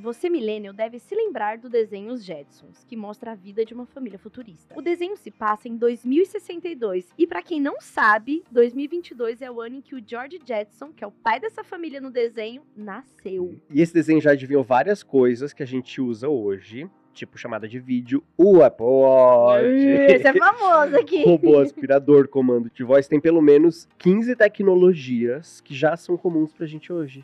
Você, 0.00 0.30
millennial, 0.30 0.72
deve 0.72 0.98
se 0.98 1.14
lembrar 1.14 1.58
do 1.58 1.68
desenho 1.68 2.10
Os 2.10 2.24
Jetsons, 2.24 2.84
que 2.88 2.96
mostra 2.96 3.32
a 3.32 3.34
vida 3.34 3.66
de 3.66 3.74
uma 3.74 3.84
família 3.84 4.18
futurista. 4.18 4.74
O 4.74 4.80
desenho 4.80 5.14
se 5.14 5.30
passa 5.30 5.68
em 5.68 5.76
2062 5.76 7.10
e, 7.18 7.26
para 7.26 7.42
quem 7.42 7.60
não 7.60 7.78
sabe, 7.82 8.42
2022 8.50 9.42
é 9.42 9.50
o 9.50 9.60
ano 9.60 9.76
em 9.76 9.80
que 9.82 9.94
o 9.94 10.02
George 10.04 10.40
Jetson, 10.42 10.90
que 10.90 11.04
é 11.04 11.06
o 11.06 11.10
pai 11.10 11.38
dessa 11.38 11.62
família 11.62 12.00
no 12.00 12.10
desenho, 12.10 12.62
nasceu. 12.74 13.60
E 13.68 13.82
esse 13.82 13.92
desenho 13.92 14.22
já 14.22 14.30
adivinhou 14.30 14.64
várias 14.64 15.02
coisas 15.02 15.52
que 15.52 15.62
a 15.62 15.66
gente 15.66 16.00
usa 16.00 16.30
hoje, 16.30 16.88
tipo 17.12 17.36
chamada 17.36 17.68
de 17.68 17.78
vídeo, 17.78 18.24
o 18.38 18.62
Apple 18.62 18.86
Watch. 18.86 19.66
Esse 19.66 20.28
é 20.28 20.32
famoso 20.32 20.96
aqui. 20.96 21.24
Robô 21.28 21.58
aspirador, 21.58 22.26
comando 22.26 22.70
de 22.70 22.82
voz, 22.82 23.06
tem 23.06 23.20
pelo 23.20 23.42
menos 23.42 23.86
15 23.98 24.34
tecnologias 24.34 25.60
que 25.60 25.74
já 25.74 25.94
são 25.94 26.16
comuns 26.16 26.54
pra 26.54 26.64
gente 26.64 26.90
hoje. 26.90 27.22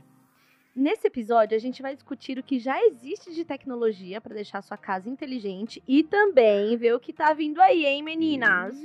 Nesse 0.77 1.07
episódio, 1.07 1.57
a 1.57 1.59
gente 1.59 1.81
vai 1.81 1.95
discutir 1.95 2.39
o 2.39 2.43
que 2.43 2.59
já 2.59 2.79
existe 2.85 3.33
de 3.33 3.47
tecnologia 3.47 4.21
para 4.21 4.35
deixar 4.35 4.61
sua 4.61 4.77
casa 4.77 5.09
inteligente 5.09 5.83
e 5.89 6.05
também 6.05 6.77
ver 6.77 6.95
o 6.95 7.01
que 7.01 7.15
tá 7.15 7.33
vindo 7.33 7.62
aí, 7.62 7.87
hein, 7.87 8.03
meninas? 8.03 8.77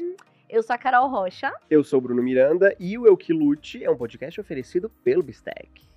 Eu 0.50 0.64
sou 0.64 0.74
a 0.74 0.78
Carol 0.78 1.10
Rocha. 1.10 1.52
Eu 1.70 1.84
sou 1.84 2.00
o 2.00 2.02
Bruno 2.02 2.24
Miranda 2.24 2.74
e 2.80 2.98
o 2.98 3.06
Eu 3.06 3.18
Que 3.18 3.34
Lute 3.34 3.84
é 3.84 3.92
um 3.92 3.98
podcast 3.98 4.40
oferecido 4.40 4.90
pelo 5.04 5.22
Bistec. 5.22 5.91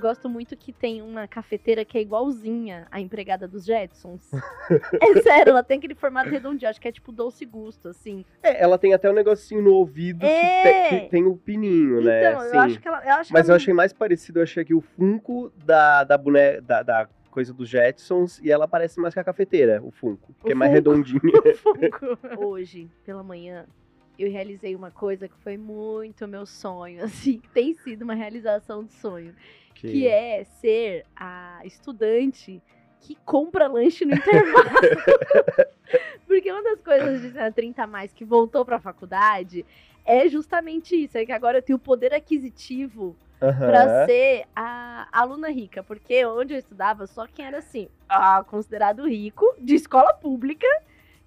Eu 0.00 0.08
gosto 0.08 0.30
muito 0.30 0.56
que 0.56 0.72
tem 0.72 1.02
uma 1.02 1.28
cafeteira 1.28 1.84
que 1.84 1.98
é 1.98 2.00
igualzinha 2.00 2.86
à 2.90 2.98
empregada 3.02 3.46
dos 3.46 3.66
Jetsons. 3.66 4.30
é 4.98 5.20
sério, 5.20 5.50
ela 5.50 5.62
tem 5.62 5.76
aquele 5.76 5.94
formato 5.94 6.30
redondinho, 6.30 6.70
acho 6.70 6.80
que 6.80 6.88
é 6.88 6.92
tipo 6.92 7.12
doce 7.12 7.44
gusto, 7.44 7.88
assim. 7.88 8.24
É, 8.42 8.62
ela 8.62 8.78
tem 8.78 8.94
até 8.94 9.10
um 9.10 9.12
negocinho 9.12 9.60
no 9.60 9.74
ouvido 9.74 10.24
É. 10.24 10.62
que, 10.88 10.88
te- 10.88 11.00
que 11.04 11.10
tem 11.10 11.26
o 11.26 11.36
pininho, 11.36 12.00
né? 12.00 12.30
Então, 12.30 12.42
eu 12.44 12.50
Sim. 12.50 12.56
acho 12.56 12.80
que 12.80 12.88
ela. 12.88 13.04
Eu 13.04 13.14
acho 13.16 13.30
Mas 13.30 13.42
que 13.42 13.50
eu 13.50 13.52
ela 13.52 13.56
achei 13.56 13.74
mais 13.74 13.92
parecido, 13.92 14.38
eu 14.38 14.42
achei 14.44 14.62
aqui 14.62 14.72
o 14.72 14.80
Funko 14.80 15.52
da, 15.66 16.02
da 16.02 16.16
boneca, 16.16 16.62
da, 16.62 16.82
da 16.82 17.08
coisa 17.30 17.52
dos 17.52 17.68
Jetsons, 17.68 18.40
e 18.42 18.50
ela 18.50 18.66
parece 18.66 18.98
mais 18.98 19.12
que 19.12 19.20
a 19.20 19.24
cafeteira, 19.24 19.82
o 19.84 19.90
Funko, 19.90 20.34
que 20.42 20.48
O 20.48 20.52
é 20.52 20.54
mais. 20.54 20.72
Funko. 20.82 22.18
Hoje, 22.42 22.88
pela 23.04 23.22
manhã, 23.22 23.66
eu 24.18 24.30
realizei 24.30 24.74
uma 24.74 24.90
coisa 24.90 25.28
que 25.28 25.36
foi 25.42 25.56
muito 25.58 26.26
meu 26.26 26.46
sonho, 26.46 27.04
assim, 27.04 27.38
que 27.38 27.48
tem 27.50 27.74
sido 27.74 28.02
uma 28.02 28.14
realização 28.14 28.82
de 28.82 28.92
sonho, 28.94 29.34
que 29.80 30.06
é 30.06 30.44
ser 30.44 31.04
a 31.16 31.60
estudante 31.64 32.62
que 33.00 33.16
compra 33.24 33.66
lanche 33.66 34.04
no 34.04 34.14
intervalo. 34.14 34.70
Porque 36.26 36.52
uma 36.52 36.62
das 36.62 36.80
coisas 36.82 37.22
de 37.22 37.32
ser 37.32 37.52
30 37.52 37.82
a 37.82 37.86
mais 37.86 38.12
que 38.12 38.24
voltou 38.24 38.64
pra 38.64 38.78
faculdade 38.78 39.64
é 40.04 40.28
justamente 40.28 40.94
isso, 40.94 41.18
é 41.18 41.24
que 41.24 41.32
agora 41.32 41.58
eu 41.58 41.62
tenho 41.62 41.76
o 41.76 41.80
poder 41.80 42.14
aquisitivo 42.14 43.16
Aham. 43.40 43.66
pra 43.66 44.06
ser 44.06 44.44
a 44.54 45.08
aluna 45.12 45.48
rica, 45.50 45.82
porque 45.82 46.24
onde 46.26 46.54
eu 46.54 46.58
estudava, 46.58 47.06
só 47.06 47.26
quem 47.26 47.46
era 47.46 47.58
assim, 47.58 47.88
ah, 48.08 48.44
considerado 48.46 49.08
rico, 49.08 49.46
de 49.58 49.74
escola 49.74 50.12
pública, 50.14 50.66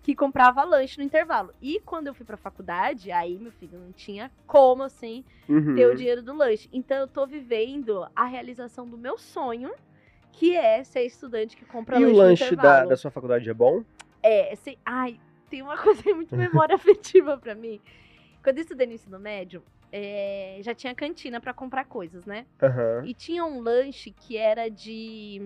que 0.04 0.14
comprava 0.14 0.64
lanche 0.66 0.98
no 1.00 1.04
intervalo. 1.06 1.54
E 1.62 1.80
quando 1.80 2.08
eu 2.08 2.14
fui 2.14 2.26
pra 2.26 2.36
faculdade, 2.36 3.10
aí, 3.12 3.40
meu 3.40 3.52
filho, 3.54 3.80
não 3.80 3.94
tinha 3.94 4.30
como, 4.46 4.84
assim, 4.84 5.24
Uhum. 5.48 5.74
ter 5.76 5.88
o 5.88 5.96
dinheiro 5.96 6.22
do 6.22 6.34
lanche. 6.34 6.70
Então 6.74 6.98
eu 6.98 7.08
tô 7.08 7.26
vivendo 7.26 8.06
a 8.16 8.26
realização 8.26 8.88
do 8.88 8.98
meu 8.98 9.18
sonho, 9.18 9.72
que 10.34 10.56
é 10.56 10.84
ser 10.84 11.04
estudante 11.04 11.56
que 11.56 11.66
compra 11.66 11.98
E 11.98 12.04
lanche 12.04 12.14
o 12.14 12.18
lanche 12.18 12.56
da, 12.56 12.86
da 12.86 12.98
sua 12.98 13.10
faculdade 13.12 13.50
é 13.50 13.54
bom? 13.54 13.84
É, 14.22 14.52
assim, 14.52 14.76
ai, 14.86 15.18
tem 15.50 15.62
uma 15.62 15.78
coisa 15.82 16.04
muito 16.14 16.36
memória 16.36 16.76
afetiva 16.76 17.38
pra 17.38 17.56
mim. 17.56 17.80
Quando 18.44 18.58
eu 18.58 18.62
estudei 18.64 18.86
no 18.86 18.94
ensino 18.94 19.18
médio, 19.18 19.64
é, 19.90 20.60
já 20.62 20.76
tinha 20.76 20.94
cantina 20.94 21.40
pra 21.40 21.54
comprar 21.54 21.86
coisas, 21.86 22.26
né? 22.26 22.46
Aham. 22.62 23.06
E 23.06 23.14
tinha 23.14 23.46
um 23.46 23.62
lanche 23.62 24.12
que 24.12 24.36
era 24.36 24.70
de. 24.70 25.40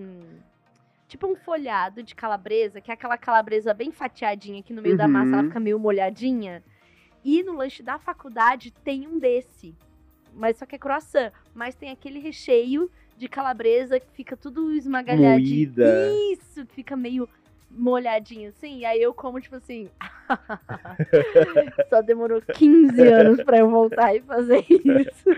Tipo 1.08 1.26
um 1.28 1.36
folhado 1.36 2.04
de 2.04 2.14
calabresa, 2.14 2.82
que 2.82 2.92
é 2.92 2.94
aquela 2.94 3.18
calabresa 3.18 3.74
bem 3.74 3.92
fatiadinha 3.92 4.62
que 4.62 4.74
no 4.74 4.82
meio 4.82 4.98
da 4.98 5.08
massa 5.08 5.32
ela 5.34 5.42
Uhum. 5.44 5.48
fica 5.48 5.60
meio 5.60 5.80
molhadinha. 5.80 6.62
E 7.24 7.42
no 7.44 7.54
lanche 7.56 7.82
da 7.82 7.98
faculdade 7.98 8.72
tem 8.72 9.08
um 9.08 9.18
desse. 9.18 9.74
Mas 10.34 10.58
só 10.58 10.66
que 10.66 10.76
é 10.76 10.78
croissant. 10.80 11.32
Mas 11.54 11.76
tem 11.76 11.90
aquele 11.92 12.20
recheio 12.20 12.92
de 13.18 13.28
calabresa 13.28 14.00
que 14.00 14.08
fica 14.12 14.36
tudo 14.38 14.72
esmagalhadinho. 14.74 15.56
Moída. 15.74 16.10
Isso, 16.34 16.66
que 16.66 16.76
fica 16.76 16.96
meio 16.96 17.28
molhadinho 17.72 18.50
assim. 18.50 18.80
E 18.80 18.86
aí 18.86 19.02
eu 19.02 19.14
como, 19.14 19.40
tipo 19.42 19.56
assim. 19.56 19.90
só 21.90 22.02
demorou 22.02 22.42
15 22.42 23.02
anos 23.02 23.44
pra 23.44 23.58
eu 23.60 23.70
voltar 23.70 24.14
e 24.16 24.22
fazer 24.22 24.66
isso. 24.70 25.30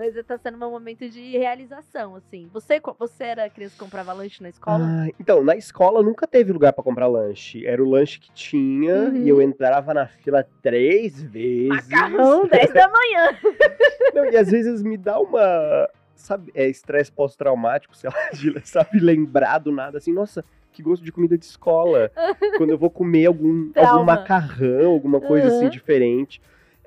Mas 0.00 0.14
tá 0.24 0.38
sendo 0.38 0.56
um 0.56 0.70
momento 0.70 1.06
de 1.10 1.36
realização, 1.36 2.14
assim. 2.16 2.48
Você, 2.54 2.80
você 2.98 3.22
era 3.24 3.50
criança 3.50 3.74
que 3.74 3.80
comprava 3.84 4.14
lanche 4.14 4.42
na 4.42 4.48
escola? 4.48 4.82
Ai, 4.98 5.12
então, 5.20 5.44
na 5.44 5.54
escola 5.56 6.02
nunca 6.02 6.26
teve 6.26 6.54
lugar 6.54 6.72
pra 6.72 6.82
comprar 6.82 7.06
lanche. 7.06 7.66
Era 7.66 7.84
o 7.84 7.86
lanche 7.90 8.18
que 8.18 8.32
tinha 8.32 8.94
Uhum. 8.94 9.16
e 9.16 9.28
eu 9.28 9.42
entrava 9.42 9.92
na 9.92 10.06
fila 10.06 10.42
três 10.62 11.22
vezes. 11.22 11.90
Macarrão, 11.90 12.48
10 12.48 12.72
da 12.72 12.88
manhã. 12.88 13.38
Não, 14.14 14.24
e 14.24 14.38
às 14.38 14.50
vezes 14.50 14.82
me 14.82 14.96
dá 14.96 15.20
uma, 15.20 15.86
sabe, 16.14 16.50
é 16.54 16.66
estresse 16.66 17.12
pós-traumático, 17.12 17.94
sei 17.94 18.08
lá, 18.08 18.16
sabe, 18.64 19.00
lembrar 19.00 19.58
do 19.58 19.70
nada, 19.70 19.98
assim, 19.98 20.14
nossa, 20.14 20.42
que 20.72 20.82
gosto 20.82 21.04
de 21.04 21.12
comida 21.12 21.36
de 21.36 21.44
escola. 21.44 22.10
Quando 22.56 22.70
eu 22.70 22.78
vou 22.78 22.88
comer 22.88 23.26
algum, 23.26 23.70
algum 23.76 24.02
macarrão, 24.02 24.92
alguma 24.92 25.20
coisa 25.20 25.48
assim 25.48 25.64
Uhum. 25.66 25.70
diferente. 25.70 26.40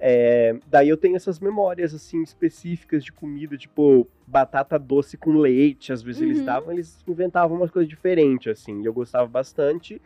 É, 0.05 0.53
daí 0.67 0.89
eu 0.89 0.97
tenho 0.97 1.15
essas 1.15 1.39
memórias, 1.39 1.93
assim, 1.93 2.21
específicas 2.21 3.05
de 3.05 3.13
comida, 3.13 3.55
tipo, 3.55 4.05
batata 4.27 4.77
doce 4.77 5.15
com 5.17 5.31
leite, 5.37 5.93
às 5.93 6.03
vezes 6.03 6.21
eles 6.21 6.39
Uhum. 6.39 6.45
davam, 6.45 6.71
eles 6.73 7.01
inventavam 7.07 7.55
umas 7.55 7.71
coisas 7.71 7.87
diferentes, 7.89 8.51
assim, 8.51 8.81
e 8.81 8.85
eu 8.85 8.91
gostava 8.93 9.25
bastante. 9.29 10.01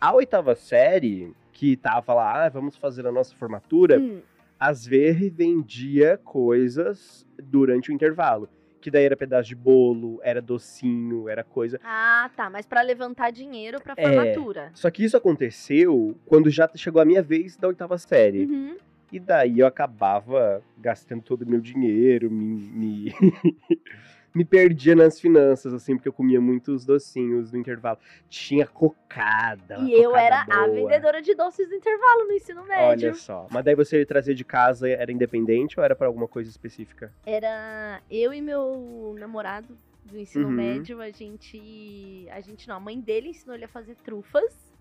A 0.00 0.14
oitava 0.14 0.54
série, 0.54 1.34
que 1.52 1.76
tava 1.76 2.14
lá, 2.14 2.46
ah, 2.46 2.48
vamos 2.48 2.76
fazer 2.78 3.06
a 3.06 3.12
nossa 3.12 3.34
formatura, 3.34 4.00
Hum, 4.00 4.22
às 4.58 4.86
vezes 4.86 5.30
vendia 5.30 6.18
coisas 6.24 7.26
durante 7.42 7.90
o 7.90 7.92
intervalo. 7.92 8.48
Que 8.80 8.90
daí 8.90 9.04
era 9.04 9.16
pedaço 9.18 9.50
de 9.50 9.54
bolo, 9.54 10.18
era 10.24 10.40
docinho, 10.40 11.28
era 11.28 11.44
coisa. 11.44 11.78
Ah, 11.84 12.30
tá. 12.34 12.48
Mas 12.48 12.64
pra 12.64 12.80
levantar 12.80 13.30
dinheiro 13.30 13.80
pra 13.82 13.92
É. 13.98 14.02
formatura. 14.02 14.70
Só 14.72 14.90
que 14.90 15.04
isso 15.04 15.16
aconteceu 15.16 16.16
quando 16.24 16.48
já 16.48 16.66
chegou 16.74 17.02
a 17.02 17.04
minha 17.04 17.22
vez 17.22 17.54
da 17.56 17.68
oitava 17.68 17.98
série. 17.98 18.46
Uhum. 18.46 18.76
E 19.12 19.20
daí 19.20 19.58
eu 19.58 19.66
acabava 19.66 20.62
gastando 20.78 21.22
todo 21.22 21.42
o 21.42 21.46
meu 21.46 21.60
dinheiro, 21.60 22.30
me, 22.30 22.56
me, 22.56 23.14
me 24.34 24.42
perdia 24.42 24.96
nas 24.96 25.20
finanças, 25.20 25.74
assim, 25.74 25.94
porque 25.96 26.08
eu 26.08 26.12
comia 26.14 26.40
muitos 26.40 26.86
docinhos 26.86 27.52
no 27.52 27.58
intervalo. 27.58 27.98
Tinha 28.30 28.66
cocada. 28.66 29.76
E 29.80 29.92
eu 29.92 30.12
cocada 30.12 30.24
era 30.24 30.40
a 30.48 30.66
boa. 30.66 30.70
vendedora 30.72 31.20
de 31.20 31.34
doces 31.34 31.68
do 31.68 31.74
intervalo 31.74 32.24
no 32.26 32.32
ensino 32.32 32.66
médio. 32.66 33.08
Olha 33.08 33.14
só. 33.14 33.46
Mas 33.50 33.62
daí 33.62 33.74
você 33.74 34.02
trazia 34.06 34.34
de 34.34 34.44
casa, 34.46 34.88
era 34.88 35.12
independente 35.12 35.78
ou 35.78 35.84
era 35.84 35.94
pra 35.94 36.06
alguma 36.06 36.26
coisa 36.26 36.48
específica? 36.48 37.12
Era 37.26 38.00
eu 38.10 38.32
e 38.32 38.40
meu 38.40 39.14
namorado 39.18 39.76
do 40.06 40.18
ensino 40.18 40.46
Uhum. 40.46 40.52
médio, 40.54 41.02
a 41.02 41.10
gente. 41.10 42.26
A 42.30 42.40
gente 42.40 42.66
não, 42.66 42.76
a 42.76 42.80
mãe 42.80 42.98
dele 42.98 43.28
ensinou 43.28 43.54
ele 43.54 43.66
a 43.66 43.68
fazer 43.68 43.94
trufas. 43.96 44.72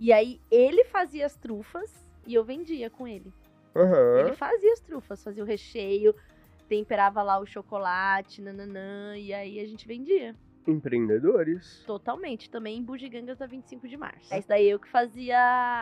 E 0.00 0.12
aí 0.12 0.40
ele 0.50 0.84
fazia 0.84 1.26
as 1.26 1.36
trufas 1.36 1.92
e 2.26 2.34
eu 2.34 2.44
vendia 2.44 2.90
com 2.90 3.06
ele. 3.06 3.32
Aham. 3.78 4.20
Ele 4.20 4.32
fazia 4.34 4.72
as 4.72 4.80
trufas, 4.80 5.22
fazia 5.22 5.42
o 5.42 5.46
recheio, 5.46 6.14
temperava 6.68 7.22
lá 7.22 7.38
o 7.38 7.46
chocolate, 7.46 8.42
nananã, 8.42 9.16
e 9.16 9.32
aí 9.32 9.60
a 9.60 9.66
gente 9.66 9.86
vendia. 9.86 10.34
Empreendedores. 10.66 11.82
Totalmente. 11.86 12.50
Também 12.50 12.78
em 12.78 12.82
Bugigangas 12.82 13.38
da 13.38 13.46
25 13.46 13.88
de 13.88 13.96
março. 13.96 14.34
Esse 14.34 14.46
daí 14.46 14.68
eu 14.68 14.78
que 14.78 14.88
fazia 14.88 15.38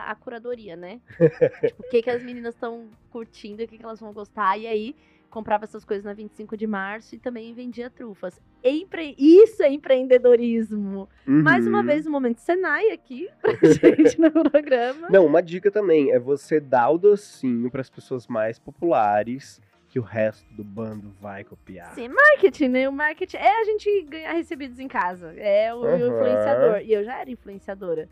a 0.07 0.15
curadoria, 0.15 0.77
né? 0.77 1.01
tipo, 1.67 1.83
o 1.83 1.89
que, 1.89 2.03
que 2.03 2.11
as 2.11 2.23
meninas 2.23 2.55
estão 2.55 2.89
curtindo, 3.11 3.63
o 3.63 3.67
que, 3.67 3.79
que 3.79 3.85
elas 3.85 3.99
vão 3.99 4.13
gostar. 4.13 4.57
E 4.57 4.67
aí, 4.67 4.95
comprava 5.37 5.65
essas 5.65 5.85
coisas 5.85 6.03
na 6.03 6.15
25 6.15 6.57
de 6.57 6.67
março 6.67 7.15
e 7.15 7.19
também 7.19 7.53
vendia 7.53 7.91
trufas. 7.91 8.41
Empre... 8.65 9.15
Isso 9.19 9.63
é 9.63 9.71
empreendedorismo. 9.71 11.07
Mais 11.27 11.67
uma 11.67 11.81
Uhum. 11.81 11.85
vez, 11.85 12.07
o 12.07 12.11
momento 12.11 12.39
Senai 12.39 12.91
aqui 12.91 13.29
pra 13.43 13.53
gente 13.53 14.19
no 14.19 14.31
programa. 14.51 15.09
Não, 15.11 15.27
uma 15.27 15.43
dica 15.43 15.71
também 15.71 16.11
é 16.11 16.19
você 16.19 16.59
dar 16.59 16.89
o 16.89 16.97
docinho 16.97 17.71
para 17.71 17.83
as 17.83 17.91
pessoas 17.91 18.27
mais 18.27 18.59
populares 18.59 19.61
que 19.91 19.99
o 19.99 20.03
resto 20.03 20.47
do 20.55 20.65
bando 20.65 21.15
vai 21.21 21.45
copiar. 21.45 21.93
Sim, 21.95 22.09
marketing, 22.09 22.69
né? 22.69 22.89
O 22.89 22.93
marketing 22.93 23.37
é 23.37 23.61
a 23.61 23.65
gente 23.65 24.03
ganhar 24.05 24.33
recebidos 24.33 24.79
em 24.79 24.89
casa. 24.89 25.35
É 25.37 25.73
o 25.75 25.85
Aham. 25.85 26.09
influenciador. 26.09 26.81
E 26.83 26.95
eu 26.95 27.05
já 27.05 27.21
era 27.21 27.31
influenciadora. 27.31 28.09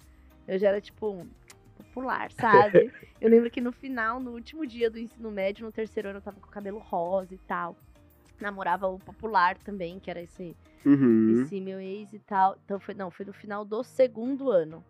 Eu 0.46 0.58
já 0.58 0.68
era, 0.68 0.80
tipo, 0.80 1.26
popular, 1.74 2.30
sabe? 2.32 2.92
eu 3.20 3.28
lembro 3.28 3.50
que 3.50 3.60
no 3.60 3.72
final, 3.72 4.20
no 4.20 4.32
último 4.32 4.66
dia 4.66 4.90
do 4.90 4.98
ensino 4.98 5.30
médio, 5.30 5.64
no 5.66 5.72
terceiro 5.72 6.08
ano, 6.08 6.18
eu 6.18 6.22
tava 6.22 6.40
com 6.40 6.46
o 6.46 6.50
cabelo 6.50 6.78
rosa 6.78 7.34
e 7.34 7.38
tal. 7.38 7.76
Namorava 8.40 8.86
o 8.88 8.98
popular 8.98 9.56
também, 9.58 9.98
que 10.00 10.10
era 10.10 10.20
esse, 10.20 10.56
Uhum. 10.84 11.42
esse 11.42 11.60
meu 11.60 11.80
ex 11.80 12.12
e 12.12 12.18
tal. 12.18 12.56
Então 12.64 12.80
foi, 12.80 12.94
não, 12.94 13.10
foi 13.10 13.24
no 13.26 13.32
final 13.32 13.64
do 13.64 13.82
segundo 13.84 14.50
ano. 14.50 14.84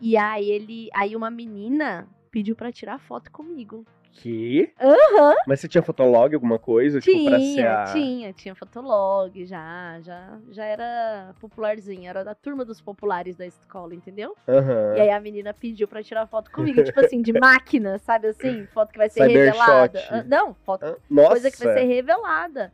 E 0.00 0.16
aí 0.16 0.48
ele. 0.50 0.88
Aí 0.94 1.14
uma 1.14 1.30
menina 1.30 2.08
pediu 2.30 2.54
pra 2.56 2.72
tirar 2.72 2.98
foto 2.98 3.30
comigo. 3.30 3.84
Que? 4.12 4.72
Aham. 4.80 5.34
Mas 5.46 5.60
você 5.60 5.68
tinha 5.68 5.82
fotolog, 5.82 6.34
alguma 6.34 6.58
coisa? 6.58 7.00
tipo, 7.00 7.24
pra 7.24 7.38
ser 7.38 7.54
Tinha, 7.54 7.74
a... 7.74 7.84
tinha, 7.84 8.32
tinha 8.32 8.54
fotolog 8.54 9.46
já, 9.46 10.00
já, 10.02 10.38
já 10.50 10.64
era 10.64 11.34
popularzinha, 11.40 12.10
era 12.10 12.24
da 12.24 12.34
turma 12.34 12.64
dos 12.64 12.80
populares 12.80 13.36
da 13.36 13.46
escola, 13.46 13.94
entendeu? 13.94 14.36
Aham. 14.48 14.96
E 14.96 15.00
aí 15.00 15.10
a 15.10 15.20
menina 15.20 15.54
pediu 15.54 15.86
pra 15.86 16.02
tirar 16.02 16.26
foto 16.26 16.50
comigo, 16.50 16.82
tipo 16.82 16.98
assim, 17.00 17.22
de 17.22 17.32
máquina, 17.38 17.98
sabe 17.98 18.28
assim? 18.28 18.66
Foto 18.72 18.92
que 18.92 18.98
vai 18.98 19.08
ser 19.08 19.22
Cybershot. 19.22 19.38
revelada. 19.46 20.04
Ah, 20.10 20.24
Não, 20.24 20.54
foto, 20.54 20.84
Ah, 20.84 20.96
Nossa! 21.08 21.28
coisa 21.30 21.50
que 21.50 21.58
vai 21.64 21.74
ser 21.74 21.84
revelada. 21.84 22.72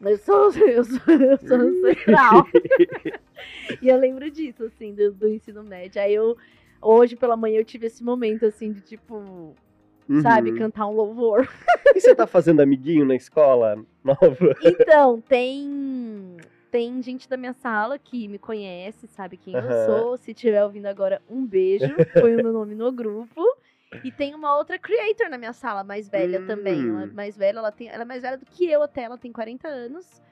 Eu 0.00 0.16
sou, 0.18 0.50
eu 0.66 0.82
sou, 0.84 1.14
eu 1.14 1.38
sou 1.38 1.56
ancestral. 1.58 2.46
e 3.80 3.88
eu 3.88 3.98
lembro 3.98 4.30
disso, 4.30 4.64
assim, 4.64 4.94
do, 4.94 5.12
do 5.12 5.28
ensino 5.28 5.62
médio. 5.62 6.00
Aí 6.00 6.14
eu, 6.14 6.36
hoje 6.80 7.16
pela 7.16 7.36
manhã, 7.36 7.58
eu 7.58 7.64
tive 7.64 7.86
esse 7.86 8.02
momento, 8.02 8.46
assim, 8.46 8.72
de 8.72 8.80
tipo, 8.80 9.54
sabe, 10.22 10.50
Uhum. 10.50 10.56
cantar 10.56 10.86
um 10.86 10.92
louvor. 10.92 11.48
E 11.94 12.00
você 12.00 12.14
tá 12.14 12.26
fazendo 12.26 12.60
amiguinho 12.60 13.04
na 13.04 13.14
escola 13.14 13.76
nova? 14.04 14.56
Então, 14.62 15.20
tem 15.20 16.36
tem 16.70 17.02
gente 17.02 17.28
da 17.28 17.36
minha 17.36 17.52
sala 17.52 17.98
que 17.98 18.28
me 18.28 18.38
conhece, 18.38 19.08
sabe 19.08 19.36
quem 19.36 19.54
eu 19.54 19.60
Aham. 19.60 19.86
sou. 19.86 20.16
Se 20.16 20.30
estiver 20.30 20.62
ouvindo 20.64 20.86
agora, 20.86 21.20
um 21.28 21.44
beijo. 21.44 21.92
Põe 22.18 22.36
o 22.36 22.42
meu 22.42 22.52
nome 22.52 22.74
no 22.76 22.92
grupo. 22.92 23.42
E 24.04 24.12
tem 24.12 24.34
uma 24.36 24.56
outra 24.56 24.78
creator 24.78 25.28
na 25.28 25.36
minha 25.36 25.52
sala, 25.52 25.82
mais 25.82 26.08
velha 26.08 26.40
também. 26.46 26.88
Ela 26.88 27.02
é 27.02 27.06
Hum. 27.06 27.10
mais 27.12 27.36
velha, 27.36 27.58
ela 27.58 27.72
tem, 27.72 27.88
ela 27.88 28.02
é 28.02 28.06
mais 28.06 28.22
velha 28.22 28.38
do 28.38 28.46
que 28.46 28.64
eu 28.70 28.82
até, 28.82 29.02
ela 29.02 29.18
tem 29.18 29.32
40 29.32 29.66
anos. 29.66 30.22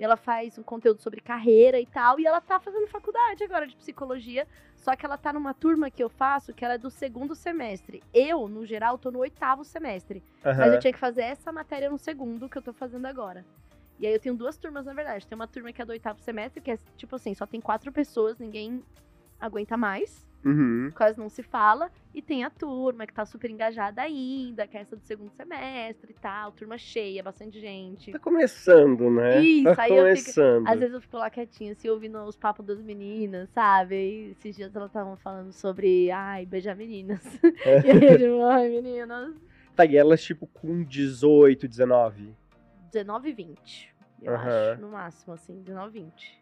E 0.00 0.02
ela 0.02 0.16
faz 0.16 0.56
um 0.56 0.62
conteúdo 0.62 1.02
sobre 1.02 1.20
carreira 1.20 1.78
e 1.78 1.84
tal. 1.84 2.18
E 2.18 2.26
ela 2.26 2.40
tá 2.40 2.58
fazendo 2.58 2.86
faculdade 2.86 3.44
agora 3.44 3.66
de 3.66 3.76
psicologia. 3.76 4.48
Só 4.74 4.96
que 4.96 5.04
ela 5.04 5.18
tá 5.18 5.30
numa 5.30 5.52
turma 5.52 5.90
que 5.90 6.02
eu 6.02 6.08
faço 6.08 6.54
que 6.54 6.64
ela 6.64 6.72
é 6.72 6.78
do 6.78 6.90
segundo 6.90 7.34
semestre. 7.34 8.02
Eu, 8.14 8.48
no 8.48 8.64
geral, 8.64 8.96
tô 8.96 9.10
no 9.10 9.18
oitavo 9.18 9.62
semestre. 9.62 10.22
Mas 10.42 10.58
Aham. 10.58 10.72
eu 10.72 10.78
tinha 10.78 10.92
que 10.94 10.98
fazer 10.98 11.20
essa 11.20 11.52
matéria 11.52 11.90
no 11.90 11.98
segundo 11.98 12.48
que 12.48 12.56
eu 12.56 12.62
tô 12.62 12.72
fazendo 12.72 13.04
agora. 13.04 13.44
E 13.98 14.06
aí 14.06 14.14
eu 14.14 14.18
tenho 14.18 14.34
duas 14.34 14.56
turmas, 14.56 14.86
na 14.86 14.94
verdade. 14.94 15.26
Tem 15.26 15.36
uma 15.36 15.46
turma 15.46 15.70
que 15.70 15.82
é 15.82 15.84
do 15.84 15.92
oitavo 15.92 16.18
semestre, 16.18 16.62
que 16.62 16.70
é 16.70 16.78
tipo 16.96 17.16
assim, 17.16 17.34
só 17.34 17.44
tem 17.44 17.60
quatro 17.60 17.92
pessoas, 17.92 18.38
ninguém 18.38 18.82
aguenta 19.38 19.76
mais, 19.76 20.26
Uhum. 20.44 20.90
quase 20.94 21.18
não 21.18 21.28
se 21.28 21.42
fala. 21.42 21.90
E 22.14 22.20
tem 22.22 22.44
a 22.44 22.50
turma 22.50 23.06
que 23.06 23.12
tá 23.12 23.24
super 23.24 23.50
engajada 23.50 24.02
ainda, 24.02 24.66
que 24.66 24.76
é 24.76 24.80
essa 24.80 24.96
do 24.96 25.02
segundo 25.04 25.30
semestre 25.32 26.12
e 26.12 26.20
tal, 26.20 26.50
turma 26.52 26.76
cheia, 26.78 27.22
bastante 27.22 27.60
gente. 27.60 28.10
Tá 28.10 28.18
começando, 28.18 29.08
né? 29.10 29.40
Isso, 29.40 29.76
tá 29.76 29.82
aí 29.82 29.90
eu 29.90 30.04
fico- 30.16 30.24
começando. 30.24 30.66
Às 30.66 30.78
vezes 30.80 30.94
eu 30.94 31.00
fico 31.00 31.16
lá 31.18 31.30
quietinha, 31.30 31.72
assim, 31.72 31.88
ouvindo 31.88 32.18
os 32.24 32.36
papos 32.36 32.64
das 32.66 32.80
meninas, 32.80 33.48
sabe? 33.50 33.94
E 33.94 34.30
esses 34.32 34.56
dias 34.56 34.74
elas 34.74 34.88
estavam 34.88 35.16
falando 35.16 35.52
sobre, 35.52 36.10
ai, 36.10 36.46
beijar 36.46 36.74
meninas. 36.74 37.20
e 37.84 37.90
aí 37.90 38.18
digo, 38.18 38.42
ai, 38.44 38.68
meninas. 38.68 39.34
Tá, 39.76 39.84
e 39.84 39.96
elas, 39.96 40.22
tipo, 40.22 40.46
com 40.48 40.82
18, 40.82 41.68
19. 41.68 42.34
19 42.90 43.28
e 43.28 43.32
20. 43.32 43.94
Eu 44.20 44.34
Aham. 44.34 44.72
acho, 44.72 44.80
no 44.80 44.88
máximo, 44.90 45.32
assim, 45.34 45.62
19 45.62 45.98
e 45.98 46.02
20. 46.02 46.40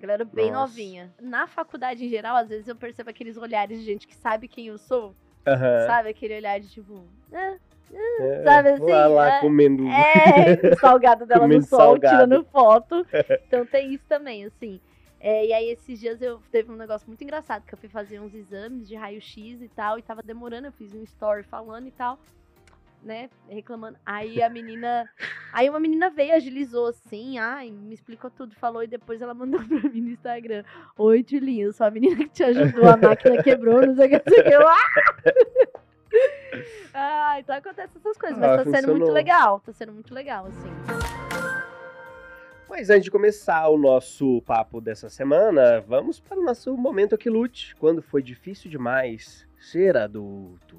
Galera 0.00 0.24
bem 0.24 0.50
Nossa. 0.50 0.60
novinha. 0.68 1.12
Na 1.20 1.46
faculdade, 1.46 2.04
em 2.04 2.08
geral, 2.08 2.36
às 2.36 2.48
vezes 2.48 2.66
eu 2.66 2.74
percebo 2.76 3.10
aqueles 3.10 3.36
olhares 3.36 3.78
de 3.80 3.84
gente 3.84 4.06
que 4.08 4.14
sabe 4.16 4.48
quem 4.48 4.66
eu 4.68 4.78
sou. 4.78 5.14
Aham. 5.46 5.86
Sabe? 5.86 6.08
Aquele 6.10 6.36
olhar 6.36 6.58
de 6.58 6.68
tipo. 6.70 7.04
"Ah, 7.32 7.56
É, 7.92 8.42
sabe 8.44 8.68
assim, 8.70 8.84
Lá, 8.84 9.06
lá, 9.08 9.28
é- 9.36 9.40
comendo. 9.40 9.84
É, 9.88 10.74
salgado 10.80 11.26
dela 11.26 11.46
no 11.48 11.60
sol, 11.62 11.78
salgado. 11.80 12.14
tirando 12.16 12.44
foto. 12.44 13.06
Então 13.48 13.66
tem 13.66 13.92
isso 13.92 14.04
também, 14.08 14.44
assim. 14.44 14.80
É, 15.18 15.44
e 15.46 15.52
aí, 15.52 15.68
esses 15.70 15.98
dias 16.00 16.22
eu 16.22 16.40
teve 16.50 16.70
um 16.72 16.76
negócio 16.76 17.06
muito 17.06 17.22
engraçado, 17.22 17.64
que 17.66 17.74
eu 17.74 17.78
fui 17.78 17.88
fazer 17.90 18.20
uns 18.20 18.32
exames 18.34 18.88
de 18.88 18.94
raio-x 18.94 19.60
e 19.60 19.68
tal, 19.68 19.98
e 19.98 20.02
tava 20.02 20.22
demorando, 20.22 20.68
eu 20.68 20.72
fiz 20.72 20.94
um 20.94 21.02
story 21.02 21.42
falando 21.42 21.88
e 21.88 21.90
tal, 21.90 22.18
né, 23.02 23.30
reclamando. 23.48 23.96
Aí 24.04 24.42
a 24.42 24.48
menina, 24.50 25.08
aí 25.52 25.68
uma 25.70 25.80
menina 25.80 26.10
veio, 26.10 26.34
agilizou 26.34 26.88
assim, 26.88 27.38
ai, 27.38 27.70
me 27.70 27.94
explicou 27.94 28.30
tudo, 28.30 28.54
falou, 28.56 28.82
e 28.82 28.86
depois 28.86 29.22
ela 29.22 29.32
mandou 29.34 29.60
pra 29.66 29.88
mim 29.88 30.00
no 30.02 30.10
Instagram, 30.10 30.64
oi, 30.98 31.22
Tulinho, 31.22 31.68
eu 31.68 31.72
sou 31.72 31.86
a 31.86 31.90
menina 31.90 32.16
que 32.16 32.28
te 32.28 32.44
ajudou, 32.44 32.88
a 32.88 32.96
máquina 32.96 33.42
quebrou, 33.42 33.86
não 33.86 33.94
sei 33.94 34.06
o 34.06 34.10
que, 34.10 34.16
não 34.16 34.34
sei 34.34 34.40
o 34.40 34.44
que, 34.44 34.54
eu, 34.54 34.68
ah! 34.68 35.80
Ah, 36.92 37.36
então 37.38 37.54
acontece 37.56 37.96
essas 37.96 38.18
coisas, 38.18 38.36
mas 38.38 38.50
Ah, 38.50 38.56
tá 38.56 38.64
sendo 38.64 38.72
muito 38.72 38.86
funcionou. 38.88 39.12
legal, 39.12 39.60
tá 39.60 39.72
sendo 39.72 39.92
muito 39.92 40.12
legal, 40.12 40.46
assim. 40.46 40.68
Mas 42.68 42.90
antes 42.90 43.04
de 43.04 43.10
começar 43.10 43.68
o 43.68 43.76
nosso 43.78 44.42
papo 44.42 44.80
dessa 44.80 45.08
semana, 45.08 45.80
vamos 45.80 46.20
para 46.20 46.38
o 46.38 46.44
nosso 46.44 46.76
momento 46.76 47.14
aqui 47.14 47.28
lute. 47.30 47.74
Quando 47.76 48.00
foi 48.02 48.22
difícil 48.22 48.70
demais 48.70 49.46
ser 49.58 49.96
adulto. 49.96 50.78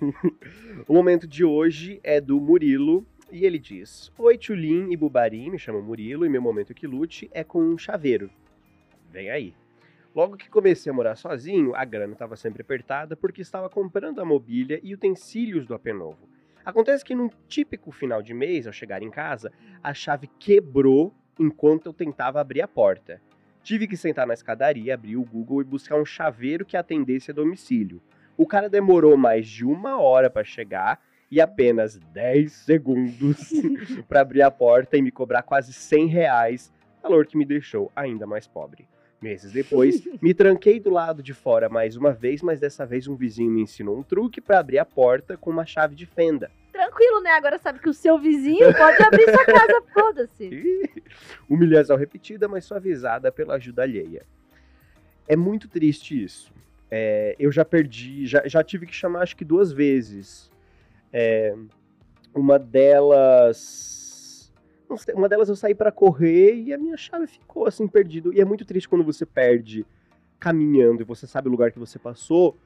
o 0.88 0.94
momento 0.94 1.26
de 1.26 1.44
hoje 1.44 2.00
é 2.02 2.20
do 2.20 2.40
Murilo 2.40 3.04
e 3.30 3.44
ele 3.44 3.58
diz: 3.58 4.10
Oi, 4.18 4.38
Tchulin 4.38 4.90
e 4.90 4.96
Bubarim, 4.96 5.50
me 5.50 5.58
chamo 5.58 5.82
Murilo 5.82 6.24
e 6.24 6.28
meu 6.28 6.40
momento 6.40 6.72
aqui 6.72 6.86
lute 6.86 7.28
é 7.32 7.44
com 7.44 7.62
um 7.62 7.76
chaveiro. 7.76 8.30
Vem 9.10 9.30
aí. 9.30 9.54
Logo 10.14 10.36
que 10.36 10.48
comecei 10.48 10.90
a 10.90 10.94
morar 10.94 11.16
sozinho, 11.16 11.74
a 11.74 11.84
grana 11.84 12.14
estava 12.14 12.34
sempre 12.34 12.62
apertada 12.62 13.14
porque 13.14 13.42
estava 13.42 13.68
comprando 13.68 14.20
a 14.20 14.24
mobília 14.24 14.80
e 14.82 14.94
utensílios 14.94 15.66
do 15.66 15.74
AP 15.74 15.86
Novo. 15.88 16.28
Acontece 16.64 17.04
que 17.04 17.14
num 17.14 17.30
típico 17.46 17.92
final 17.92 18.20
de 18.20 18.34
mês, 18.34 18.66
ao 18.66 18.72
chegar 18.72 19.02
em 19.02 19.10
casa, 19.10 19.52
a 19.82 19.94
chave 19.94 20.28
quebrou 20.38 21.14
enquanto 21.38 21.86
eu 21.86 21.92
tentava 21.92 22.40
abrir 22.40 22.60
a 22.60 22.68
porta. 22.68 23.20
Tive 23.62 23.86
que 23.86 23.96
sentar 23.96 24.26
na 24.26 24.34
escadaria, 24.34 24.94
abrir 24.94 25.16
o 25.16 25.24
Google 25.24 25.60
e 25.60 25.64
buscar 25.64 25.96
um 25.96 26.04
chaveiro 26.04 26.64
que 26.64 26.76
atendesse 26.76 27.30
a 27.30 27.34
domicílio. 27.34 28.02
O 28.40 28.46
cara 28.46 28.70
demorou 28.70 29.18
mais 29.18 29.46
de 29.46 29.66
uma 29.66 30.00
hora 30.00 30.30
para 30.30 30.42
chegar 30.42 30.98
e 31.30 31.42
apenas 31.42 31.98
10 31.98 32.50
segundos 32.50 33.50
para 34.08 34.22
abrir 34.22 34.40
a 34.40 34.50
porta 34.50 34.96
e 34.96 35.02
me 35.02 35.10
cobrar 35.10 35.42
quase 35.42 35.74
100 35.74 36.06
reais, 36.06 36.72
valor 37.02 37.26
que 37.26 37.36
me 37.36 37.44
deixou 37.44 37.92
ainda 37.94 38.26
mais 38.26 38.46
pobre. 38.46 38.88
Meses 39.20 39.52
depois, 39.52 40.02
me 40.22 40.32
tranquei 40.32 40.80
do 40.80 40.88
lado 40.88 41.22
de 41.22 41.34
fora 41.34 41.68
mais 41.68 41.96
uma 41.96 42.12
vez, 42.12 42.40
mas 42.40 42.58
dessa 42.58 42.86
vez 42.86 43.06
um 43.06 43.14
vizinho 43.14 43.50
me 43.50 43.60
ensinou 43.60 43.98
um 43.98 44.02
truque 44.02 44.40
para 44.40 44.58
abrir 44.58 44.78
a 44.78 44.86
porta 44.86 45.36
com 45.36 45.50
uma 45.50 45.66
chave 45.66 45.94
de 45.94 46.06
fenda. 46.06 46.50
Tranquilo, 46.72 47.20
né? 47.20 47.32
Agora 47.32 47.58
sabe 47.58 47.78
que 47.78 47.90
o 47.90 47.94
seu 47.94 48.18
vizinho 48.18 48.74
pode 48.74 49.02
abrir 49.02 49.24
sua 49.24 49.44
casa, 49.44 49.82
foda-se. 49.92 51.04
Humilhação 51.46 51.94
repetida, 51.94 52.48
mas 52.48 52.64
suavizada 52.64 53.30
pela 53.30 53.56
ajuda 53.56 53.82
alheia. 53.82 54.24
É 55.28 55.36
muito 55.36 55.68
triste 55.68 56.24
isso. 56.24 56.50
É, 56.90 57.36
eu 57.38 57.52
já 57.52 57.64
perdi, 57.64 58.26
já, 58.26 58.42
já 58.46 58.64
tive 58.64 58.84
que 58.86 58.94
chamar 58.94 59.22
acho 59.22 59.36
que 59.36 59.44
duas 59.44 59.70
vezes. 59.72 60.50
É, 61.12 61.54
uma 62.34 62.58
delas. 62.58 64.52
Uma 65.14 65.28
delas 65.28 65.48
eu 65.48 65.54
saí 65.54 65.74
pra 65.74 65.92
correr 65.92 66.54
e 66.54 66.72
a 66.72 66.78
minha 66.78 66.96
chave 66.96 67.26
ficou 67.28 67.66
assim 67.66 67.86
perdido. 67.86 68.32
E 68.34 68.40
é 68.40 68.44
muito 68.44 68.64
triste 68.64 68.88
quando 68.88 69.04
você 69.04 69.24
perde 69.24 69.86
caminhando 70.40 71.02
e 71.02 71.04
você 71.04 71.26
sabe 71.28 71.46
o 71.48 71.50
lugar 71.50 71.70
que 71.70 71.78
você 71.78 71.98
passou. 71.98 72.56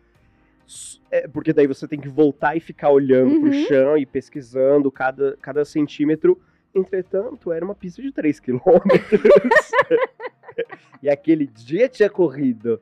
É, 1.10 1.28
porque 1.28 1.52
daí 1.52 1.66
você 1.66 1.86
tem 1.86 2.00
que 2.00 2.08
voltar 2.08 2.56
e 2.56 2.60
ficar 2.60 2.88
olhando 2.90 3.38
pro 3.40 3.50
Uhum. 3.50 3.66
chão 3.66 3.98
e 3.98 4.06
pesquisando 4.06 4.90
cada, 4.90 5.36
cada 5.36 5.64
centímetro. 5.66 6.40
Entretanto, 6.74 7.52
era 7.52 7.62
uma 7.62 7.74
pista 7.74 8.00
de 8.00 8.10
3 8.10 8.40
quilômetros. 8.40 9.20
e 11.02 11.10
aquele 11.10 11.46
dia 11.46 11.88
tinha 11.90 12.08
corrido. 12.08 12.80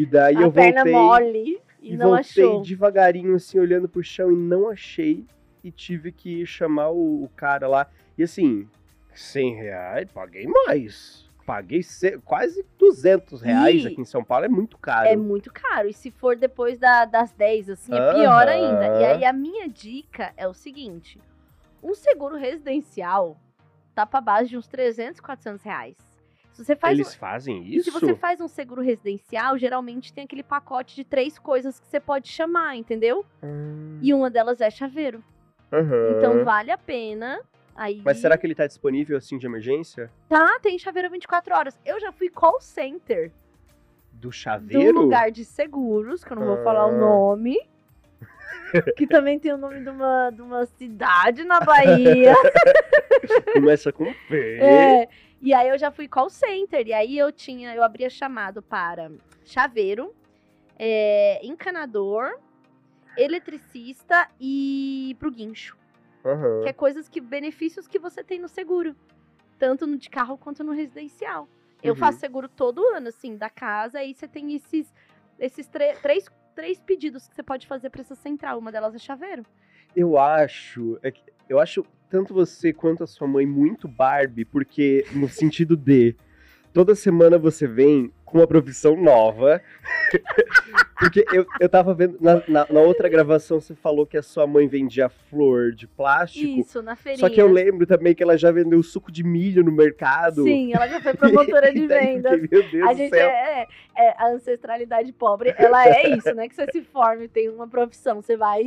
E 0.00 0.06
daí 0.06 0.36
a 0.36 0.40
eu 0.42 0.52
perna 0.52 0.84
voltei 0.84 0.92
mole 0.92 1.62
e, 1.82 1.94
e 1.94 1.96
não 1.96 2.10
voltei 2.10 2.44
achou. 2.44 2.62
devagarinho, 2.62 3.34
assim, 3.34 3.58
olhando 3.58 3.88
pro 3.88 4.02
chão 4.02 4.30
e 4.30 4.36
não 4.36 4.68
achei. 4.68 5.24
E 5.64 5.72
tive 5.72 6.12
que 6.12 6.46
chamar 6.46 6.90
o, 6.90 7.24
o 7.24 7.28
cara 7.34 7.66
lá. 7.66 7.86
E 8.16 8.22
assim, 8.22 8.68
100 9.14 9.54
reais, 9.56 10.10
paguei 10.12 10.46
mais. 10.46 11.26
Paguei 11.44 11.80
quase 12.24 12.64
200 12.78 13.40
reais 13.40 13.82
E 13.84 13.86
aqui 13.88 14.00
em 14.02 14.04
São 14.04 14.22
Paulo, 14.22 14.44
é 14.44 14.48
muito 14.48 14.76
caro. 14.78 15.08
É 15.08 15.16
muito 15.16 15.50
caro. 15.52 15.88
E 15.88 15.92
se 15.94 16.10
for 16.10 16.36
depois 16.36 16.78
da- 16.78 17.06
das 17.06 17.32
10, 17.32 17.70
assim, 17.70 17.92
é 17.94 18.12
pior 18.12 18.46
ainda. 18.46 19.00
E 19.00 19.04
aí 19.04 19.24
a 19.24 19.32
minha 19.32 19.66
dica 19.68 20.32
é 20.36 20.46
o 20.46 20.52
seguinte: 20.54 21.18
um 21.82 21.94
seguro 21.94 22.36
residencial 22.36 23.36
tá 23.94 24.04
pra 24.06 24.20
base 24.20 24.50
de 24.50 24.56
uns 24.58 24.68
300, 24.68 25.20
400 25.20 25.62
reais. 25.62 25.96
Se 26.58 26.64
você 26.64 26.74
faz 26.74 26.98
um- 26.98 27.00
Eles 27.02 27.14
fazem 27.14 27.62
E 27.62 27.76
isso? 27.76 27.84
se 27.84 27.90
você 28.00 28.16
faz 28.16 28.40
um 28.40 28.48
seguro 28.48 28.82
residencial, 28.82 29.56
geralmente 29.56 30.12
tem 30.12 30.24
aquele 30.24 30.42
pacote 30.42 30.96
de 30.96 31.04
três 31.04 31.38
coisas 31.38 31.78
que 31.78 31.86
você 31.86 32.00
pode 32.00 32.26
chamar, 32.28 32.74
entendeu? 32.74 33.24
Hum, 33.40 34.00
E 34.02 34.12
uma 34.12 34.28
delas 34.28 34.60
é 34.60 34.68
chaveiro. 34.68 35.22
aham. 35.72 36.16
Então 36.16 36.44
vale 36.44 36.72
a 36.72 36.78
pena. 36.78 37.40
Aí 37.76 38.02
Mas 38.04 38.18
será 38.18 38.36
que 38.36 38.44
ele 38.44 38.56
tá 38.56 38.66
disponível 38.66 39.16
assim 39.16 39.38
de 39.38 39.46
emergência? 39.46 40.10
tá, 40.28 40.58
tem 40.60 40.76
chaveiro 40.80 41.08
24 41.08 41.54
horas. 41.54 41.78
Eu 41.86 42.00
já 42.00 42.10
fui 42.10 42.28
call 42.28 42.60
center 42.60 43.30
Do 44.12 44.22
do 44.28 44.32
chaveiro? 44.32 45.00
lugar 45.00 45.30
de 45.30 45.44
seguros, 45.44 46.24
que 46.24 46.32
eu 46.32 46.36
não 46.36 46.44
vou 46.44 46.56
falar 46.64 46.86
o 46.86 46.90
Ah. 46.90 46.98
nome. 46.98 47.56
que 48.98 49.06
também 49.06 49.38
tem 49.38 49.52
o 49.52 49.56
nome 49.56 49.80
de 49.80 49.88
uma, 49.88 50.30
de 50.30 50.42
uma 50.42 50.66
cidade 50.66 51.44
na 51.44 51.60
Bahia. 51.60 52.34
Começa 53.54 53.92
com 53.92 54.12
P. 54.28 54.58
É, 54.60 55.08
e 55.40 55.54
aí 55.54 55.68
eu 55.68 55.78
já 55.78 55.90
fui 55.90 56.08
call 56.08 56.28
center. 56.30 56.86
E 56.86 56.92
aí 56.92 57.18
eu 57.18 57.30
tinha, 57.32 57.74
eu 57.74 57.82
abria 57.82 58.10
chamado 58.10 58.60
para 58.62 59.10
chaveiro, 59.44 60.14
é, 60.78 61.40
encanador, 61.44 62.38
eletricista 63.16 64.28
e 64.40 65.16
pro 65.18 65.30
guincho. 65.30 65.76
Aham. 66.24 66.62
Que 66.62 66.68
é 66.68 66.72
coisas 66.72 67.08
que, 67.08 67.20
benefícios 67.20 67.86
que 67.86 67.98
você 67.98 68.22
tem 68.22 68.38
no 68.38 68.48
seguro. 68.48 68.94
Tanto 69.58 69.86
no 69.86 69.96
de 69.96 70.08
carro 70.08 70.38
quanto 70.38 70.62
no 70.62 70.72
residencial. 70.72 71.48
Eu 71.82 71.92
Uhum. 71.94 71.98
faço 71.98 72.18
seguro 72.18 72.48
todo 72.48 72.84
ano, 72.94 73.08
assim, 73.08 73.36
da 73.36 73.48
casa, 73.50 73.98
aí 74.00 74.14
você 74.14 74.26
tem 74.28 74.54
esses, 74.54 74.92
esses 75.38 75.66
três, 75.68 76.26
três 76.54 76.80
pedidos 76.80 77.28
que 77.28 77.34
você 77.34 77.42
pode 77.42 77.66
fazer 77.66 77.90
pra 77.90 78.00
essa 78.00 78.14
central. 78.14 78.58
Uma 78.58 78.72
delas 78.72 78.94
é 78.94 78.98
chaveiro. 78.98 79.44
Eu 79.96 80.18
acho. 80.18 80.98
é 81.02 81.10
que- 81.10 81.22
eu 81.48 81.58
acho 81.58 81.84
tanto 82.10 82.32
você 82.34 82.72
quanto 82.72 83.04
a 83.04 83.06
sua 83.06 83.26
mãe 83.28 83.46
muito 83.46 83.86
Barbie, 83.88 84.44
porque 84.44 85.04
no 85.12 85.28
sentido 85.28 85.76
de 85.76 86.14
toda 86.72 86.94
semana 86.94 87.38
você 87.38 87.66
vem 87.66 88.12
com 88.24 88.38
uma 88.38 88.46
profissão 88.46 88.96
nova. 88.96 89.60
porque 90.98 91.24
eu, 91.32 91.46
eu 91.60 91.68
tava 91.68 91.94
vendo. 91.94 92.16
Na, 92.20 92.42
na- 92.48 92.66
na 92.70 92.80
outra 92.80 93.08
gravação 93.08 93.60
você 93.60 93.74
falou 93.74 94.06
que 94.06 94.16
a 94.16 94.22
sua 94.22 94.46
mãe 94.46 94.66
vendia 94.66 95.08
flor 95.08 95.72
de 95.72 95.86
plástico. 95.86 96.60
Isso, 96.60 96.82
na 96.82 96.96
feirinha. 96.96 97.26
Só 97.26 97.32
que 97.32 97.40
eu 97.40 97.46
lembro 97.48 97.86
também 97.86 98.14
que 98.14 98.22
ela 98.22 98.36
já 98.36 98.50
vendeu 98.50 98.82
suco 98.82 99.10
de 99.12 99.22
milho 99.22 99.62
no 99.62 99.72
mercado. 99.72 100.44
Sim, 100.44 100.72
ela 100.74 100.88
já 100.88 101.00
foi 101.00 101.12
promotora 101.16 101.72
de 101.72 101.86
daí 101.86 102.14
vendas. 102.14 102.40
Meu 102.50 102.62
Deus 102.70 102.88
A 102.88 102.92
do 102.92 102.96
gente 102.98 103.10
céu. 103.10 103.28
é, 103.28 103.66
é, 103.96 104.10
a 104.18 104.28
ancestralidade 104.28 105.12
pobre, 105.12 105.54
ela 105.56 105.86
é 105.88 106.08
isso, 106.16 106.34
né? 106.34 106.48
Que 106.48 106.54
você 106.54 106.66
se 106.72 106.82
forma 106.82 107.24
e 107.24 107.28
tem 107.28 107.48
uma 107.48 107.68
profissão, 107.68 108.20
você 108.22 108.36
vai 108.36 108.64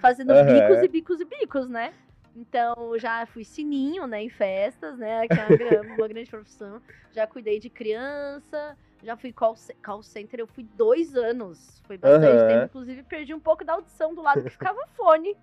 fazendo 0.00 0.30
Aham. 0.32 0.44
bicos 0.44 0.82
e 0.82 0.88
bicos 0.88 1.20
e 1.20 1.24
bicos, 1.24 1.68
né? 1.68 1.92
Então, 2.34 2.98
já 2.98 3.26
fui 3.26 3.44
sininho, 3.44 4.06
né, 4.06 4.22
em 4.22 4.28
festas, 4.28 4.98
né, 4.98 5.26
que 5.26 5.34
é 5.34 5.44
uma, 5.44 5.82
uma 5.96 6.08
grande 6.08 6.30
profissão. 6.30 6.80
Já 7.12 7.26
cuidei 7.26 7.58
de 7.58 7.68
criança, 7.70 8.76
já 9.02 9.16
fui 9.16 9.32
call, 9.32 9.54
call 9.82 10.02
center, 10.02 10.40
eu 10.40 10.46
fui 10.46 10.64
dois 10.74 11.14
anos. 11.14 11.82
Foi 11.86 11.98
bastante 11.98 12.26
Aham. 12.26 12.46
tempo, 12.46 12.64
inclusive 12.66 13.02
perdi 13.04 13.34
um 13.34 13.40
pouco 13.40 13.64
da 13.64 13.74
audição 13.74 14.14
do 14.14 14.22
lado 14.22 14.42
que 14.44 14.50
ficava 14.50 14.78
fone. 14.96 15.34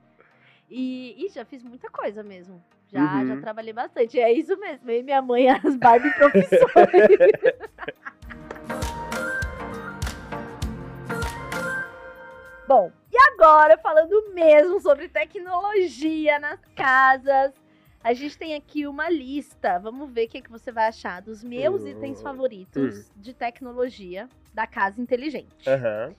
E, 0.69 1.25
e 1.25 1.29
já 1.29 1.45
fiz 1.45 1.63
muita 1.63 1.89
coisa 1.89 2.23
mesmo. 2.23 2.63
Já, 2.87 3.19
Uhum. 3.19 3.27
já 3.27 3.37
trabalhei 3.37 3.73
bastante. 3.73 4.19
É 4.19 4.31
isso 4.31 4.57
mesmo, 4.57 4.89
eu 4.89 4.99
e 4.99 5.03
minha 5.03 5.21
mãe, 5.21 5.49
as 5.49 5.75
Barbie 5.75 6.11
profissões. 6.13 6.69
Bom, 12.67 12.91
e 13.11 13.17
agora 13.33 13.77
falando 13.77 14.33
mesmo 14.33 14.79
sobre 14.81 15.07
tecnologia 15.07 16.39
nas 16.39 16.59
casas, 16.75 17.53
a 18.03 18.11
gente 18.13 18.37
tem 18.37 18.55
aqui 18.55 18.87
uma 18.87 19.07
lista. 19.07 19.77
Vamos 19.77 20.11
ver 20.11 20.25
o 20.25 20.29
que, 20.29 20.41
que 20.41 20.49
você 20.49 20.71
vai 20.71 20.87
achar 20.87 21.21
dos 21.21 21.43
meus 21.43 21.83
Hum. 21.83 21.89
itens 21.89 22.21
favoritos 22.23 23.11
de 23.15 23.33
tecnologia 23.35 24.27
da 24.51 24.65
casa 24.65 24.99
inteligente. 24.99 25.69
Aham. 25.69 26.15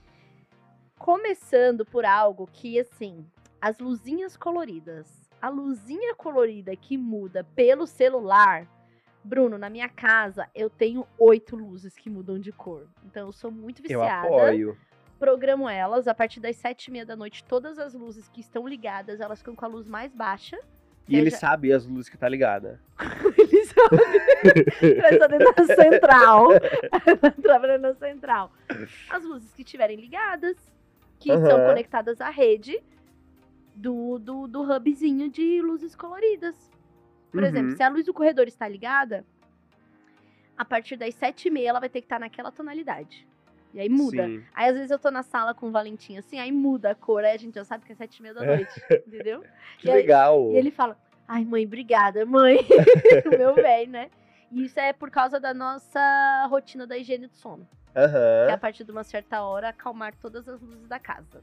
Começando 0.98 1.84
por 1.84 2.04
algo 2.04 2.48
que, 2.52 2.78
assim, 2.78 3.26
as 3.60 3.80
luzinhas 3.80 4.36
coloridas. 4.36 5.28
A 5.42 5.48
luzinha 5.48 6.14
colorida 6.14 6.76
que 6.76 6.96
muda 6.96 7.42
pelo 7.56 7.86
celular. 7.88 8.68
Bruno, 9.22 9.58
na 9.58 9.68
minha 9.68 9.88
casa 9.88 10.48
eu 10.54 10.70
tenho 10.70 11.04
oito 11.18 11.56
luzes 11.56 11.96
que 11.96 12.08
mudam 12.08 12.38
de 12.38 12.52
cor. 12.52 12.86
Então 13.04 13.26
eu 13.26 13.32
sou 13.32 13.50
muito 13.50 13.82
Eu 13.82 14.00
viciada. 14.00 14.28
apoio. 14.28 14.78
Programo 15.18 15.68
elas 15.68 16.06
a 16.06 16.14
partir 16.14 16.40
das 16.40 16.56
sete 16.56 16.87
e 16.87 16.90
meia 16.90 17.06
da 17.06 17.16
noite. 17.16 17.42
Todas 17.44 17.78
as 17.78 17.94
luzes 17.94 18.28
que 18.28 18.40
estão 18.40 18.66
ligadas, 18.68 19.20
elas 19.20 19.38
ficam 19.38 19.54
com 19.54 19.64
a 19.64 19.68
luz 19.68 19.88
mais 19.88 20.12
baixa. 20.14 20.58
E 21.08 21.14
Eu 21.14 21.20
ele 21.20 21.30
sabe 21.30 21.73
as 21.73 21.87
luzes 21.87 22.08
que 22.08 22.18
tá 22.18 22.28
ligada. 22.28 22.80
Eles 23.38 23.73
Começa 23.73 25.28
dentro 25.28 25.54
da 25.54 25.64
central. 25.75 26.49
Trabalhando 27.42 27.82
na 27.82 27.94
central. 27.94 28.52
As 29.08 29.23
luzes 29.23 29.52
que 29.52 29.62
estiverem 29.62 29.96
ligadas, 30.00 30.56
que 31.20 31.28
são 31.30 31.58
Aham. 31.58 31.66
conectadas 31.68 32.20
à 32.20 32.28
rede 32.28 32.82
do, 33.75 34.18
do, 34.18 34.49
do 34.49 34.62
hubzinho 34.62 35.30
de 35.30 35.62
luzes 35.62 35.94
coloridas. 35.94 36.56
Por 37.30 37.42
Uhum. 37.42 37.49
exemplo, 37.49 37.76
se 37.76 37.82
a 37.85 37.88
luz 37.88 38.04
do 38.04 38.12
corredor 38.14 38.49
está 38.49 38.66
ligada, 38.66 39.25
a 40.58 40.64
partir 40.64 40.96
das 40.96 41.14
sete 41.14 41.46
e 41.46 41.50
meia 41.52 41.68
ela 41.68 41.80
vai 41.80 41.88
ter 41.88 42.00
que 42.00 42.06
estar 42.06 42.18
naquela 42.18 42.50
tonalidade. 42.50 43.26
E 43.76 43.80
aí 43.80 43.90
muda. 43.90 44.26
Sim. 44.26 44.42
Aí 44.54 44.71
às 44.71 44.75
vezes 44.75 44.90
eu 44.90 44.99
tô 44.99 45.11
na 45.11 45.23
sala 45.23 45.52
com 45.52 45.68
o 45.68 45.71
Valentim 45.71 46.16
assim, 46.16 46.38
aí 46.40 46.50
muda 46.50 46.92
a 46.92 46.95
cor, 46.95 47.23
aí 47.23 47.35
a 47.35 47.37
gente 47.37 47.54
já 47.56 47.64
sabe 47.64 47.85
que 47.85 47.92
é 47.92 47.95
sete 47.95 48.16
e 48.16 48.23
meia 48.23 48.33
da 48.35 48.42
É. 48.42 48.56
noite, 48.56 48.83
entendeu? 49.06 49.45
Que 49.78 49.88
E 49.88 49.90
aí- 49.90 49.97
legal. 49.99 50.50
E 50.52 50.56
ele 50.56 50.71
fala, 50.71 50.99
ai 51.28 51.45
mãe, 51.45 51.66
obrigada, 51.66 52.25
mãe. 52.25 52.56
o 53.26 53.28
meu 53.37 53.54
bem, 53.54 53.87
né? 53.87 54.11
E 54.50 54.64
isso 54.64 54.80
é 54.80 54.95
por 54.95 55.11
causa 55.11 55.38
da 55.38 55.52
nossa 55.52 56.47
rotina 56.49 56.87
da 56.87 56.97
higiene 56.97 57.26
do 57.26 57.37
sono. 57.37 57.68
Que 57.92 58.50
é 58.50 58.52
a 58.52 58.59
partir 58.59 58.85
de 58.85 58.90
uma 58.92 59.04
certa 59.04 59.42
hora 59.42 59.68
acalmar 59.68 60.14
todas 60.16 60.49
as 60.49 60.61
luzes 60.62 60.88
da 60.88 60.99
casa. 60.99 61.42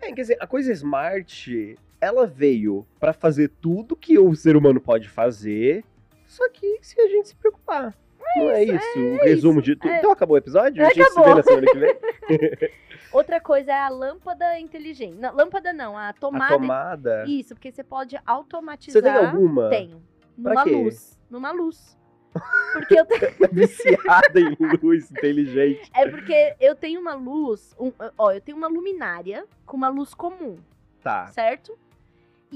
É, 0.00 0.06
quer 0.12 0.22
dizer, 0.22 0.38
a 0.40 0.46
coisa 0.46 0.72
smart, 0.72 1.76
ela 2.00 2.26
veio 2.26 2.86
pra 2.98 3.12
fazer 3.12 3.48
tudo 3.60 3.94
que 3.96 4.18
o 4.18 4.34
ser 4.34 4.56
humano 4.56 4.80
pode 4.80 5.08
fazer, 5.08 5.84
só 6.26 6.48
que 6.50 6.78
se 6.82 6.98
a 7.00 7.08
gente 7.08 7.28
se 7.28 7.34
preocupar. 7.36 7.94
Não 8.36 8.50
é 8.50 8.64
isso? 8.64 8.98
o 8.98 9.16
resumo 9.24 9.62
de 9.62 9.76
tudo. 9.76 9.90
é. 9.92 9.98
Então 9.98 10.10
acabou 10.12 10.34
o 10.34 10.38
episódio? 10.38 10.82
A 10.84 10.88
gente 10.88 11.02
se 11.04 11.10
Acabou. 11.18 11.24
vê 11.24 11.34
na 11.34 11.42
semana 11.42 11.66
que 11.66 11.78
vem. 11.78 11.96
Outra 13.12 13.40
coisa 13.40 13.72
é 13.72 13.78
a 13.80 13.88
lâmpada 13.88 14.58
inteligente. 14.58 15.16
Não, 15.16 15.34
lâmpada 15.34 15.72
não, 15.72 15.96
a 15.96 16.08
A 16.08 16.12
tomada. 16.12 16.54
tomada. 16.54 17.24
Isso, 17.26 17.54
porque 17.54 17.70
você 17.72 17.82
pode 17.84 18.18
automatizar. 18.26 18.92
Você 18.92 19.02
tem 19.02 19.12
alguma? 19.26 19.70
Tenho. 19.70 20.02
Pra 20.42 20.52
Numa 20.52 20.64
quê? 20.64 20.70
luz. 20.70 21.18
Numa 21.30 21.52
luz. 21.52 21.96
Porque 22.74 23.00
eu 23.00 23.06
tenho. 23.06 23.32
Viciada 23.50 24.38
em 24.38 24.54
luz 24.82 25.10
inteligente. 25.10 25.90
É 25.94 26.06
porque 26.06 26.54
eu 26.60 26.74
tenho 26.74 27.00
uma 27.00 27.14
luz. 27.14 27.74
um- 27.80 27.90
ó, 28.18 28.30
eu 28.30 28.40
tenho 28.42 28.58
uma 28.58 28.68
luminária 28.68 29.46
com 29.64 29.74
uma 29.78 29.88
luz 29.88 30.12
comum. 30.12 30.58
Tá. 31.02 31.28
certo? 31.28 31.78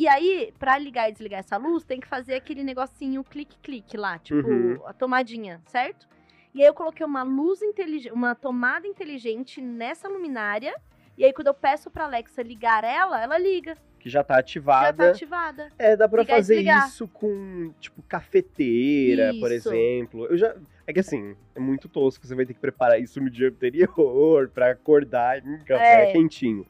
E 0.01 0.09
aí, 0.09 0.51
pra 0.59 0.79
ligar 0.79 1.11
e 1.11 1.13
desligar 1.13 1.41
essa 1.41 1.59
luz, 1.59 1.85
tem 1.85 2.01
que 2.01 2.07
fazer 2.09 2.33
aquele 2.35 2.65
negocinho 2.65 3.23
clique-clique 3.23 3.99
lá, 3.99 4.19
tipo, 4.19 4.49
Uhum. 4.49 4.81
a 4.87 4.95
tomadinha, 4.95 5.61
certo? 5.67 6.09
E 6.55 6.63
aí 6.63 6.67
eu 6.67 6.73
coloquei 6.73 7.05
uma 7.05 7.23
luz 7.23 7.61
inteligente, 7.61 8.11
uma 8.11 8.35
tomada 8.35 8.87
inteligente 8.87 9.61
nessa 9.61 10.09
luminária. 10.09 10.75
E 11.19 11.25
aí, 11.27 11.35
quando 11.35 11.49
eu 11.49 11.55
peço 11.55 11.91
pra 11.91 12.05
Alexa 12.05 12.41
ligar 12.41 12.83
ela, 12.83 13.21
ela 13.23 13.37
liga. 13.37 13.75
Que 13.99 14.09
já 14.09 14.25
tá 14.25 14.37
Já 14.37 14.41
ativada. 14.41 14.97
tá 15.05 15.11
ativada. 15.11 15.69
É, 15.79 15.95
dá 15.95 16.09
pra 16.09 16.23
Ligar 16.23 16.35
fazer 16.37 16.63
isso 16.63 17.07
com, 17.07 17.71
tipo, 17.79 18.01
cafeteira, 18.05 19.35
por 19.39 19.53
Isso. 19.53 19.69
exemplo. 19.69 20.25
Eu 20.29 20.39
já. 20.39 20.57
É 20.87 20.95
que 20.95 21.01
assim, 21.01 21.37
é 21.55 21.61
muito 21.61 21.91
tosco, 21.91 22.27
você 22.27 22.35
vai 22.35 22.47
ter 22.47 22.55
que 22.55 22.61
preparar 22.61 22.99
isso 22.99 23.21
no 23.21 23.29
dia 23.29 23.49
anterior 23.51 24.49
pra 24.49 24.71
acordar 24.71 25.45
em 25.45 25.57
um 25.57 25.59
café 25.63 26.05
É. 26.05 26.13
quentinho. 26.13 26.65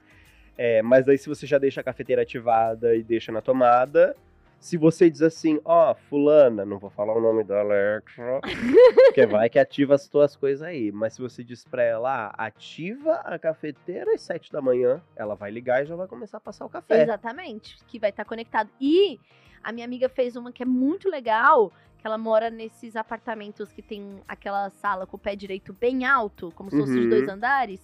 É, 0.57 0.83
mas 0.83 1.09
aí 1.09 1.17
se 1.17 1.29
você 1.29 1.47
já 1.47 1.59
deixa 1.59 1.81
a 1.81 1.85
cafeteira 1.85 2.23
ativada 2.23 2.95
e 2.95 3.03
deixa 3.03 3.33
na 3.33 3.41
tomada, 3.41 4.15
se 4.59 4.77
você 4.77 5.09
diz 5.09 5.23
assim, 5.23 5.59
ó, 5.65 5.95
fulana, 5.95 6.67
não 6.67 6.79
vou 6.79 6.91
falar 6.91 7.15
o 7.15 7.21
nome 7.21 7.43
da 7.43 7.61
Alexa, 7.61 8.41
porque 9.07 9.25
vai 9.25 9.49
que 9.49 9.59
ativa 9.59 9.95
as 9.95 10.07
tuas 10.07 10.37
coisas 10.37 10.61
aí. 10.61 10.93
Mas 10.93 11.15
se 11.15 11.23
você 11.23 11.43
diz 11.43 11.65
pra 11.65 11.83
ela, 11.83 12.27
ah, 12.37 12.45
ativa 12.47 13.15
a 13.25 13.39
cafeteira 13.39 14.13
às 14.15 14.21
sete 14.21 14.53
da 14.53 14.61
manhã, 14.61 15.01
ela 15.17 15.35
vai 15.35 15.51
ligar 15.51 15.83
e 15.83 15.87
já 15.87 15.97
vai 15.97 16.07
começar 16.07 16.37
a 16.37 16.41
passar 16.41 16.67
o 16.67 16.69
café. 16.69 17.03
Exatamente. 17.05 17.77
Que 17.87 17.99
vai 17.99 18.11
estar 18.11 18.27
conectado. 18.27 18.69
E 18.79 19.19
a 19.65 19.73
minha 19.73 19.87
amiga 19.87 20.11
fez 20.11 20.37
uma 20.37 20.53
que 20.53 20.63
é 20.63 20.67
muito 20.67 21.09
legal. 21.09 21.73
Que 21.99 22.07
ela 22.07 22.17
mora 22.19 22.49
nesses 22.51 22.97
apartamentos 22.97 23.71
que 23.73 23.83
tem 23.83 24.21
aquela 24.27 24.69
sala 24.71 25.07
com 25.07 25.17
o 25.17 25.21
pé 25.21 25.37
direito 25.37 25.73
bem 25.73 26.05
alto, 26.07 26.51
como 26.57 26.71
se 26.71 26.79
fosse 26.79 26.93
de 26.95 27.01
Uhum. 27.01 27.09
dois 27.11 27.29
andares. 27.29 27.81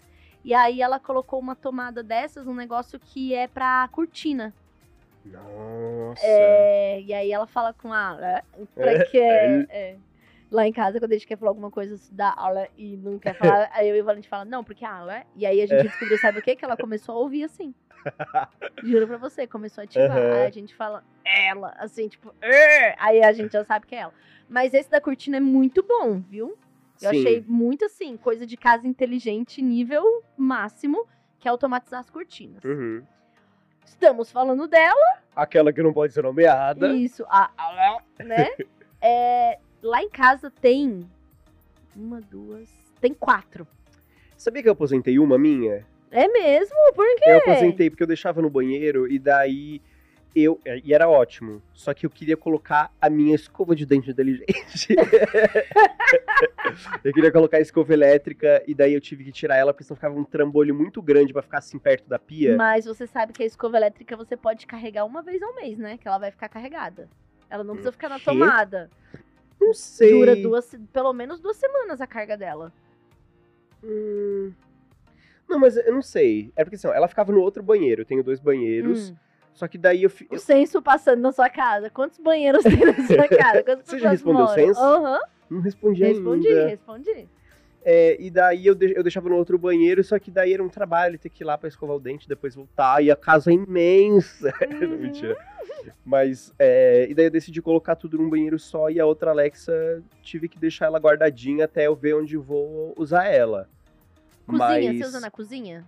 E 0.46 0.54
aí 0.54 0.80
ela 0.80 1.00
colocou 1.00 1.40
uma 1.40 1.56
tomada 1.56 2.04
dessas, 2.04 2.46
um 2.46 2.54
negócio 2.54 3.00
que 3.00 3.34
é 3.34 3.48
pra 3.48 3.88
cortina. 3.90 4.54
Nossa. 5.24 6.22
É, 6.22 7.00
e 7.00 7.12
aí 7.12 7.32
ela 7.32 7.48
fala 7.48 7.74
com 7.74 7.92
a 7.92 8.10
Ala, 8.10 8.44
pra 8.72 8.92
É, 8.92 9.04
que 9.04 9.18
é, 9.18 9.96
Lá 10.48 10.64
em 10.64 10.72
casa, 10.72 11.00
quando 11.00 11.10
a 11.10 11.14
gente 11.16 11.26
quer 11.26 11.36
falar 11.36 11.50
alguma 11.50 11.68
coisa 11.68 12.00
da 12.12 12.32
Ala 12.36 12.68
e 12.78 12.96
não 12.96 13.18
quer 13.18 13.34
falar, 13.34 13.68
aí 13.74 13.88
eu 13.88 13.96
e 13.96 14.00
o 14.00 14.04
Valente 14.04 14.28
fala, 14.28 14.44
não, 14.44 14.62
porque 14.62 14.84
a 14.84 14.92
Ala. 14.94 15.24
E 15.34 15.44
aí 15.44 15.60
a 15.60 15.64
É. 15.64 15.66
gente 15.66 15.82
descobriu, 15.82 16.16
sabe 16.16 16.38
o 16.38 16.42
quê? 16.42 16.54
Que 16.54 16.64
ela 16.64 16.76
começou 16.76 17.16
a 17.16 17.18
ouvir 17.18 17.42
assim. 17.42 17.74
Juro 18.84 19.08
pra 19.08 19.16
você, 19.16 19.48
começou 19.48 19.82
a 19.82 19.84
ativar. 19.84 20.16
Aham. 20.16 20.32
Aí 20.32 20.46
a 20.46 20.50
gente 20.50 20.76
fala, 20.76 21.02
ela, 21.24 21.74
assim, 21.76 22.06
tipo, 22.06 22.32
"Er", 22.40 22.94
aí 23.00 23.20
a 23.20 23.32
gente 23.32 23.50
já 23.50 23.64
sabe 23.64 23.84
que 23.84 23.96
é 23.96 24.02
ela. 24.02 24.14
Mas 24.48 24.72
esse 24.72 24.88
da 24.88 25.00
cortina 25.00 25.38
é 25.38 25.40
muito 25.40 25.82
bom, 25.82 26.20
viu? 26.20 26.56
Eu 27.02 27.10
Sim. 27.10 27.20
achei 27.20 27.44
muito 27.46 27.84
assim, 27.84 28.16
coisa 28.16 28.46
de 28.46 28.56
casa 28.56 28.86
inteligente, 28.86 29.60
nível 29.60 30.22
máximo, 30.36 31.06
que 31.38 31.46
é 31.46 31.50
automatizar 31.50 32.00
as 32.00 32.08
cortinas. 32.10 32.64
Uhum. 32.64 33.02
Estamos 33.84 34.30
falando 34.32 34.66
dela. 34.66 35.18
Aquela 35.34 35.72
que 35.72 35.82
não 35.82 35.92
pode 35.92 36.12
ser 36.12 36.22
nomeada. 36.22 36.92
Isso, 36.94 37.24
a, 37.28 37.50
a- 37.56 38.02
né? 38.24 38.50
É, 39.08 39.58
lá 39.82 40.02
em 40.02 40.08
casa 40.08 40.50
tem 40.50 41.06
uma, 41.94 42.18
duas, 42.20 42.68
tem 43.00 43.12
quatro. 43.12 43.66
Sabia 44.36 44.62
que 44.62 44.68
eu 44.68 44.72
aposentei 44.72 45.18
uma 45.18 45.38
minha? 45.38 45.86
É 46.10 46.26
mesmo? 46.26 46.74
Por 46.94 47.06
quê? 47.16 47.24
Eu 47.30 47.38
aposentei 47.38 47.90
porque 47.90 48.02
eu 48.02 48.06
deixava 48.06 48.40
no 48.40 48.48
banheiro 48.50 49.06
e 49.06 49.18
daí 49.18 49.82
eu. 50.34 50.58
é, 50.64 50.80
E 50.82 50.94
era 50.94 51.08
ótimo. 51.08 51.62
Só 51.74 51.92
que 51.92 52.06
eu 52.06 52.10
queria 52.10 52.36
colocar 52.38 52.90
a 53.00 53.08
minha 53.10 53.34
escova 53.34 53.76
de 53.76 53.84
dente 53.84 54.10
inteligente. 54.10 54.96
eu 57.04 57.12
queria 57.12 57.30
colocar 57.32 57.58
a 57.58 57.60
escova 57.60 57.92
elétrica 57.92 58.62
e 58.66 58.74
daí 58.74 58.92
eu 58.94 59.00
tive 59.00 59.24
que 59.24 59.32
tirar 59.32 59.56
ela 59.56 59.72
porque 59.72 59.84
senão 59.84 59.96
ficava 59.96 60.18
um 60.18 60.24
trambolho 60.24 60.74
muito 60.74 61.00
grande 61.02 61.32
pra 61.32 61.42
ficar 61.42 61.58
assim 61.58 61.78
perto 61.78 62.08
da 62.08 62.18
pia. 62.18 62.56
Mas 62.56 62.84
você 62.84 63.06
sabe 63.06 63.32
que 63.32 63.42
a 63.42 63.46
escova 63.46 63.76
elétrica 63.76 64.16
você 64.16 64.36
pode 64.36 64.66
carregar 64.66 65.04
uma 65.04 65.22
vez 65.22 65.42
ao 65.42 65.54
mês, 65.54 65.78
né? 65.78 65.96
Que 65.98 66.06
ela 66.08 66.18
vai 66.18 66.30
ficar 66.30 66.48
carregada. 66.48 67.08
Ela 67.48 67.62
não 67.64 67.74
precisa 67.74 67.92
ficar 67.92 68.08
na 68.08 68.18
tomada. 68.18 68.90
Não 69.60 69.72
sei. 69.72 70.10
Dura 70.10 70.36
duas, 70.36 70.74
pelo 70.92 71.12
menos 71.12 71.40
duas 71.40 71.56
semanas 71.56 72.00
a 72.00 72.06
carga 72.06 72.36
dela. 72.36 72.72
Hum, 73.82 74.52
Não, 75.48 75.58
mas 75.58 75.76
eu 75.76 75.92
não 75.92 76.02
sei. 76.02 76.52
É 76.56 76.64
porque 76.64 76.76
assim, 76.76 76.88
ó, 76.88 76.92
ela 76.92 77.08
ficava 77.08 77.32
no 77.32 77.40
outro 77.40 77.62
banheiro. 77.62 78.02
Eu 78.02 78.06
tenho 78.06 78.22
dois 78.24 78.40
banheiros. 78.40 79.10
Hum. 79.10 79.16
Só 79.54 79.66
que 79.68 79.78
daí 79.78 80.02
eu, 80.02 80.10
fi- 80.10 80.26
O 80.30 80.38
censo 80.38 80.82
passando 80.82 81.20
na 81.20 81.32
sua 81.32 81.48
casa. 81.48 81.88
Quantos 81.88 82.18
banheiros 82.18 82.62
tem 82.62 82.78
na 82.84 82.92
sua 83.06 83.28
casa? 83.28 83.62
Quantas 83.62 83.86
Você 83.88 83.98
já 83.98 84.10
respondeu 84.10 84.44
o 84.44 84.48
moram? 84.48 84.54
censo? 84.54 84.80
Aham. 84.80 85.20
Não 85.50 85.60
respondi, 85.60 86.02
Respondi, 86.04 86.48
ainda. 86.48 86.66
respondi. 86.66 87.28
É, 87.88 88.16
e 88.20 88.30
daí 88.30 88.66
eu, 88.66 88.74
de- 88.74 88.94
eu 88.96 89.02
deixava 89.02 89.28
no 89.28 89.36
outro 89.36 89.56
banheiro, 89.56 90.02
só 90.02 90.18
que 90.18 90.30
daí 90.30 90.52
era 90.52 90.62
um 90.62 90.68
trabalho 90.68 91.18
ter 91.18 91.28
que 91.30 91.44
ir 91.44 91.46
lá 91.46 91.56
pra 91.56 91.68
escovar 91.68 91.96
o 91.96 92.00
dente, 92.00 92.28
depois 92.28 92.54
voltar, 92.54 93.02
e 93.02 93.10
a 93.12 93.16
casa 93.16 93.50
é 93.50 93.54
imensa. 93.54 94.52
Não, 94.80 94.88
Uhum. 94.90 94.96
Mentira. 94.98 95.36
Mas, 96.04 96.52
é, 96.58 97.06
e 97.08 97.14
daí 97.14 97.26
eu 97.26 97.30
decidi 97.30 97.62
colocar 97.62 97.94
tudo 97.94 98.18
num 98.18 98.28
banheiro 98.28 98.58
só, 98.58 98.90
e 98.90 98.98
a 98.98 99.06
outra 99.06 99.30
Alexa, 99.30 100.02
tive 100.20 100.48
que 100.48 100.58
deixar 100.58 100.86
ela 100.86 100.98
guardadinha 100.98 101.64
até 101.64 101.86
eu 101.86 101.94
ver 101.94 102.16
onde 102.16 102.36
vou 102.36 102.92
usar 102.96 103.26
ela. 103.26 103.68
Cozinha, 104.46 104.58
Mas 104.58 104.96
você 104.98 105.04
usa 105.04 105.20
na 105.20 105.30
cozinha? 105.30 105.84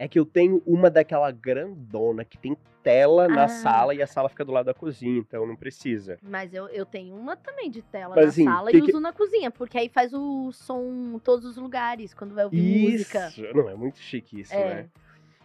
É 0.00 0.08
que 0.08 0.18
eu 0.18 0.24
tenho 0.24 0.62
uma 0.66 0.88
daquela 0.90 1.30
grandona 1.30 2.24
que 2.24 2.38
tem 2.38 2.56
tela 2.82 3.28
na 3.28 3.44
Ah. 3.44 3.48
sala 3.48 3.94
e 3.94 4.00
a 4.00 4.06
sala 4.06 4.30
fica 4.30 4.42
do 4.42 4.50
lado 4.50 4.64
da 4.64 4.72
cozinha, 4.72 5.18
então 5.18 5.46
não 5.46 5.54
precisa. 5.54 6.16
Mas 6.22 6.54
eu, 6.54 6.66
eu 6.68 6.86
tenho 6.86 7.14
uma 7.14 7.36
também 7.36 7.70
de 7.70 7.82
tela 7.82 8.14
Mas, 8.16 8.24
na 8.24 8.30
assim, 8.30 8.44
sala 8.46 8.70
que 8.70 8.78
e 8.78 8.80
que- 8.80 8.90
uso 8.92 8.98
na 9.00 9.12
cozinha, 9.12 9.50
porque 9.50 9.76
aí 9.76 9.90
faz 9.90 10.14
o 10.14 10.50
som 10.52 11.12
em 11.14 11.18
todos 11.18 11.44
os 11.44 11.58
lugares, 11.58 12.14
quando 12.14 12.34
vai 12.34 12.44
ouvir 12.44 12.56
Isso, 12.94 13.14
música. 13.18 13.52
não, 13.54 13.68
é 13.68 13.74
muito 13.74 13.98
chique 13.98 14.40
isso, 14.40 14.54
É. 14.54 14.74
né? 14.74 14.86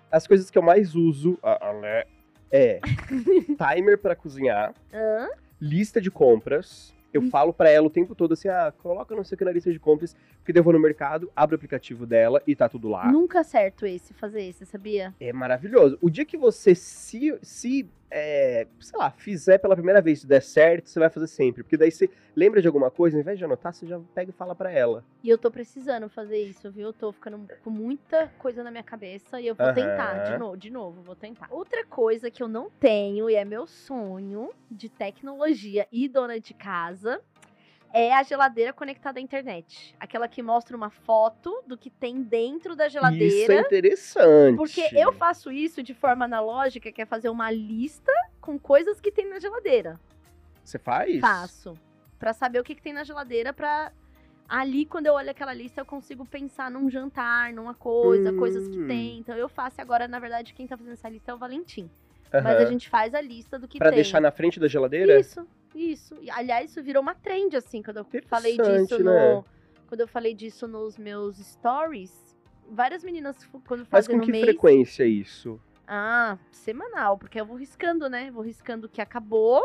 As 0.09 0.25
coisas 0.25 0.49
que 0.49 0.57
eu 0.57 0.61
mais 0.63 0.95
uso 0.95 1.37
né, 1.81 2.03
é 2.49 2.79
timer 3.75 3.97
pra 3.97 4.15
cozinhar, 4.15 4.73
lista 5.59 5.99
de 5.99 6.09
compras. 6.09 6.94
Eu 7.15 7.21
Hum. 7.21 7.29
falo 7.29 7.53
pra 7.53 7.69
ela 7.69 7.87
o 7.87 7.89
tempo 7.89 8.13
todo 8.13 8.33
assim, 8.33 8.49
ah, 8.49 8.73
coloca 8.77 9.15
não 9.15 9.23
sei 9.23 9.35
o 9.35 9.37
que 9.37 9.45
na 9.45 9.51
lista 9.51 9.71
de 9.71 9.79
compras, 9.79 10.13
porque 10.43 10.57
eu 10.57 10.61
vou 10.63 10.73
no 10.73 10.79
mercado, 10.79 11.31
abro 11.33 11.55
o 11.55 11.57
aplicativo 11.57 12.05
dela 12.05 12.41
e 12.45 12.53
tá 12.53 12.67
tudo 12.67 12.89
lá. 12.89 13.09
Nunca 13.09 13.39
acerto 13.39 13.85
esse, 13.85 14.13
fazer 14.13 14.41
esse, 14.43 14.65
sabia? 14.65 15.15
É 15.17 15.31
maravilhoso. 15.31 15.97
O 16.01 16.09
dia 16.09 16.25
que 16.25 16.35
você 16.37 16.75
se, 16.75 17.33
se 17.41 17.87
é, 18.09 18.67
sei 18.79 18.99
lá, 18.99 19.11
fizer 19.11 19.57
pela 19.57 19.75
primeira 19.75 20.01
vez 20.01 20.23
e 20.23 20.27
der 20.27 20.41
certo, 20.41 20.89
você 20.89 20.99
vai 20.99 21.09
fazer 21.09 21.27
sempre. 21.27 21.63
Porque 21.63 21.77
daí 21.77 21.91
você 21.91 22.09
lembra 22.35 22.61
de 22.61 22.67
alguma 22.67 22.91
coisa, 22.91 23.17
ao 23.17 23.21
invés 23.21 23.37
de 23.37 23.45
anotar, 23.45 23.73
você 23.73 23.85
já 23.85 23.99
pega 24.13 24.31
e 24.31 24.33
fala 24.33 24.55
pra 24.55 24.71
ela. 24.71 25.03
E 25.23 25.29
eu 25.29 25.37
tô 25.37 25.49
precisando 25.49 26.07
fazer 26.09 26.37
isso, 26.37 26.71
viu? 26.71 26.87
Eu 26.87 26.93
tô 26.93 27.11
ficando 27.11 27.47
com 27.63 27.69
muita 27.69 28.27
coisa 28.37 28.63
na 28.63 28.71
minha 28.71 28.83
cabeça 28.83 29.41
e 29.41 29.47
eu 29.47 29.55
vou 29.55 29.65
Aham. 29.65 29.73
tentar 29.73 30.23
de 30.23 30.37
novo, 30.37 30.57
de 30.57 30.69
novo, 30.69 31.01
vou 31.01 31.15
tentar. 31.15 31.47
Outra 31.51 31.83
coisa 31.85 32.29
que 32.29 32.43
eu 32.43 32.47
não 32.47 32.69
tenho 32.79 33.29
e 33.29 33.35
é 33.35 33.43
meu 33.43 33.65
sonho 33.65 34.49
de 34.69 34.89
tecnologia 34.89 35.87
e 35.91 36.07
dona 36.07 36.39
de 36.39 36.53
casa 36.53 37.21
é 37.93 38.13
a 38.13 38.23
geladeira 38.23 38.73
conectada 38.73 39.19
à 39.19 39.21
internet. 39.21 39.95
Aquela 39.99 40.27
que 40.27 40.41
mostra 40.43 40.75
uma 40.75 40.89
foto 40.89 41.63
do 41.65 41.77
que 41.77 41.89
tem 41.89 42.21
dentro 42.21 42.75
da 42.75 42.87
Isso 42.87 42.97
é 42.97 43.01
geladeira. 43.01 43.61
interessante. 43.61 44.57
Porque 44.57 44.89
eu 44.93 45.13
faço 45.13 45.51
isso 45.51 45.81
de 45.81 45.93
forma 45.93 46.25
analógica, 46.25 46.91
que 46.91 47.01
é 47.01 47.05
fazer 47.05 47.29
uma 47.29 47.49
lista 47.51 48.11
com 48.41 48.59
coisas 48.59 48.99
que 48.99 49.11
tem 49.11 49.29
na 49.29 49.39
geladeira. 49.39 49.99
Você 50.63 50.77
faz? 50.79 51.19
Faço. 51.21 51.73
Pra 52.19 52.33
saber 52.33 52.59
o 52.59 52.63
que, 52.63 52.75
que 52.75 52.81
tem 52.81 52.93
na 52.93 53.03
geladeira, 53.03 53.53
pra. 53.53 53.91
Ali, 54.47 54.85
quando 54.85 55.07
eu 55.07 55.13
olho 55.13 55.31
aquela 55.31 55.53
lista, 55.53 55.81
eu 55.81 55.85
consigo 55.85 56.23
pensar 56.23 56.69
num 56.69 56.87
jantar, 56.87 57.51
numa 57.51 57.73
coisa, 57.73 58.31
coisas 58.33 58.67
que 58.67 58.77
Hum. 58.77 58.87
tem. 58.87 59.17
Então 59.17 59.35
eu 59.35 59.49
faço. 59.49 59.81
Agora, 59.81 60.07
na 60.07 60.19
verdade, 60.19 60.53
quem 60.53 60.67
tá 60.67 60.77
fazendo 60.77 60.93
essa 60.93 61.09
lista 61.09 61.31
é 61.31 61.33
o 61.33 61.37
Valentim. 61.37 61.89
Mas 62.41 62.57
a 62.61 62.65
gente 62.65 62.89
faz 62.89 63.13
a 63.13 63.21
lista 63.21 63.57
do 63.59 63.67
que 63.67 63.77
Pra 63.77 63.89
tem. 63.89 63.95
deixar 63.95 64.19
na 64.21 64.31
frente 64.31 64.59
da 64.59 64.67
geladeira? 64.67 65.19
Isso, 65.19 65.45
isso. 65.73 66.15
Aliás, 66.31 66.71
isso 66.71 66.81
virou 66.83 67.01
uma 67.01 67.15
trend, 67.15 67.55
assim, 67.55 67.81
quando 67.81 67.97
eu 67.97 68.05
falei 68.27 68.57
disso 68.57 69.03
né? 69.03 69.33
no. 69.35 69.45
Quando 69.87 70.01
eu 70.01 70.07
falei 70.07 70.33
disso 70.33 70.67
nos 70.67 70.97
meus 70.97 71.37
stories, 71.37 72.35
várias 72.69 73.03
meninas, 73.03 73.37
quando 73.67 73.81
Mas 73.81 73.87
fazem 73.89 74.11
com 74.11 74.17
no 74.17 74.25
que 74.25 74.31
mês. 74.31 74.43
frequência 74.45 75.05
isso? 75.05 75.59
Ah, 75.87 76.37
semanal, 76.51 77.17
porque 77.17 77.39
eu 77.39 77.45
vou 77.45 77.55
riscando, 77.55 78.09
né? 78.09 78.31
Vou 78.31 78.41
riscando 78.41 78.87
o 78.87 78.89
que 78.89 78.99
acabou 78.99 79.63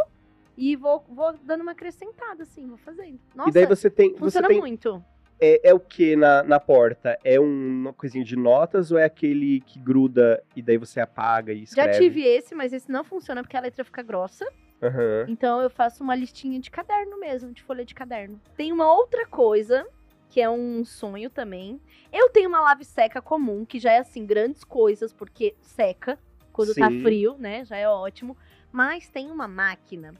e 0.56 0.76
vou, 0.76 1.02
vou 1.09 1.33
dando 1.42 1.62
uma 1.62 1.72
acrescentada, 1.72 2.42
assim, 2.42 2.66
vou 2.66 2.76
fazendo. 2.76 3.18
Nossa, 3.35 3.48
e 3.48 3.52
daí 3.52 3.64
você 3.66 3.88
tem. 3.88 4.11
Você 4.12 4.18
funciona 4.18 4.48
tem 4.48 4.61
muito. 4.61 5.02
É, 5.40 5.68
é 5.70 5.74
o 5.74 5.81
que 5.81 6.14
na, 6.16 6.42
na 6.42 6.61
porta? 6.61 7.18
É 7.24 7.40
um- 7.40 7.44
uma 7.81 7.92
coisinha 7.92 8.24
de 8.24 8.37
notas 8.37 8.92
ou 8.92 8.98
é 8.98 9.05
aquele 9.05 9.61
que 9.61 9.79
gruda 9.79 10.42
e 10.55 10.62
daí 10.62 10.76
você 10.76 11.00
apaga 11.00 11.53
e 11.53 11.61
Já 11.61 11.62
escreve? 11.87 11.98
tive 11.98 12.22
esse, 12.22 12.55
mas 12.55 12.72
esse 12.72 12.90
não 12.90 13.03
funciona 13.05 13.42
porque 13.42 13.57
a 13.57 13.61
letra 13.61 13.85
fica 13.85 14.03
grossa. 14.03 14.46
Aham. 14.83 15.26
Então 15.29 15.61
eu 15.61 15.68
faço 15.70 16.03
uma 16.03 16.14
listinha 16.14 16.59
de 16.61 16.70
caderno 16.70 17.18
mesmo, 17.18 17.53
de 17.53 17.62
folha 17.62 17.85
de 17.85 17.94
caderno. 17.94 18.40
Tem 18.57 18.72
uma 18.72 18.92
outra 18.92 19.26
coisa, 19.26 19.87
que 20.29 20.40
é 20.40 20.48
um 20.48 20.85
sonho 20.85 21.29
também. 21.31 21.81
Eu 22.12 22.31
tenho 22.31 22.48
uma 22.48 22.61
lave 22.61 22.85
seca 22.85 23.20
comum, 23.20 23.64
que 23.64 23.79
já 23.79 23.92
é 23.92 23.98
assim, 23.98 24.24
grandes 24.24 24.64
coisas, 24.64 25.12
porque 25.12 25.55
seca 25.61 26.18
quando 26.53 26.74
tá 26.74 26.90
Sim. 26.90 27.00
frio, 27.00 27.37
né? 27.38 27.64
Já 27.64 27.76
é 27.76 27.88
ótimo. 27.88 28.37
Mas 28.72 29.09
tem 29.09 29.31
uma 29.31 29.46
máquina 29.48 30.14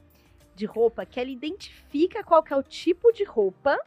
de 0.55 0.67
roupa 0.67 1.07
que 1.07 1.19
ela 1.19 1.31
identifica 1.31 2.23
qual 2.23 2.43
que 2.43 2.53
é 2.53 2.57
o 2.57 2.63
tipo 2.63 3.13
de 3.13 3.25
roupa 3.25 3.79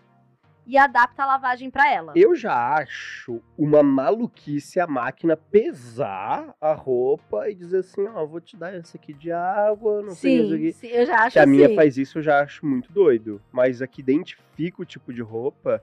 e 0.65 0.77
adapta 0.77 1.23
a 1.23 1.25
lavagem 1.25 1.69
pra 1.69 1.91
ela. 1.91 2.13
Eu 2.15 2.35
já 2.35 2.75
acho 2.77 3.41
uma 3.57 3.83
maluquice 3.83 4.79
a 4.79 4.87
máquina 4.87 5.35
pesar 5.35 6.55
a 6.61 6.73
roupa 6.73 7.49
e 7.49 7.55
dizer 7.55 7.79
assim, 7.79 8.07
ó, 8.07 8.25
vou 8.25 8.39
te 8.39 8.55
dar 8.55 8.73
essa 8.73 8.97
aqui 8.97 9.13
de 9.13 9.31
água, 9.31 10.01
não 10.01 10.15
sei 10.15 10.39
o 10.41 10.49
sim, 10.49 10.57
que. 10.57 10.71
sim, 10.73 10.87
eu 10.87 11.05
já 11.05 11.17
acho 11.19 11.33
Se 11.33 11.39
a 11.39 11.45
minha 11.45 11.65
assim. 11.67 11.75
faz 11.75 11.97
isso, 11.97 12.17
eu 12.19 12.23
já 12.23 12.41
acho 12.41 12.65
muito 12.65 12.91
doido. 12.91 13.41
Mas 13.51 13.81
a 13.81 13.87
que 13.87 14.01
identifica 14.01 14.81
o 14.81 14.85
tipo 14.85 15.13
de 15.13 15.21
roupa. 15.21 15.81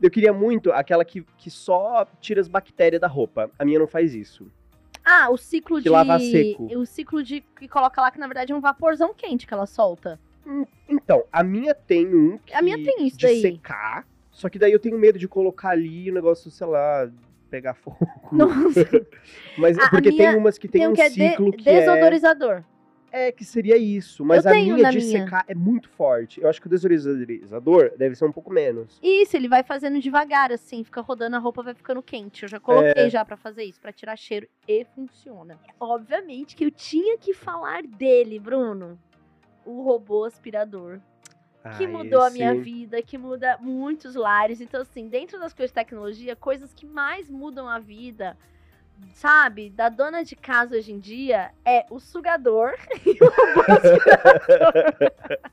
Eu 0.00 0.10
queria 0.10 0.32
muito 0.32 0.72
aquela 0.72 1.04
que, 1.04 1.22
que 1.38 1.50
só 1.50 2.04
tira 2.20 2.40
as 2.40 2.48
bactérias 2.48 3.00
da 3.00 3.06
roupa. 3.06 3.50
A 3.58 3.64
minha 3.64 3.78
não 3.78 3.86
faz 3.86 4.14
isso. 4.14 4.50
Ah, 5.04 5.28
o 5.30 5.36
ciclo 5.36 5.76
Que 5.78 5.84
de. 5.84 5.88
lava 5.90 6.18
seco. 6.18 6.64
O 6.76 6.86
ciclo 6.86 7.22
de 7.22 7.40
que 7.40 7.68
coloca 7.68 8.00
lá, 8.00 8.10
que 8.10 8.18
na 8.18 8.26
verdade 8.26 8.52
é 8.52 8.54
um 8.56 8.60
vaporzão 8.60 9.12
quente 9.14 9.46
que 9.46 9.54
ela 9.54 9.66
solta. 9.66 10.18
Então, 10.88 11.24
a 11.32 11.44
minha 11.44 11.72
tem 11.74 12.06
um 12.14 12.36
que, 12.38 12.52
A 12.52 12.60
minha 12.60 12.76
tem 12.82 13.06
isso 13.06 13.16
de 13.16 13.26
daí. 13.26 13.40
secar. 13.40 14.04
Só 14.32 14.48
que 14.48 14.58
daí 14.58 14.72
eu 14.72 14.80
tenho 14.80 14.98
medo 14.98 15.18
de 15.18 15.28
colocar 15.28 15.68
ali 15.70 16.10
o 16.10 16.14
negócio, 16.14 16.50
sei 16.50 16.66
lá, 16.66 17.08
pegar 17.50 17.74
fogo. 17.74 17.98
Nossa, 18.32 19.06
Mas 19.56 19.78
A- 19.78 19.84
a 19.84 19.90
porque 19.90 20.10
minha 20.10 20.30
tem 20.32 20.36
umas 20.40 20.58
que 20.58 20.66
tem, 20.66 20.80
tem 20.80 20.88
um 20.88 20.92
um 20.92 20.94
que 20.94 21.02
é 21.02 21.08
de- 21.08 21.14
ciclo 21.30 21.52
que 21.52 21.68
é, 21.68 21.80
desodorizador. 21.80 22.64
é 23.12 23.30
que 23.30 23.44
seria 23.44 23.76
isso. 23.76 24.24
Mas 24.24 24.46
Eu 24.46 24.52
a 24.52 24.54
minha 24.54 24.90
de 24.90 24.98
minha. 24.98 25.24
secar 25.24 25.44
é 25.46 25.54
muito 25.54 25.86
forte. 25.90 26.40
Eu 26.40 26.48
acho 26.48 26.58
que 26.62 26.66
o 26.66 26.70
desodorizador 26.70 27.92
deve 27.98 28.14
ser 28.14 28.24
um 28.24 28.32
pouco 28.32 28.50
menos. 28.50 28.98
Isso, 29.02 29.36
ele 29.36 29.48
vai 29.48 29.62
fazendo 29.62 30.00
devagar, 30.00 30.50
assim, 30.50 30.82
fica 30.82 31.02
rodando, 31.02 31.36
a 31.36 31.38
roupa 31.38 31.62
vai 31.62 31.74
ficando 31.74 32.02
quente. 32.02 32.44
Eu 32.44 32.48
já 32.48 32.58
coloquei 32.58 33.04
É. 33.04 33.10
já 33.10 33.22
pra 33.26 33.36
fazer 33.36 33.64
isso, 33.64 33.78
pra 33.82 33.92
tirar 33.92 34.16
cheiro, 34.16 34.48
e 34.66 34.86
funciona. 34.94 35.58
Obviamente 35.78 36.56
que 36.56 36.64
eu 36.64 36.70
tinha 36.70 37.18
que 37.18 37.34
falar 37.34 37.82
dele, 37.82 38.38
Bruno. 38.38 38.98
O 39.66 39.82
robô 39.82 40.24
aspirador. 40.24 40.98
Que 41.78 41.84
Ah, 41.86 41.88
mudou 41.88 42.20
a 42.22 42.26
esse- 42.28 42.36
minha 42.36 42.54
vida, 42.54 43.02
que 43.02 43.16
muda 43.16 43.56
muitos 43.60 44.14
lares. 44.14 44.60
Então, 44.60 44.80
assim, 44.82 45.08
dentro 45.08 45.38
das 45.38 45.52
coisas 45.54 45.70
de 45.70 45.74
tecnologia, 45.74 46.36
coisas 46.36 46.72
que 46.74 46.84
mais 46.86 47.30
mudam 47.30 47.68
a 47.68 47.78
vida, 47.78 48.36
sabe, 49.14 49.70
da 49.70 49.88
dona 49.88 50.22
de 50.24 50.36
casa 50.36 50.76
hoje 50.76 50.92
em 50.92 50.98
dia, 50.98 51.50
é 51.64 51.86
o 51.90 51.98
sugador 51.98 52.72
e 53.06 53.18
o 53.22 53.30
robô 53.30 53.60
aspirador. 53.72 54.82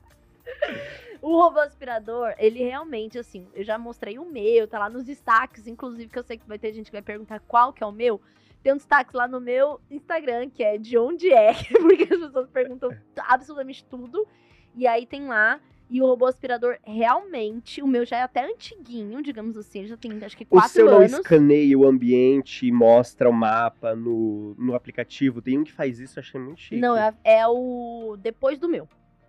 O 1.22 1.36
robô 1.36 1.60
aspirador, 1.60 2.34
ele 2.38 2.60
realmente, 2.64 3.18
assim, 3.18 3.46
eu 3.54 3.62
já 3.62 3.76
mostrei 3.76 4.18
o 4.18 4.24
meu, 4.24 4.66
tá 4.66 4.78
lá 4.78 4.88
nos 4.88 5.04
destaques, 5.04 5.66
inclusive, 5.66 6.08
que 6.10 6.18
eu 6.18 6.22
sei 6.22 6.38
que 6.38 6.48
vai 6.48 6.58
ter 6.58 6.72
gente 6.72 6.86
que 6.86 6.92
vai 6.92 7.02
perguntar 7.02 7.40
qual 7.40 7.74
que 7.74 7.84
é 7.84 7.86
o 7.86 7.92
meu. 7.92 8.18
Tem 8.62 8.72
um 8.72 8.76
destaque 8.78 9.14
lá 9.14 9.28
no 9.28 9.38
meu 9.38 9.78
Instagram, 9.90 10.48
que 10.48 10.62
é 10.64 10.78
de 10.78 10.96
onde 10.96 11.30
é, 11.30 11.52
porque 11.78 12.04
as 12.14 12.20
pessoas 12.20 12.48
perguntam 12.48 12.90
absolutamente 13.18 13.84
tudo. 13.84 14.26
E 14.74 14.86
aí 14.86 15.04
tem 15.04 15.26
lá, 15.28 15.60
e 15.90 16.00
o 16.00 16.06
robô 16.06 16.26
aspirador, 16.26 16.78
realmente, 16.84 17.82
o 17.82 17.86
meu 17.86 18.04
já 18.06 18.18
é 18.18 18.22
até 18.22 18.44
antiguinho, 18.44 19.20
digamos 19.22 19.56
assim, 19.56 19.86
já 19.86 19.96
tem 19.96 20.12
acho 20.24 20.36
que 20.36 20.44
O 20.44 20.46
quatro 20.46 20.70
seu 20.70 20.86
não 20.86 20.98
anos. 20.98 21.12
escaneia 21.12 21.76
o 21.78 21.86
ambiente 21.86 22.66
e 22.66 22.70
mostra 22.72 23.28
o 23.28 23.32
mapa 23.32 23.94
no, 23.96 24.54
no 24.56 24.74
aplicativo. 24.74 25.42
Tem 25.42 25.58
um 25.58 25.64
que 25.64 25.72
faz 25.72 25.98
isso, 25.98 26.18
eu 26.18 26.22
achei 26.22 26.40
muito 26.40 26.60
chique. 26.60 26.80
Não, 26.80 26.96
é, 26.96 27.12
é 27.24 27.46
o 27.48 28.16
depois 28.18 28.58
do 28.58 28.68
meu. 28.68 28.88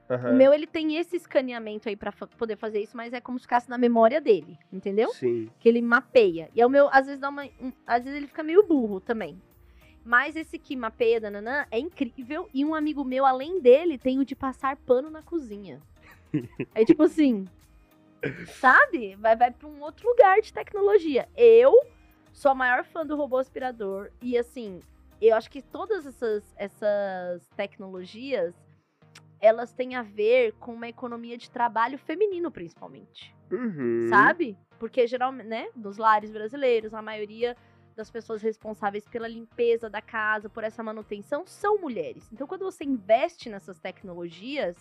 Aham. 0.10 0.32
O 0.32 0.36
meu, 0.36 0.54
ele 0.54 0.67
tem 0.67 0.97
esse 0.97 1.15
escaneamento 1.15 1.88
aí 1.89 1.95
pra 1.95 2.12
fa- 2.12 2.28
poder 2.28 2.58
fazer 2.58 2.82
isso, 2.82 2.95
mas 2.97 3.13
é 3.13 3.21
como 3.21 3.39
se 3.39 3.43
ficasse 3.43 3.69
na 3.69 3.78
memória 3.78 4.19
dele, 4.19 4.58
entendeu? 4.71 5.10
Sim. 5.13 5.50
que 5.60 5.67
ele 5.69 5.82
mapeia. 5.82 6.50
E 6.54 6.60
é 6.62 6.65
o 6.65 6.69
meu, 6.69 6.89
às 6.91 7.06
vezes 7.06 7.19
dá 7.19 7.30
uma. 7.30 7.45
um- 7.62 7.71
às 7.88 8.04
vezes 8.04 8.17
ele 8.17 8.28
fica 8.28 8.43
meio 8.43 8.67
burro 8.67 9.00
também. 9.00 9.41
Mas 10.04 10.36
esse 10.36 10.58
que 10.58 10.76
mapeia, 10.76 11.19
nananã, 11.19 11.65
é 11.71 11.78
incrível. 11.80 12.50
E 12.54 12.65
um 12.65 12.74
amigo 12.76 13.04
meu, 13.06 13.26
além 13.26 13.62
dele, 13.62 13.97
tem 13.97 14.19
o 14.19 14.26
de 14.26 14.36
passar 14.36 14.76
pano 14.76 15.10
na 15.10 15.21
cozinha. 15.21 15.80
é 16.76 16.86
tipo 16.86 17.04
assim, 17.04 17.46
sabe? 18.60 19.15
Vai, 19.15 19.36
vai 19.36 19.52
pra 19.52 19.67
um 19.67 19.82
outro 19.82 20.08
lugar 20.08 20.41
de 20.41 20.54
tecnologia. 20.54 21.28
Eu 21.36 21.74
sou 22.32 22.52
a 22.52 22.56
maior 22.56 22.84
fã 22.84 23.06
do 23.06 23.15
robô 23.15 23.38
aspirador. 23.38 24.12
E 24.22 24.38
assim, 24.38 24.80
eu 25.22 25.36
acho 25.36 25.50
que 25.50 25.62
todas 25.62 26.06
essas, 26.06 26.44
essas 26.56 27.48
tecnologias, 27.50 28.56
elas 29.39 29.74
têm 29.74 29.96
a 29.96 30.04
ver 30.04 30.54
com 30.54 30.74
uma 30.74 30.88
economia 30.88 31.38
de 31.38 31.50
trabalho 31.50 31.98
feminino, 31.98 32.52
principalmente. 32.52 33.36
Uhum. 33.52 34.08
Sabe? 34.10 34.58
Porque 34.80 35.06
geralmente, 35.08 35.48
né, 35.48 35.70
nos 35.76 35.98
lares 35.98 36.32
brasileiros, 36.32 36.94
a 36.94 37.02
maioria 37.02 37.56
das 37.96 38.10
pessoas 38.10 38.41
responsáveis 38.41 39.08
pela 39.08 39.28
limpeza 39.28 39.89
da 39.89 40.02
casa, 40.02 40.50
por 40.50 40.63
essa 40.63 40.82
manutenção, 40.82 41.46
são 41.46 41.78
mulheres. 41.78 42.32
Então, 42.32 42.48
quando 42.48 42.63
você 42.63 42.84
investe 42.84 43.50
nessas 43.50 43.80
tecnologias, 43.80 44.78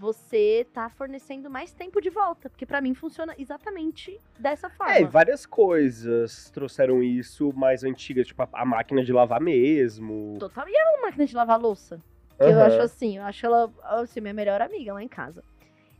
você 0.00 0.66
tá 0.72 0.88
fornecendo 0.88 1.50
mais 1.50 1.74
tempo 1.74 2.00
de 2.00 2.08
volta, 2.08 2.48
porque 2.48 2.64
para 2.64 2.80
mim 2.80 2.94
funciona 2.94 3.34
exatamente 3.38 4.18
dessa 4.38 4.70
forma. 4.70 4.94
É, 4.94 5.02
e 5.02 5.04
várias 5.04 5.44
coisas 5.44 6.50
trouxeram 6.50 7.02
isso 7.02 7.52
mais 7.52 7.84
antigas, 7.84 8.26
tipo 8.26 8.42
a, 8.42 8.48
a 8.50 8.64
máquina 8.64 9.04
de 9.04 9.12
lavar 9.12 9.42
mesmo. 9.42 10.38
Total. 10.40 10.66
E 10.66 10.74
a 10.74 11.02
máquina 11.02 11.26
de 11.26 11.36
lavar 11.36 11.60
louça? 11.60 12.02
Que 12.38 12.44
eu 12.44 12.52
Aham. 12.52 12.66
acho 12.66 12.80
assim, 12.80 13.18
eu 13.18 13.24
acho 13.24 13.44
ela 13.44 13.70
assim, 13.82 14.20
minha 14.22 14.32
melhor 14.32 14.62
amiga 14.62 14.94
lá 14.94 15.02
em 15.02 15.08
casa. 15.08 15.44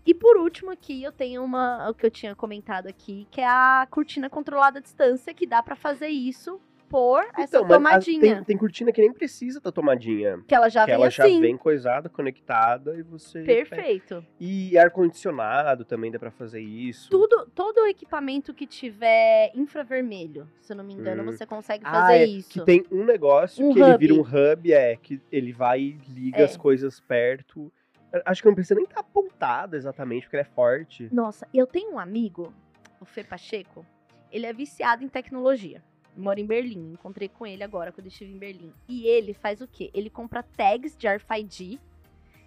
E 0.07 0.15
por 0.15 0.39
último 0.39 0.71
aqui, 0.71 1.03
eu 1.03 1.13
tenho 1.13 1.45
uma, 1.45 1.91
o 1.91 1.95
que 1.95 2.07
eu 2.07 2.11
tinha 2.11 2.35
comentado 2.35 2.87
aqui, 2.87 3.29
que 3.31 3.43
é 3.43 3.47
a 3.47 3.87
cortina 3.91 4.31
controlada 4.31 4.79
à 4.79 4.83
distância, 4.83 5.35
que 5.35 5.47
dá 5.47 5.63
pra 5.63 5.77
fazer 5.77 6.09
isso 6.09 6.59
por 6.91 7.23
essa 7.39 7.59
Então, 7.59 7.63
mas 7.63 7.71
a- 7.71 7.75
tomadinha. 7.77 8.21
tem, 8.21 8.45
tem 8.45 8.57
cortina 8.59 8.91
que 8.91 9.01
nem 9.01 9.13
precisa 9.13 9.61
da 9.61 9.71
tomadinha. 9.71 10.43
Que 10.47 10.55
ela 10.55 10.69
já 10.69 10.81
que 10.81 10.87
vem 10.87 10.95
ela 10.97 11.07
assim. 11.07 11.35
já 11.35 11.41
vem 11.41 11.57
coisada, 11.57 12.09
conectada 12.09 12.97
e 12.97 13.03
você. 13.03 13.43
Perfeito. 13.45 14.27
E 14.41 14.77
ar-condicionado 14.77 15.85
também 15.85 16.11
dá 16.11 16.19
pra 16.19 16.33
fazer 16.33 16.61
isso. 16.61 17.09
Tudo, 17.09 17.47
todo 17.55 17.87
equipamento 17.87 18.53
que 18.53 18.67
tiver 18.67 19.53
infravermelho, 19.55 20.49
se 20.61 20.73
eu 20.73 20.77
não 20.77 20.85
me 20.85 20.93
engano, 20.95 21.23
Hum. 21.23 21.27
você 21.27 21.47
consegue 21.47 21.85
Ah, 21.87 21.93
fazer 21.93 22.15
é, 22.15 22.25
isso. 22.27 22.51
Que 22.51 22.65
tem 22.65 22.85
um 22.91 23.05
negócio 23.05 23.65
Um 23.65 23.73
que 23.73 23.81
ele 23.81 23.91
hub. 23.93 23.99
vira 23.99 24.15
um 24.15 24.21
hub, 24.23 24.73
é, 24.73 24.97
que 24.97 25.21
ele 25.31 25.53
vai 25.53 25.81
e 25.81 25.99
liga 26.09 26.39
É. 26.41 26.43
as 26.45 26.57
coisas 26.57 26.99
perto. 27.01 27.73
Acho 28.27 28.43
que 28.43 28.49
não 28.49 28.55
precisa 28.57 28.75
nem 28.75 28.83
estar 28.85 28.99
apontado 29.01 29.77
exatamente, 29.77 30.25
porque 30.25 30.35
ele 30.37 30.43
é 30.43 30.45
forte. 30.45 31.09
Nossa, 31.13 31.47
eu 31.55 31.65
tenho 31.69 31.93
um 31.93 31.99
amigo, 32.01 32.53
o 33.01 33.05
Fê 33.05 33.23
Pacheco, 33.23 33.87
ele 34.33 34.47
é 34.47 34.53
viciado 34.53 35.05
em 35.05 35.09
tecnologia. 35.09 35.81
Mora 36.17 36.41
em 36.41 36.47
Berlim, 36.47 36.93
encontrei 36.93 37.29
com 37.29 37.47
ele 37.47 37.63
agora 37.63 37.93
quando 37.93 38.07
eu 38.07 38.11
estive 38.11 38.33
em 38.33 38.39
Berlim. 38.39 38.73
E 38.89 39.07
ele 39.07 39.33
faz 39.33 39.61
o 39.61 39.69
quê? 39.69 39.91
Ele 39.95 40.11
compra 40.11 40.43
tags 40.43 40.97
de 40.97 41.07
RFID 41.09 41.81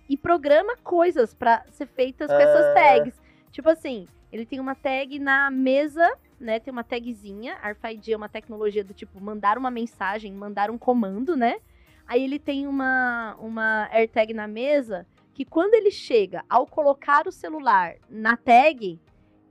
e 0.10 0.18
programa 0.18 0.76
coisas 0.78 1.34
pra 1.34 1.64
ser 1.72 1.88
feitas 1.88 2.30
com 2.30 2.38
essas 2.38 2.66
Ah. 2.66 2.74
tags. 2.74 3.22
Tipo 3.52 3.70
assim, 3.70 4.08
ele 4.32 4.46
tem 4.46 4.60
uma 4.60 4.76
tag 4.76 5.18
na 5.20 5.50
mesa, 5.50 6.12
né? 6.40 6.60
Tem 6.60 6.72
uma 6.72 6.84
tagzinha. 6.84 7.56
RFID 7.64 8.14
é 8.14 8.18
uma 8.18 8.30
tecnologia 8.30 8.84
do 8.84 8.94
tipo 8.94 9.20
mandar 9.22 9.58
uma 9.58 9.72
mensagem, 9.72 10.34
mandar 10.34 10.70
um 10.70 10.78
comando, 10.78 11.36
né? 11.36 11.58
Aí 12.06 12.24
ele 12.24 12.38
tem 12.38 12.68
uma, 12.68 13.36
uma 13.40 13.88
AirTag 13.92 14.34
na 14.34 14.48
mesa 14.48 15.08
que 15.34 15.46
quando 15.46 15.74
ele 15.74 15.90
chega 15.90 16.44
ao 16.50 16.68
colocar 16.68 17.28
o 17.28 17.32
celular 17.32 17.96
na 18.10 18.36
tag, 18.36 19.00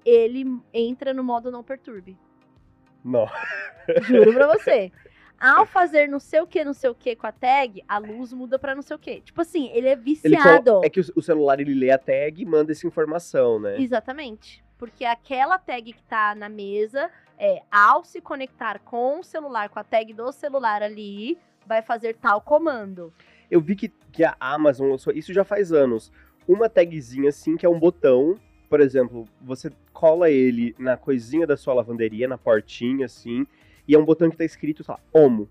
ele 0.05 0.44
entra 0.72 1.14
no 1.14 1.25
modo 1.25 1.51
não 1.51 1.64
perturbe. 1.64 2.16
Não. 3.04 3.26
Juro 4.02 4.32
pra 4.32 4.46
você. 4.56 4.90
Ao 5.40 5.66
fazer 5.66 6.06
não 6.08 6.20
sei 6.20 6.40
o 6.40 6.46
que, 6.46 6.64
não 6.64 6.72
sei 6.72 6.88
o 6.88 6.94
que 6.94 7.16
com 7.16 7.26
a 7.26 7.32
tag, 7.32 7.82
a 7.88 7.98
luz 7.98 8.32
muda 8.32 8.58
pra 8.60 8.76
não 8.76 8.82
sei 8.82 8.94
o 8.94 8.98
que. 8.98 9.20
Tipo 9.22 9.40
assim, 9.40 9.70
ele 9.74 9.88
é 9.88 9.92
Ele 9.92 10.00
viciado. 10.00 10.70
colo- 10.74 10.84
É 10.84 10.88
que 10.88 11.00
o, 11.00 11.04
o 11.16 11.22
celular 11.22 11.58
ele 11.58 11.74
lê 11.74 11.90
a 11.90 11.98
tag 11.98 12.40
e 12.40 12.44
manda 12.46 12.70
essa 12.70 12.86
informação, 12.86 13.58
né? 13.58 13.80
Exatamente. 13.80 14.62
Porque 14.78 15.04
aquela 15.04 15.58
tag 15.58 15.92
que 15.92 16.02
tá 16.04 16.32
na 16.36 16.48
mesa, 16.48 17.10
é, 17.36 17.60
ao 17.72 18.04
se 18.04 18.20
conectar 18.20 18.78
com 18.80 19.18
o 19.18 19.24
celular, 19.24 19.68
com 19.68 19.80
a 19.80 19.84
tag 19.84 20.12
do 20.12 20.30
celular 20.30 20.80
ali, 20.80 21.36
vai 21.66 21.82
fazer 21.82 22.14
tal 22.14 22.40
comando. 22.40 23.12
Eu 23.50 23.60
vi 23.60 23.74
que, 23.74 23.88
que 24.12 24.22
a 24.24 24.36
Amazon 24.38 24.90
lançou, 24.90 25.12
isso 25.12 25.32
já 25.32 25.42
faz 25.44 25.72
anos, 25.72 26.12
uma 26.46 26.68
tagzinha 26.68 27.30
assim, 27.30 27.56
que 27.56 27.66
é 27.66 27.68
um 27.68 27.78
botão. 27.80 28.36
Por 28.72 28.80
exemplo, 28.80 29.28
você 29.38 29.70
cola 29.92 30.30
ele 30.30 30.74
na 30.78 30.96
coisinha 30.96 31.46
da 31.46 31.58
sua 31.58 31.74
lavanderia, 31.74 32.26
na 32.26 32.38
portinha, 32.38 33.04
assim, 33.04 33.46
e 33.87 33.94
é 33.94 33.98
um 33.98 34.04
botão 34.06 34.30
que 34.30 34.37
tá 34.38 34.46
escrito, 34.46 34.82
sei 34.82 34.94
lá, 34.94 35.00
Omo. 35.12 35.46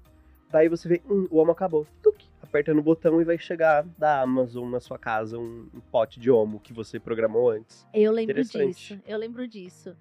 Daí 0.50 0.68
você 0.68 0.90
vê, 0.90 1.02
hum, 1.08 1.28
o 1.30 1.38
Omo 1.38 1.52
acabou. 1.52 1.86
Tuc, 2.02 2.16
aperta 2.42 2.74
no 2.74 2.82
botão 2.82 3.22
e 3.22 3.24
vai 3.24 3.38
chegar 3.38 3.86
da 3.96 4.22
Amazon 4.22 4.72
na 4.72 4.80
sua 4.80 4.98
casa 4.98 5.38
um, 5.38 5.68
um 5.72 5.80
pote 5.92 6.20
de 6.20 6.32
Omo 6.32 6.60
que 6.60 6.74
você 6.74 7.00
programou 7.00 7.52
antes. 7.52 7.86
Eu 7.94 8.12
lembro 8.12 8.44
disso. 8.44 9.00
Eu 9.06 9.20
lembro 9.20 9.48
disso. 9.48 9.96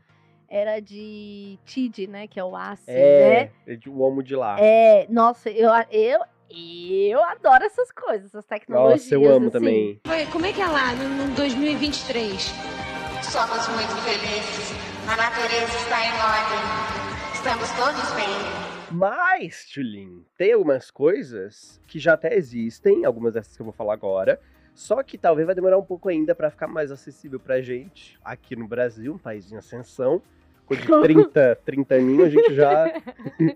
Era 0.49 0.81
de 0.81 1.59
TID, 1.67 2.07
né? 2.07 2.27
Que 2.27 2.41
é 2.41 2.45
o 2.45 2.57
ACE, 2.57 2.91
É, 2.91 3.45
né? 3.45 3.51
é 3.75 3.77
de- 3.77 3.91
o 3.91 4.01
Omo 4.01 4.23
de 4.23 4.35
lá. 4.35 4.57
É, 4.59 5.07
nossa, 5.11 5.51
eu, 5.51 5.69
eu, 5.93 6.21
eu 6.49 7.23
adoro 7.23 7.65
essas 7.65 7.93
coisas, 7.93 8.29
essas 8.29 8.47
tecnologias. 8.47 9.03
Nossa, 9.03 9.15
eu 9.15 9.31
amo 9.31 9.49
assim. 9.49 9.59
também. 9.59 10.01
Como 10.33 10.47
é 10.47 10.53
que 10.55 10.63
é 10.63 10.67
lá 10.67 10.95
no, 10.95 11.27
no 11.29 11.35
2023? 11.35 12.80
Somos 13.23 13.69
muito 13.69 13.95
felizes. 14.03 14.73
A 15.07 15.17
natureza 15.17 15.77
está 15.77 16.01
em 16.05 16.13
ordem. 16.13 17.11
Estamos 17.35 17.71
todos 17.73 18.13
bem. 18.15 18.71
Mas, 18.91 19.67
Tulin, 19.73 20.25
tem 20.37 20.53
algumas 20.53 20.91
coisas 20.91 21.81
que 21.87 21.99
já 21.99 22.15
até 22.15 22.35
existem, 22.35 23.05
algumas 23.05 23.35
dessas 23.35 23.55
que 23.55 23.63
eu 23.63 23.65
vou 23.65 23.73
falar 23.73 23.93
agora, 23.95 24.41
só 24.75 25.03
que 25.03 25.17
talvez 25.17 25.47
vai 25.47 25.55
demorar 25.55 25.79
um 25.79 25.85
pouco 25.85 26.09
ainda 26.09 26.35
pra 26.35 26.51
ficar 26.51 26.67
mais 26.67 26.91
acessível 26.91 27.39
pra 27.39 27.61
gente 27.61 28.19
aqui 28.25 28.57
no 28.57 28.67
Brasil, 28.67 29.15
um 29.15 29.19
país 29.19 29.53
em 29.53 29.57
ascensão. 29.57 30.23
Com 30.67 30.75
de 30.75 30.87
30, 31.03 31.59
30 31.65 31.95
aninhos 31.95 32.27
a 32.27 32.31
gente 32.31 32.55
já, 32.55 33.03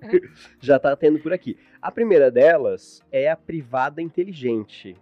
já 0.61 0.79
tá 0.79 0.95
tendo 0.95 1.19
por 1.19 1.33
aqui. 1.33 1.59
A 1.81 1.91
primeira 1.91 2.31
delas 2.31 3.03
é 3.11 3.31
a 3.31 3.37
privada 3.37 4.03
inteligente. 4.03 4.97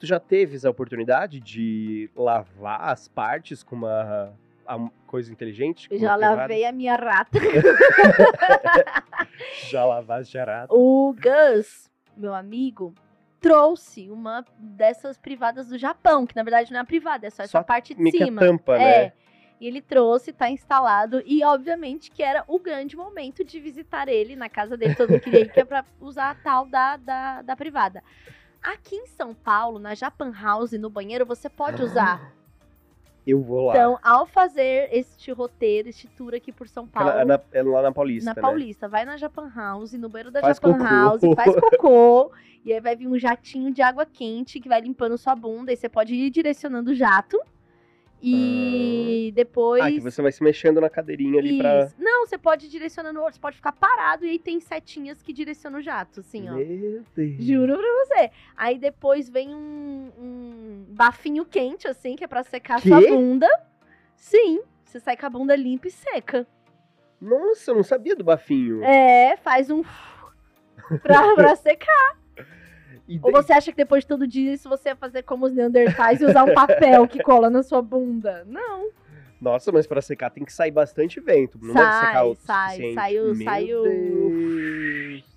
Tu 0.00 0.06
já 0.06 0.18
teves 0.18 0.64
a 0.64 0.70
oportunidade 0.70 1.38
de 1.38 2.08
lavar 2.16 2.88
as 2.88 3.06
partes 3.06 3.62
com 3.62 3.76
uma, 3.76 4.32
a- 4.66 4.88
coisa 5.06 5.30
inteligente? 5.30 5.88
já 5.92 6.16
lavei 6.16 6.64
a 6.64 6.72
minha 6.72 6.96
rata. 6.96 7.38
Já 9.70 9.84
lavaste 9.84 10.36
a 10.38 10.44
rata? 10.44 10.74
o 10.74 11.14
Gus, 11.14 11.90
meu 12.16 12.34
amigo, 12.34 12.94
trouxe 13.40 14.10
uma 14.10 14.44
dessas 14.58 15.16
privadas 15.18 15.68
do 15.68 15.78
Japão, 15.78 16.26
que 16.26 16.34
na 16.36 16.42
verdade 16.42 16.70
não 16.72 16.78
é 16.78 16.82
a 16.82 16.86
privada, 16.86 17.26
é 17.26 17.30
só 17.30 17.42
essa 17.42 17.52
Só 17.58 17.62
parte 17.62 17.94
de 17.94 18.10
cima. 18.10 18.40
tampa, 18.40 18.76
é. 18.76 18.78
né? 19.06 19.12
E 19.60 19.66
ele 19.66 19.80
trouxe, 19.82 20.32
tá 20.32 20.48
instalado, 20.50 21.22
e 21.26 21.44
obviamente 21.44 22.10
que 22.10 22.22
era 22.22 22.44
o 22.48 22.58
grande 22.58 22.96
momento 22.96 23.44
de 23.44 23.60
visitar 23.60 24.08
ele 24.08 24.34
na 24.34 24.48
casa 24.48 24.76
dele, 24.76 24.94
todo 24.94 25.10
mundo 25.10 25.20
queria 25.22 25.40
ir, 25.40 25.52
que 25.52 25.60
é 25.60 25.64
pra 25.64 25.84
usar 26.00 26.30
a 26.30 26.34
tal 26.34 26.66
da, 26.66 26.96
da, 26.96 27.42
da 27.42 27.56
privada. 27.56 28.02
Aqui 28.62 28.94
em 28.96 29.06
São 29.06 29.34
Paulo, 29.34 29.78
na 29.78 29.94
Japan 29.94 30.32
House, 30.32 30.72
no 30.72 30.90
banheiro, 30.90 31.24
você 31.24 31.48
pode 31.48 31.82
usar. 31.82 32.32
Eu 33.26 33.40
vou 33.42 33.66
lá. 33.66 33.72
Então, 33.74 33.98
ao 34.02 34.26
fazer 34.26 34.88
este 34.92 35.30
roteiro, 35.30 35.88
este 35.88 36.08
tour 36.08 36.34
aqui 36.34 36.50
por 36.52 36.68
São 36.68 36.86
Paulo, 36.86 37.10
Ela- 37.10 37.24
na- 37.24 37.40
é 37.52 37.62
lá 37.62 37.82
na 37.82 37.92
Paulista, 37.92 38.30
na 38.30 38.34
né? 38.34 38.40
Paulista, 38.42 38.88
vai 38.88 39.04
na 39.04 39.16
Japan 39.16 39.50
House, 39.54 39.92
no 39.92 40.08
banheiro 40.08 40.30
da 40.30 40.40
Faz 40.40 40.56
Japan 40.56 40.72
cocô. 40.72 40.84
House, 40.84 41.20
faz 41.36 41.54
cocô, 41.60 42.32
e 42.64 42.72
aí 42.72 42.80
vai 42.80 42.96
vir 42.96 43.06
um 43.06 43.18
jatinho 43.18 43.72
de 43.72 43.82
água 43.82 44.04
quente 44.06 44.58
que 44.60 44.68
vai 44.68 44.80
limpando 44.80 45.16
sua 45.16 45.34
bunda, 45.34 45.72
e 45.72 45.76
você 45.76 45.88
pode 45.88 46.14
ir 46.14 46.30
direcionando 46.30 46.90
o 46.90 46.94
jato. 46.94 47.38
E 48.22 49.32
depois. 49.34 49.82
Ah, 49.82 49.90
que 49.90 50.00
você 50.00 50.20
vai 50.20 50.30
se 50.30 50.42
mexendo 50.42 50.80
na 50.80 50.90
cadeirinha 50.90 51.38
ali 51.38 51.58
pra... 51.58 51.84
Isso. 51.84 51.94
Não, 51.98 52.26
você 52.26 52.36
pode 52.36 52.66
ir 52.66 52.68
direcionando 52.68 53.18
o 53.18 53.22
outro, 53.22 53.36
você 53.36 53.40
pode 53.40 53.56
ficar 53.56 53.72
parado 53.72 54.26
e 54.26 54.30
aí 54.30 54.38
tem 54.38 54.60
setinhas 54.60 55.22
que 55.22 55.32
direcionam 55.32 55.78
o 55.78 55.82
jato, 55.82 56.20
assim, 56.20 56.48
ó. 56.48 56.54
Meu 56.54 57.02
Deus. 57.14 57.44
Juro 57.44 57.78
pra 57.78 58.04
você. 58.04 58.30
Aí 58.56 58.78
depois 58.78 59.28
vem 59.28 59.54
um, 59.54 60.12
um 60.18 60.84
bafinho 60.90 61.44
quente, 61.44 61.88
assim, 61.88 62.16
que 62.16 62.24
é 62.24 62.28
pra 62.28 62.42
secar 62.42 62.80
Quê? 62.80 62.88
sua 62.88 63.00
bunda. 63.00 63.48
Sim, 64.14 64.60
você 64.84 65.00
sai 65.00 65.16
com 65.16 65.26
a 65.26 65.30
bunda 65.30 65.56
limpa 65.56 65.88
e 65.88 65.90
seca. 65.90 66.46
Nossa, 67.20 67.70
eu 67.70 67.76
não 67.76 67.82
sabia 67.82 68.14
do 68.14 68.24
bafinho. 68.24 68.82
É, 68.84 69.36
faz 69.38 69.70
um 69.70 69.82
pra, 71.02 71.34
pra 71.34 71.56
secar. 71.56 72.19
E 73.10 73.18
Ou 73.20 73.32
você 73.32 73.52
acha 73.52 73.72
que 73.72 73.76
depois 73.76 74.04
de 74.04 74.08
todo 74.08 74.24
dia 74.24 74.52
isso 74.54 74.68
você 74.68 74.90
ia 74.90 74.94
fazer 74.96 75.24
como 75.24 75.44
os 75.46 75.52
neandertais 75.52 76.20
e 76.20 76.24
usar 76.26 76.44
um 76.44 76.54
papel 76.54 77.08
que 77.08 77.20
cola 77.20 77.50
na 77.50 77.60
sua 77.60 77.82
bunda? 77.82 78.44
Não. 78.46 78.88
Nossa, 79.40 79.72
mas 79.72 79.84
pra 79.84 80.00
secar 80.00 80.30
tem 80.30 80.44
que 80.44 80.52
sair 80.52 80.70
bastante 80.70 81.18
vento. 81.18 81.58
Não 81.60 81.74
deve 81.74 81.86
Sai, 81.90 82.06
secar 82.06 82.24
o 82.24 82.34
sai, 82.36 82.68
suficiente. 82.68 82.94
sai 82.94 83.18
o- 83.18 83.34
Meu 83.34 83.44
sai 83.44 83.74
o- 83.74 83.82
Deus. 83.82 85.30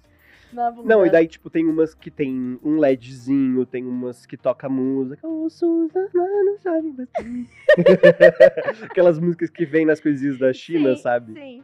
Não, 0.86 1.04
e 1.04 1.10
daí, 1.10 1.28
tipo, 1.28 1.50
tem 1.50 1.66
umas 1.66 1.96
que 1.96 2.12
tem 2.12 2.60
um 2.64 2.78
LEDzinho, 2.78 3.66
tem 3.66 3.84
umas 3.84 4.24
que 4.28 4.38
toca 4.38 4.70
música. 4.70 5.28
Ô, 5.28 5.50
Suzana, 5.50 6.10
não 6.14 6.60
sabe. 6.60 6.94
Aquelas 8.84 9.18
músicas 9.20 9.50
que 9.50 9.66
vem 9.66 9.84
nas 9.84 10.00
coisinhas 10.00 10.38
da 10.38 10.54
China, 10.54 10.96
Sim, 10.96 11.02
sabe? 11.02 11.34
Sim. 11.34 11.64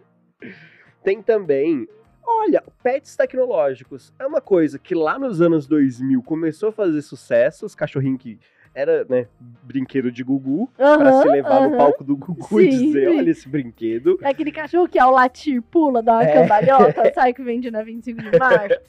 Tem 1.04 1.22
também 1.22 1.88
Olha, 2.26 2.64
pets 2.84 3.16
tecnológicos 3.16 4.14
é 4.20 4.26
uma 4.26 4.42
coisa 4.42 4.78
que 4.78 4.94
lá 4.96 5.18
nos 5.18 5.42
anos 5.42 5.68
2000 5.68 6.22
começou 6.24 6.70
a 6.70 6.72
fazer 6.72 7.02
sucesso, 7.02 7.66
os 7.66 7.76
cachorrinhos 7.76 8.22
que 8.22 8.40
era, 8.74 9.04
né, 9.06 9.28
brinquedo 9.64 10.12
de 10.12 10.24
Gugu, 10.24 10.70
para 10.78 11.10
Aham, 11.10 11.22
se 11.22 11.28
levar 11.28 11.62
no 11.62 11.70
aham. 11.70 11.78
palco 11.78 12.04
do 12.04 12.16
Gugu 12.16 12.62
e 12.62 12.70
Sim, 12.72 12.86
dizer, 12.88 13.10
sim. 13.10 13.18
olha 13.18 13.32
esse 13.32 13.50
brinquedo. 13.50 14.20
É 14.22 14.30
aquele 14.30 14.52
cachorro 14.52 14.88
que 14.88 15.00
ao 15.00 15.12
latir 15.12 15.62
pula, 15.62 16.04
dá 16.04 16.14
uma 16.14 16.24
É. 16.24 16.34
cambalhota, 16.34 17.12
sai 17.14 17.34
que 17.34 17.42
vende 17.44 17.72
na 17.72 17.82
25 17.82 18.22
de 18.22 18.38
março. 18.38 18.80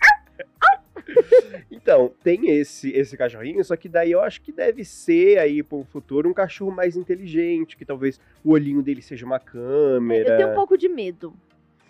Então, 1.71 2.13
tem 2.23 2.51
esse 2.51 2.91
esse 2.93 3.17
cachorrinho, 3.17 3.65
só 3.65 3.75
que 3.75 3.89
daí 3.89 4.13
eu 4.13 4.21
acho 4.21 4.41
que 4.43 4.53
deve 4.53 4.85
ser 4.85 5.39
aí 5.39 5.63
para 5.63 5.79
um 5.79 5.85
futuro 5.85 6.29
um 6.29 6.35
cachorro 6.35 6.71
mais 6.71 6.97
inteligente, 6.97 7.77
que 7.77 7.85
talvez 7.85 8.21
o 8.45 8.51
olhinho 8.53 8.83
dele 8.83 9.01
seja 9.03 9.25
uma 9.25 9.41
câmera. 9.41 10.31
Eu 10.31 10.37
tenho 10.37 10.51
um 10.51 10.55
pouco 10.55 10.77
de 10.77 10.89
medo. 10.89 11.35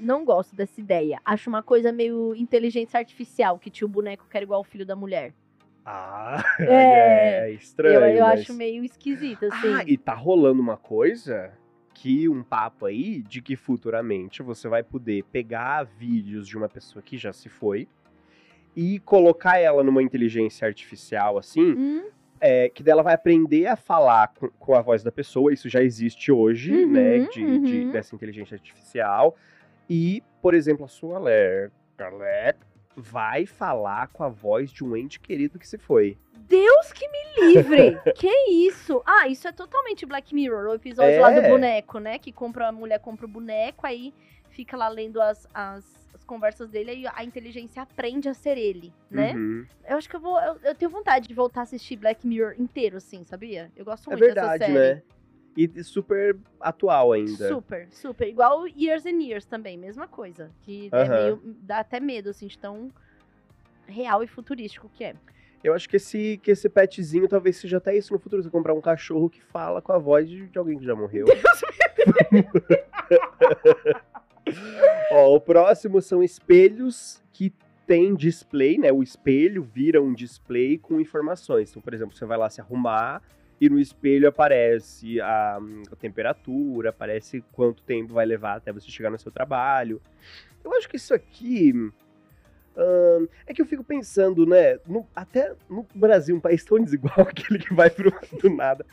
Não 0.00 0.24
gosto 0.24 0.54
dessa 0.56 0.80
ideia. 0.80 1.20
Acho 1.24 1.48
uma 1.50 1.62
coisa 1.62 1.92
meio 1.92 2.34
inteligência 2.34 2.98
artificial, 2.98 3.58
que 3.58 3.70
tinha 3.70 3.86
o 3.86 3.90
boneco 3.90 4.26
que 4.28 4.36
era 4.36 4.44
igual 4.44 4.60
o 4.60 4.64
filho 4.64 4.86
da 4.86 4.96
mulher. 4.96 5.32
Ah, 5.84 6.42
É, 6.60 7.48
é, 7.48 7.52
estranho. 7.52 7.94
eu 7.94 8.16
eu 8.16 8.24
mas- 8.26 8.40
acho 8.40 8.54
meio 8.54 8.84
esquisito, 8.84 9.46
assim. 9.46 9.74
Ah, 9.74 9.84
e 9.86 9.96
tá 9.96 10.14
rolando 10.14 10.60
uma 10.60 10.76
coisa 10.76 11.52
que 11.94 12.28
um 12.28 12.42
papo 12.42 12.86
aí 12.86 13.22
de 13.22 13.42
que 13.42 13.56
futuramente 13.56 14.42
você 14.42 14.68
vai 14.68 14.82
poder 14.82 15.22
pegar 15.24 15.82
vídeos 15.84 16.46
de 16.48 16.56
uma 16.56 16.68
pessoa 16.68 17.02
que 17.02 17.18
já 17.18 17.32
se 17.32 17.48
foi 17.48 17.86
e 18.74 18.98
colocar 19.00 19.58
ela 19.58 19.82
numa 19.82 20.02
inteligência 20.02 20.66
artificial 20.66 21.36
assim, 21.36 21.72
Hum, 21.74 22.04
é, 22.40 22.68
que 22.70 22.82
dela 22.82 23.02
vai 23.02 23.12
aprender 23.14 23.66
a 23.66 23.76
falar 23.76 24.28
com, 24.28 24.48
com 24.58 24.74
a 24.74 24.80
voz 24.80 25.02
da 25.02 25.12
pessoa. 25.12 25.52
Isso 25.52 25.68
já 25.68 25.82
existe 25.82 26.32
hoje, 26.32 26.72
Uhum, 26.72 26.92
né? 26.92 27.18
De, 27.18 27.58
de- 27.60 27.80
uhum. 27.84 27.90
dessa 27.90 28.14
inteligência 28.14 28.54
artificial. 28.54 29.36
E, 29.90 30.22
por 30.40 30.54
exemplo, 30.54 30.84
a 30.84 30.88
sua 30.88 31.16
Alexa 31.16 31.72
vai 32.96 33.44
falar 33.46 34.06
com 34.08 34.22
a 34.22 34.28
voz 34.28 34.70
de 34.70 34.84
um 34.84 34.96
ente 34.96 35.18
querido 35.18 35.58
que 35.58 35.66
se 35.66 35.76
foi. 35.78 36.16
Deus 36.48 36.92
que 36.92 37.06
me 37.08 37.46
livre! 37.54 37.98
que 38.14 38.28
isso? 38.48 39.02
Ah, 39.04 39.26
isso 39.28 39.46
é 39.48 39.52
totalmente 39.52 40.06
Black 40.06 40.34
Mirror, 40.34 40.68
o 40.70 40.74
episódio 40.74 41.20
lá 41.20 41.30
do 41.30 41.40
É. 41.40 41.48
boneco, 41.48 41.98
né? 41.98 42.18
Que 42.18 42.30
compra, 42.32 42.68
a 42.68 42.72
mulher 42.72 42.98
compra 43.00 43.26
o 43.26 43.28
boneco, 43.28 43.86
aí 43.86 44.14
fica 44.50 44.76
lá 44.76 44.88
lendo 44.88 45.20
as, 45.20 45.46
as, 45.54 45.84
as 46.14 46.24
conversas 46.24 46.68
dele 46.68 46.92
e 46.94 47.06
a 47.06 47.24
inteligência 47.24 47.82
aprende 47.82 48.28
a 48.28 48.34
ser 48.34 48.58
ele, 48.58 48.92
né? 49.10 49.32
Uhum. 49.34 49.66
Eu 49.88 49.96
acho 49.96 50.08
que 50.08 50.16
eu 50.16 50.20
vou. 50.20 50.38
Eu, 50.40 50.56
eu 50.64 50.74
tenho 50.74 50.90
vontade 50.90 51.28
de 51.28 51.34
voltar 51.34 51.60
a 51.60 51.62
assistir 51.64 51.96
Black 51.96 52.26
Mirror 52.26 52.54
inteiro, 52.58 52.96
assim, 52.96 53.22
sabia? 53.24 53.70
Eu 53.76 53.84
gosto 53.84 54.10
É 54.12 54.16
muito 54.16 54.34
dessa 54.34 54.48
verdade, 54.48 54.72
série. 54.72 54.94
né? 54.96 55.02
E 55.56 55.82
super 55.82 56.36
atual 56.60 57.12
ainda. 57.12 57.48
Super, 57.48 57.88
super. 57.90 58.28
Igual 58.28 58.68
Years 58.68 59.04
and 59.04 59.20
Years 59.20 59.44
também, 59.44 59.76
mesma 59.76 60.06
coisa. 60.06 60.50
Que 60.62 60.88
é 60.92 61.02
Aham. 61.02 61.22
meio. 61.22 61.40
dá 61.62 61.80
até 61.80 61.98
medo, 61.98 62.30
assim, 62.30 62.46
de 62.46 62.56
tão 62.56 62.90
real 63.86 64.22
e 64.22 64.26
futurístico 64.26 64.88
que 64.94 65.04
é. 65.04 65.14
Eu 65.62 65.74
acho 65.74 65.88
que 65.88 65.96
esse, 65.96 66.38
que 66.42 66.50
esse 66.52 66.68
petzinho 66.68 67.28
talvez 67.28 67.56
seja 67.56 67.76
até 67.76 67.94
isso 67.96 68.12
no 68.12 68.18
futuro. 68.18 68.42
Você 68.42 68.48
comprar 68.48 68.72
um 68.72 68.80
cachorro 68.80 69.28
que 69.28 69.42
fala 69.42 69.82
com 69.82 69.92
a 69.92 69.98
voz 69.98 70.28
de, 70.28 70.46
de 70.46 70.58
alguém 70.58 70.78
que 70.78 70.84
já 70.84 70.94
morreu. 70.94 71.26
Ó, 75.12 75.34
o 75.36 75.40
próximo 75.40 76.00
são 76.00 76.22
espelhos 76.22 77.22
que 77.32 77.52
tem 77.86 78.14
display, 78.14 78.78
né? 78.78 78.90
O 78.92 79.02
espelho 79.02 79.62
vira 79.62 80.00
um 80.00 80.14
display 80.14 80.78
com 80.78 81.00
informações. 81.00 81.70
Então, 81.70 81.82
por 81.82 81.92
exemplo, 81.92 82.16
você 82.16 82.24
vai 82.24 82.38
lá 82.38 82.48
se 82.48 82.60
arrumar 82.60 83.22
e 83.60 83.68
no 83.68 83.78
espelho 83.78 84.28
aparece 84.28 85.20
a, 85.20 85.58
a 85.92 85.96
temperatura, 85.96 86.90
aparece 86.90 87.44
quanto 87.52 87.82
tempo 87.82 88.14
vai 88.14 88.24
levar 88.24 88.56
até 88.56 88.72
você 88.72 88.88
chegar 88.90 89.10
no 89.10 89.18
seu 89.18 89.30
trabalho. 89.30 90.00
Eu 90.64 90.74
acho 90.76 90.88
que 90.88 90.96
isso 90.96 91.12
aqui. 91.12 91.72
ahn, 92.76 93.26
é 93.46 93.52
que 93.52 93.60
eu 93.60 93.66
fico 93.66 93.84
pensando, 93.84 94.46
né? 94.46 94.78
no- 94.86 95.06
até 95.14 95.54
no 95.68 95.86
Brasil, 95.94 96.34
um 96.36 96.40
país 96.40 96.64
tão 96.64 96.82
desigual, 96.82 97.14
aquele 97.28 97.58
que 97.58 97.74
vai 97.74 97.90
pro, 97.90 98.10
do 98.40 98.48
nada. 98.48 98.84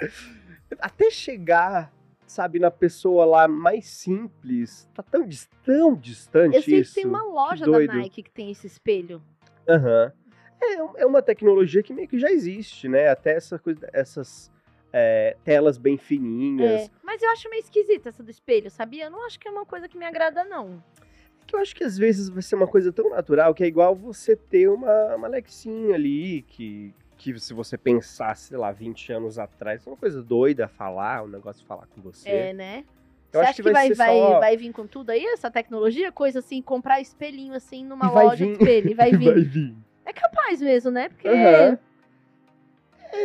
Até 0.79 1.09
chegar, 1.09 1.93
sabe, 2.25 2.59
na 2.59 2.69
pessoa 2.69 3.23
lá 3.23 3.47
mais 3.47 3.85
simples, 3.87 4.89
tá 4.93 5.01
tão, 5.01 5.25
tão 5.63 5.95
distante 5.95 6.57
Eu 6.57 6.61
sei 6.61 6.79
isso. 6.79 6.93
que 6.93 7.01
tem 7.01 7.09
uma 7.09 7.23
loja 7.23 7.65
da. 7.65 7.79
Nike 7.79 8.21
que 8.23 8.31
tem 8.31 8.51
esse 8.51 8.67
espelho. 8.67 9.21
Aham. 9.67 10.11
É, 10.59 10.83
um- 10.83 10.97
é 10.97 11.05
uma 11.05 11.21
tecnologia 11.21 11.81
que 11.83 11.93
meio 11.93 12.07
que 12.07 12.17
já 12.19 12.29
existe, 12.31 12.89
né? 12.89 13.07
Até 13.09 13.33
essa 13.35 13.57
coisa, 13.59 13.87
essas 13.93 14.51
é, 14.93 15.35
telas 15.43 15.77
bem 15.77 15.97
fininhas. 15.97 16.83
É, 16.83 16.89
mas 17.03 17.21
eu 17.21 17.29
acho 17.31 17.49
meio 17.49 17.61
esquisita 17.61 18.09
essa 18.09 18.23
do 18.23 18.31
espelho, 18.31 18.69
sabia? 18.71 19.05
Eu 19.05 19.11
não 19.11 19.25
acho 19.25 19.39
que 19.39 19.47
é 19.47 19.51
uma 19.51 19.65
coisa 19.65 19.87
que 19.87 19.97
me 19.97 20.05
agrada, 20.05 20.43
não. 20.43 20.83
Que 21.45 21.55
eu 21.55 21.59
acho 21.59 21.73
que 21.75 21.83
às 21.83 21.97
vezes 21.97 22.27
vai 22.29 22.41
ser 22.41 22.55
uma 22.55 22.67
coisa 22.67 22.91
tão 22.91 23.09
natural 23.09 23.53
que 23.53 23.63
é 23.63 23.67
igual 23.67 23.95
você 23.95 24.35
ter 24.35 24.67
uma, 24.69 25.15
uma 25.15 25.27
Alexinha 25.27 25.95
ali, 25.95 26.41
que, 26.41 26.93
que 27.17 27.39
se 27.39 27.53
você 27.53 27.77
pensar, 27.77 28.35
sei 28.35 28.57
lá, 28.57 28.71
20 28.71 29.13
anos 29.13 29.39
atrás, 29.39 29.85
é 29.87 29.89
uma 29.89 29.95
coisa 29.95 30.21
doida 30.21 30.67
falar, 30.67 31.23
um 31.23 31.27
negócio 31.27 31.61
de 31.61 31.67
falar 31.67 31.87
com 31.87 32.01
você. 32.01 32.29
É, 32.29 32.53
né? 32.53 32.83
Eu 33.31 33.31
Você 33.31 33.37
acho 33.39 33.49
acha 33.49 33.55
que 33.55 33.63
que 33.63 33.71
vai 33.73 33.93
vai, 33.93 34.15
só- 34.31 34.39
vai 34.39 34.57
vir 34.57 34.71
com 34.73 34.85
tudo 34.87 35.09
aí, 35.11 35.25
essa 35.27 35.49
tecnologia? 35.51 36.11
Coisa 36.11 36.39
assim, 36.39 36.61
comprar 36.61 36.99
espelhinho 36.99 37.53
assim 37.53 37.85
numa 37.85 38.09
loja 38.09 38.45
vir. 38.45 38.47
de 38.47 38.51
espelho 38.63 38.89
e 38.91 38.93
vai 38.93 39.11
vir. 39.15 39.33
Vai 39.33 39.41
vir. 39.43 39.75
É 40.05 40.11
capaz 40.13 40.61
mesmo, 40.61 40.91
né? 40.91 41.09
Porque. 41.09 41.27
Aham. 41.29 41.77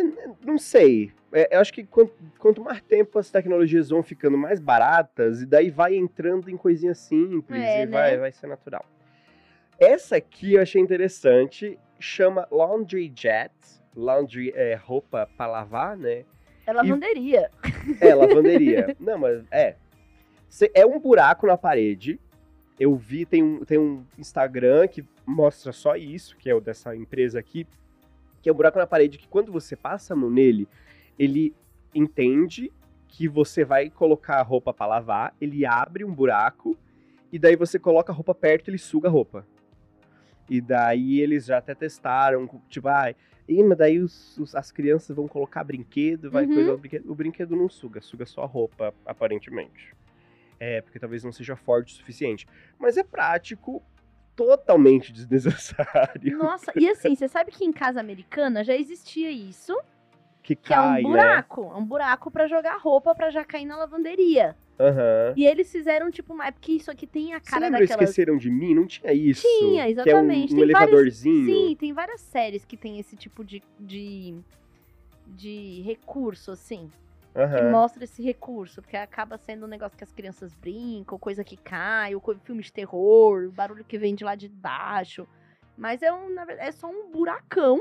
É, 0.01 0.31
não 0.45 0.59
sei. 0.59 1.13
É, 1.33 1.57
eu 1.57 1.61
acho 1.61 1.73
que 1.73 1.85
quanto, 1.85 2.13
quanto 2.39 2.63
mais 2.63 2.81
tempo 2.83 3.19
as 3.19 3.31
tecnologias 3.31 3.89
vão 3.91 4.03
ficando 4.03 4.37
mais 4.37 4.61
baratas, 4.61 5.43
e 5.43 5.47
daí 5.47 5.71
vai 5.71 5.95
entrando 5.95 6.51
em 6.51 6.57
coisinhas 6.57 6.99
simples 6.99 7.61
É, 7.61 7.83
e 7.83 7.87
né? 7.87 7.93
vai, 7.93 8.19
vai 8.19 8.33
ser 8.33 8.47
natural. 8.47 8.85
Essa 9.79 10.17
aqui 10.17 10.55
eu 10.55 10.63
achei 10.63 10.81
interessante, 10.81 11.79
chama 11.99 12.47
Laundry 12.51 13.13
Jet. 13.15 13.53
Laundry 13.97 14.53
é 14.55 14.75
roupa 14.75 15.29
para 15.37 15.51
lavar, 15.51 15.97
né? 15.97 16.25
É 16.67 16.73
lavanderia. 16.73 17.51
É, 18.01 18.15
lavanderia. 18.15 18.97
Não, 19.01 19.19
mas 19.19 19.45
é. 19.51 19.77
É 20.75 20.87
um 20.87 21.01
buraco 21.01 21.47
na 21.47 21.57
parede. 21.57 22.21
Eu 22.79 22.95
vi, 22.95 23.27
tem 23.27 23.43
um, 23.43 23.65
tem 23.65 23.79
um 23.79 24.05
Instagram 24.19 24.87
que 24.87 25.05
mostra 25.27 25.73
só 25.73 25.97
isso, 25.97 26.37
que 26.37 26.49
é 26.49 26.55
o 26.55 26.61
dessa 26.61 26.95
empresa 26.95 27.39
aqui. 27.39 27.67
Que 28.43 28.49
é 28.49 28.53
um 28.53 28.57
buraco 28.57 28.79
na 28.79 28.87
parede 28.87 29.17
que 29.19 29.29
quando 29.29 29.53
você 29.53 29.77
passa 29.77 30.13
a 30.13 30.17
mão 30.17 30.29
nele, 30.29 30.69
ele 31.19 31.55
entende 31.95 32.73
que 33.07 33.29
você 33.29 33.65
vai 33.65 33.89
colocar 33.89 34.37
a 34.39 34.43
roupa 34.43 34.73
pra 34.75 34.87
lavar, 34.87 35.35
ele 35.41 35.65
abre 35.65 36.05
um 36.05 36.13
buraco 36.13 36.77
e 37.31 37.39
daí 37.39 37.55
você 37.55 37.79
coloca 37.79 38.11
a 38.13 38.15
roupa 38.15 38.35
perto 38.35 38.69
e 38.69 38.71
ele 38.71 38.79
suga 38.79 39.09
a 39.09 39.11
roupa. 39.11 39.47
E 40.51 40.61
daí 40.61 41.21
eles 41.21 41.47
já 41.47 41.59
até 41.59 41.75
testaram, 41.75 42.49
tipo, 42.69 42.89
ah, 42.89 43.15
Ih, 43.49 43.63
mas 43.65 43.77
daí 43.77 43.99
os- 43.99 44.39
os- 44.39 44.55
as 44.55 44.71
crianças 44.71 45.15
vão 45.17 45.27
colocar 45.27 45.65
brinquedo, 45.65 46.31
vai 46.31 46.47
Uhum. 46.47 46.55
coisa 46.55 46.73
o 46.75 46.79
brinquedo. 46.79 47.11
O 47.11 47.15
brinquedo 47.15 47.57
não 47.57 47.69
suga, 47.69 48.01
suga 48.01 48.25
só 48.25 48.45
a 48.45 48.47
roupa, 48.47 48.95
aparentemente. 49.05 49.95
É, 50.61 50.81
porque 50.81 50.99
talvez 50.99 51.25
não 51.25 51.33
seja 51.33 51.57
forte 51.57 51.93
o 51.93 51.97
suficiente. 51.97 52.47
Mas 52.79 52.97
é 52.97 53.03
prático, 53.03 53.83
totalmente 54.37 55.13
desnecessário. 55.13 56.37
Nossa, 56.39 56.73
e 56.77 56.89
assim, 56.89 57.15
você 57.15 57.29
sabe 57.29 57.51
que 57.51 57.65
em 57.65 57.73
casa 57.73 58.01
americana 58.01 58.65
já 58.65 58.75
existia 58.75 59.31
isso, 59.31 59.77
Que 60.43 60.57
que 60.57 60.73
é 60.73 60.81
um 60.81 60.83
cai, 60.83 61.03
né? 61.03 61.09
buraco. 61.09 61.63
É 61.75 61.77
um 61.79 61.85
buraco 61.85 62.31
pra 62.31 62.47
jogar 62.47 62.77
roupa 62.79 63.15
pra 63.15 63.31
já 63.31 63.45
cair 63.45 63.65
na 63.67 63.77
lavanderia. 63.77 64.57
Aham. 64.81 65.35
E 65.37 65.45
eles 65.47 65.71
fizeram, 65.71 66.11
tipo, 66.11 66.33
uma. 66.33 66.47
é 66.47 66.51
Porque 66.51 66.73
isso 66.73 66.91
aqui 66.91 67.07
tem 67.07 67.35
a 67.35 67.39
Você 67.41 67.51
cara 67.51 67.67
lembra 67.67 67.81
daquelas. 67.81 68.09
Esqueceram 68.11 68.37
de 68.37 68.51
Mim? 68.51 68.75
Não 68.75 68.87
tinha 68.87 69.13
isso? 69.13 69.43
Tinha, 69.43 69.85
Que 69.85 70.11
é 70.11 70.17
um, 70.17 70.21
exatamente. 70.21 70.55
um 70.55 70.59
elevadorzinho. 70.59 71.45
Sim, 71.69 71.77
tem 71.77 71.93
várias 71.93 72.21
séries 72.21 72.65
que 72.65 72.77
tem 72.77 72.99
esse 72.99 73.15
tipo 73.15 73.45
de. 73.45 73.63
de, 73.79 74.35
de 75.27 75.83
recurso, 75.83 76.51
assim. 76.51 76.91
Que 77.33 77.41
Aham. 77.41 77.71
mostra 77.71 78.05
esse 78.05 78.23
recurso, 78.23 78.83
porque 78.83 78.97
acaba 78.97 79.39
sendo 79.39 79.65
um 79.65 79.69
negócio 79.69 79.97
que 79.97 80.05
as 80.05 80.13
crianças 80.13 80.55
brincam, 80.55 81.19
coisa 81.19 81.43
que 81.43 81.57
cai, 81.57 82.15
ou 82.15 82.23
filme 82.45 82.63
de 82.63 82.73
terror, 82.73 83.51
barulho 83.51 83.85
que 83.85 83.99
vem 83.99 84.15
de 84.15 84.25
lá 84.25 84.35
de 84.35 84.49
baixo. 84.49 85.27
Mas 85.77 86.03
é, 86.03 86.13
um, 86.13 86.33
na 86.33 86.45
verdade, 86.45 86.69
é 86.69 86.73
só 86.73 86.89
um 86.89 87.11
buracão 87.11 87.81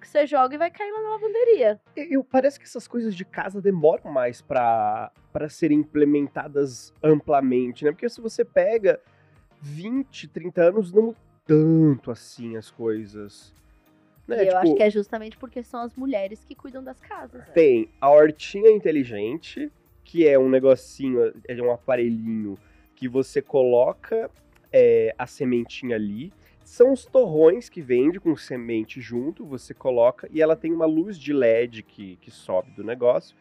que 0.00 0.06
você 0.06 0.26
joga 0.26 0.54
e 0.54 0.58
vai 0.58 0.70
cair 0.70 0.90
lá 0.92 1.02
na 1.02 1.10
lavanderia. 1.10 1.80
Eu, 1.96 2.22
parece 2.22 2.58
que 2.58 2.66
essas 2.66 2.86
coisas 2.86 3.14
de 3.14 3.24
casa 3.24 3.60
demoram 3.60 4.10
mais 4.10 4.40
pra 4.40 5.10
serem 5.48 5.78
implementadas 5.80 6.92
amplamente, 7.02 7.84
né? 7.84 7.92
Porque 7.92 8.08
se 8.08 8.20
você 8.20 8.44
pega 8.44 9.00
20, 9.60 10.28
30 10.28 10.62
anos, 10.62 10.92
não 10.92 11.14
tanto 11.46 12.10
assim 12.10 12.56
as 12.56 12.70
coisas. 12.70 13.54
Né? 14.26 14.44
e 14.44 14.48
eu 14.48 14.56
acho 14.56 14.64
Tipo, 14.66 14.76
que 14.76 14.82
é 14.82 14.90
justamente 14.90 15.36
porque 15.36 15.62
são 15.62 15.80
as 15.80 15.94
mulheres 15.94 16.44
que 16.44 16.54
cuidam 16.54 16.82
das 16.82 16.98
casas. 17.00 17.40
né? 17.40 17.52
Tem 17.54 17.88
a 18.00 18.10
hortinha 18.10 18.70
inteligente, 18.70 19.70
que 20.04 20.26
é 20.26 20.38
um 20.38 20.48
negocinho, 20.48 21.32
é 21.46 21.54
um 21.62 21.70
aparelhinho 21.72 22.58
que 22.94 23.08
você 23.08 23.40
coloca 23.42 24.30
é, 24.72 25.14
a 25.18 25.26
sementinha 25.26 25.96
ali. 25.96 26.32
São 26.64 26.92
os 26.92 27.04
torrões 27.04 27.68
que 27.68 27.80
vende 27.80 28.18
com 28.18 28.36
semente 28.36 29.00
junto, 29.00 29.44
você 29.44 29.72
coloca 29.72 30.28
e 30.32 30.42
ela 30.42 30.56
tem 30.56 30.72
uma 30.72 30.86
luz 30.86 31.16
de 31.18 31.32
LED 31.32 31.82
que, 31.84 32.16
que 32.16 32.30
sobe 32.30 32.72
do 32.72 32.82
negócio. 32.82 33.36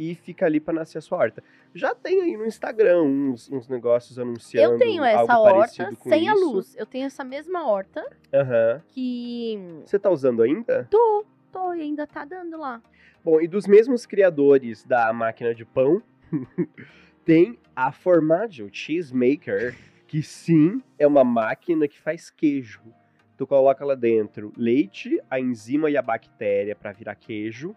E 0.00 0.14
fica 0.14 0.46
ali 0.46 0.58
para 0.58 0.72
nascer 0.72 0.96
a 0.96 1.00
sua 1.02 1.18
horta. 1.18 1.44
Já 1.74 1.94
tem 1.94 2.22
aí 2.22 2.34
no 2.34 2.46
Instagram 2.46 3.02
uns, 3.02 3.50
uns 3.50 3.68
negócios 3.68 4.18
anunciando 4.18 4.72
Eu 4.72 4.78
tenho 4.78 5.04
essa 5.04 5.38
horta 5.38 5.92
sem 6.02 6.26
a 6.26 6.32
isso. 6.32 6.42
luz. 6.42 6.74
Eu 6.74 6.86
tenho 6.86 7.04
essa 7.04 7.22
mesma 7.22 7.66
horta 7.66 8.02
Aham. 8.32 8.82
que 8.88 9.58
Você 9.84 9.98
tá 9.98 10.08
usando 10.08 10.42
ainda? 10.42 10.88
tô, 10.90 11.26
tô 11.52 11.74
e 11.74 11.82
ainda 11.82 12.06
tá 12.06 12.24
dando 12.24 12.56
lá. 12.56 12.80
Bom, 13.22 13.42
e 13.42 13.46
dos 13.46 13.66
mesmos 13.66 14.06
criadores 14.06 14.84
da 14.86 15.12
máquina 15.12 15.54
de 15.54 15.66
pão, 15.66 16.02
tem 17.22 17.58
a 17.76 17.92
Formaggio 17.92 18.70
Cheese 18.72 19.14
Maker, 19.14 19.76
que 20.06 20.22
sim, 20.22 20.82
é 20.98 21.06
uma 21.06 21.22
máquina 21.24 21.86
que 21.86 22.00
faz 22.00 22.30
queijo. 22.30 22.80
Tu 23.36 23.46
coloca 23.46 23.84
lá 23.84 23.94
dentro 23.94 24.50
leite, 24.56 25.20
a 25.30 25.38
enzima 25.38 25.90
e 25.90 25.96
a 25.98 26.02
bactéria 26.02 26.74
para 26.74 26.90
virar 26.92 27.16
queijo 27.16 27.76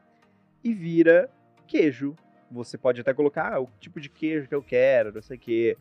e 0.63 0.73
vira 0.73 1.29
queijo. 1.63 2.15
Você 2.51 2.77
pode 2.77 3.01
até 3.01 3.13
colocar 3.13 3.53
ah, 3.53 3.59
o 3.61 3.69
tipo 3.79 3.99
de 3.99 4.09
queijo 4.09 4.47
que 4.47 4.55
eu 4.55 4.61
quero, 4.61 5.11
não 5.13 5.21
sei 5.21 5.37
o 5.37 5.39
quê. 5.39 5.77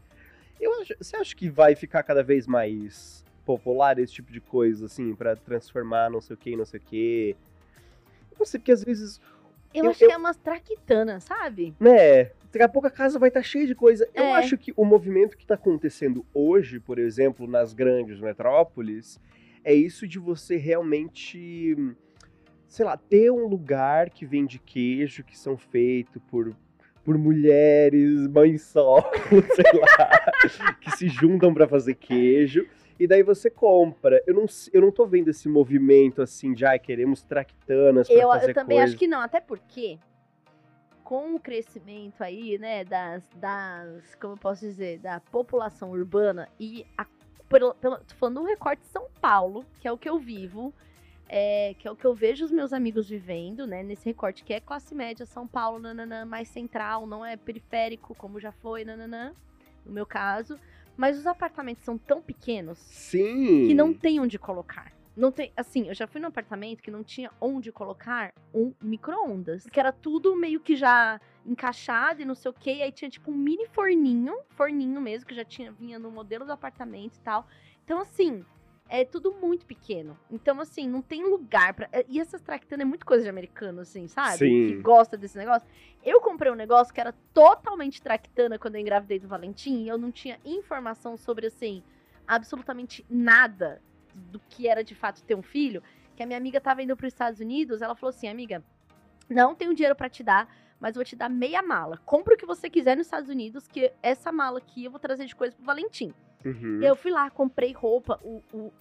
Eu 0.61 0.81
acho, 0.81 0.95
você 0.99 1.16
acha 1.16 1.35
que 1.37 1.49
vai 1.51 1.75
ficar 1.75 2.03
cada 2.03 2.23
vez 2.23 2.47
mais 2.47 3.25
popular 3.45 3.99
esse 3.99 4.12
tipo 4.14 4.33
de 4.33 4.40
coisa, 4.40 4.87
assim, 4.87 5.14
para 5.14 5.35
transformar 5.37 6.09
não 6.11 6.21
sei 6.21 6.35
o 6.35 6.37
que, 6.38 6.57
não 6.57 6.64
sei 6.64 6.79
o 6.79 6.83
quê? 6.83 7.37
Eu 8.31 8.37
não 8.38 8.47
sei, 8.47 8.59
porque 8.61 8.73
às 8.73 8.83
vezes 8.85 9.21
Eu, 9.75 9.85
Eu- 9.85 9.90
acho 9.90 10.05
eu- 10.05 10.09
que 10.09 10.14
é 10.14 10.16
umas 10.18 10.37
traquitanas, 10.37 11.25
sabe? 11.25 11.75
né? 11.81 12.25
Daqui 12.53 12.62
a 12.62 12.68
pouco 12.68 12.87
a 12.87 12.90
casa 12.90 13.18
vai 13.18 13.29
estar 13.29 13.42
cheia 13.42 13.66
de 13.66 13.75
coisa. 13.75 14.07
Eu 14.14 14.25
É. 14.25 14.33
acho 14.35 14.59
que 14.59 14.71
o 14.77 14.85
movimento 14.85 15.35
que 15.37 15.45
está 15.45 15.55
acontecendo 15.55 16.25
hoje, 16.35 16.79
por 16.79 16.99
exemplo, 16.99 17.47
nas 17.47 17.73
grandes 17.73 18.21
metrópoles, 18.21 19.18
é 19.64 19.73
isso 19.75 20.07
de 20.07 20.18
você 20.18 20.57
realmente, 20.59 21.75
sei 22.72 22.87
lá, 22.87 22.96
ter 22.96 23.30
um 23.30 23.46
lugar 23.46 24.08
que 24.08 24.24
vende 24.24 24.58
queijo 24.58 25.22
que 25.22 25.37
são 25.37 25.58
feitos 25.58 26.22
por 26.26 26.56
por 27.04 27.18
mulheres, 27.18 28.28
mães 28.28 28.62
solo, 28.62 29.04
sei 29.56 29.80
lá, 29.80 30.72
que 30.80 30.92
se 30.92 31.08
juntam 31.08 31.52
para 31.52 31.66
fazer 31.66 31.96
queijo. 31.96 32.64
E 32.96 33.08
daí 33.08 33.24
você 33.24 33.50
compra. 33.50 34.22
Eu 34.24 34.35
não, 34.35 34.46
eu 34.72 34.80
não 34.80 34.92
tô 34.92 35.04
vendo 35.04 35.28
esse 35.28 35.48
movimento 35.48 36.22
assim 36.22 36.54
de, 36.54 36.64
ai, 36.64 36.78
queremos 36.78 37.20
tractanas 37.24 38.06
pra 38.06 38.16
Eu, 38.16 38.28
fazer 38.28 38.50
eu 38.50 38.54
também 38.54 38.78
coisa. 38.78 38.85
acho 38.85 38.96
que 38.96 39.08
não, 39.08 39.20
até 39.20 39.40
porque 39.40 39.98
com 41.02 41.35
o 41.35 41.40
crescimento 41.40 42.22
aí, 42.22 42.56
né, 42.56 42.85
das, 42.85 43.28
das 43.35 44.14
como 44.14 44.35
eu 44.35 44.38
posso 44.38 44.61
dizer, 44.61 45.00
da 45.00 45.18
população 45.18 45.90
urbana 45.90 46.48
e 46.61 46.87
a, 46.96 47.04
pelo, 47.48 47.74
pelo, 47.74 47.96
tô 47.98 48.14
falando 48.14 48.40
do 48.42 48.46
recorte 48.46 48.80
de 48.82 48.88
São 48.88 49.08
Paulo, 49.20 49.66
que 49.80 49.88
é 49.88 49.92
o 49.92 49.98
que 49.98 50.08
eu 50.08 50.20
vivo, 50.20 50.72
é, 51.35 51.75
que 51.79 51.88
é 51.88 51.90
o 51.90 51.97
que 51.97 52.05
eu 52.05 52.14
vejo 52.14 52.45
os 52.45 52.51
meus 52.51 52.75
amigos 52.75 53.09
vivendo, 53.09 53.66
né, 53.66 53.83
nesse 53.83 54.05
recorte 54.05 54.45
que 54.45 54.53
é 54.53 54.61
classe 54.61 54.95
média, 54.95 55.25
São 55.25 55.47
Paulo, 55.47 55.79
nananã, 55.79 56.27
mais 56.27 56.47
central, 56.49 57.07
não 57.07 57.25
é 57.25 57.38
periférico, 57.38 58.14
como 58.14 58.38
já 58.38 58.53
foi, 58.53 58.85
nananã, 58.85 59.33
no 59.87 59.92
meu 59.92 60.05
caso, 60.05 60.59
mas 60.95 61.18
os 61.18 61.27
apartamentos 61.27 61.85
são 61.85 61.97
tão 61.97 62.21
pequenos 62.21 62.79
Sim. 62.79 63.66
que 63.66 63.73
não 63.73 63.95
tem 63.95 64.21
onde 64.21 64.38
colocar. 64.38 64.92
Não 65.16 65.33
tem, 65.33 65.51
assim, 65.57 65.88
eu 65.88 65.95
já 65.95 66.07
fui 66.07 66.21
num 66.21 66.29
apartamento 66.29 66.83
que 66.83 66.90
não 66.90 67.03
tinha 67.03 67.31
onde 67.40 67.73
colocar 67.73 68.33
um 68.53 68.75
micro-ondas. 68.83 69.66
Que 69.66 69.81
era 69.81 69.92
tudo 69.92 70.37
meio 70.37 70.59
que 70.59 70.75
já 70.75 71.21
encaixado 71.45 72.23
e 72.23 72.25
não 72.25 72.35
sei 72.35 72.51
o 72.51 72.55
quê. 72.55 72.77
E 72.77 72.83
aí 72.83 72.90
tinha 72.90 73.11
tipo 73.11 73.31
um 73.31 73.35
mini 73.35 73.66
forninho, 73.66 74.35
forninho 74.51 74.99
mesmo, 75.03 75.29
que 75.29 75.35
já 75.35 75.45
tinha, 75.45 75.71
vinha 75.71 75.99
no 75.99 76.11
modelo 76.11 76.47
do 76.47 76.53
apartamento 76.53 77.16
e 77.16 77.21
tal. 77.21 77.47
Então, 77.85 78.01
assim, 78.01 78.42
é 78.92 79.07
tudo 79.07 79.33
muito 79.40 79.64
pequeno. 79.64 80.18
Então, 80.31 80.61
assim, 80.61 80.87
não 80.87 81.00
tem 81.00 81.24
lugar 81.24 81.72
pra. 81.72 81.88
E 82.07 82.20
essas 82.20 82.42
tractanas 82.42 82.85
é 82.85 82.87
muito 82.87 83.07
coisa 83.07 83.24
de 83.24 83.31
americano, 83.31 83.81
assim, 83.81 84.07
sabe? 84.07 84.37
Sim. 84.37 84.66
Que 84.66 84.74
gosta 84.83 85.16
desse 85.16 85.38
negócio. 85.38 85.66
Eu 86.05 86.20
comprei 86.20 86.52
um 86.52 86.55
negócio 86.55 86.92
que 86.92 87.00
era 87.00 87.14
totalmente 87.33 88.02
tractana 88.02 88.59
quando 88.59 88.74
eu 88.74 88.83
engravidei 88.83 89.18
do 89.18 89.26
Valentim. 89.26 89.85
E 89.85 89.88
eu 89.88 89.96
não 89.96 90.12
tinha 90.12 90.38
informação 90.44 91.16
sobre, 91.16 91.46
assim, 91.46 91.83
absolutamente 92.28 93.02
nada 93.09 93.81
do 94.14 94.38
que 94.38 94.68
era 94.68 94.85
de 94.85 94.94
fato 94.94 95.22
ter 95.22 95.35
um 95.35 95.42
filho. 95.42 95.83
Que 96.14 96.22
a 96.22 96.26
minha 96.26 96.37
amiga 96.37 96.61
tava 96.61 96.83
indo 96.83 96.94
para 96.94 97.07
os 97.07 97.14
Estados 97.14 97.40
Unidos. 97.40 97.81
Ela 97.81 97.94
falou 97.94 98.11
assim: 98.11 98.28
amiga, 98.28 98.62
não 99.26 99.55
tenho 99.55 99.72
dinheiro 99.72 99.96
para 99.96 100.11
te 100.11 100.22
dar, 100.22 100.55
mas 100.78 100.96
vou 100.96 101.05
te 101.05 101.16
dar 101.16 101.31
meia 101.31 101.62
mala. 101.62 101.96
Compra 102.05 102.35
o 102.35 102.37
que 102.37 102.44
você 102.44 102.68
quiser 102.68 102.94
nos 102.94 103.07
Estados 103.07 103.31
Unidos, 103.31 103.66
que 103.66 103.90
essa 104.02 104.31
mala 104.31 104.59
aqui 104.59 104.85
eu 104.85 104.90
vou 104.90 105.00
trazer 105.00 105.24
de 105.24 105.35
coisa 105.35 105.57
pro 105.57 105.64
Valentim. 105.64 106.12
Uhum. 106.44 106.81
Eu 106.83 106.96
fui 106.96 107.11
lá, 107.11 107.31
comprei 107.31 107.72
roupa, 107.72 108.18
o, 108.22 108.42
o, 108.52 108.72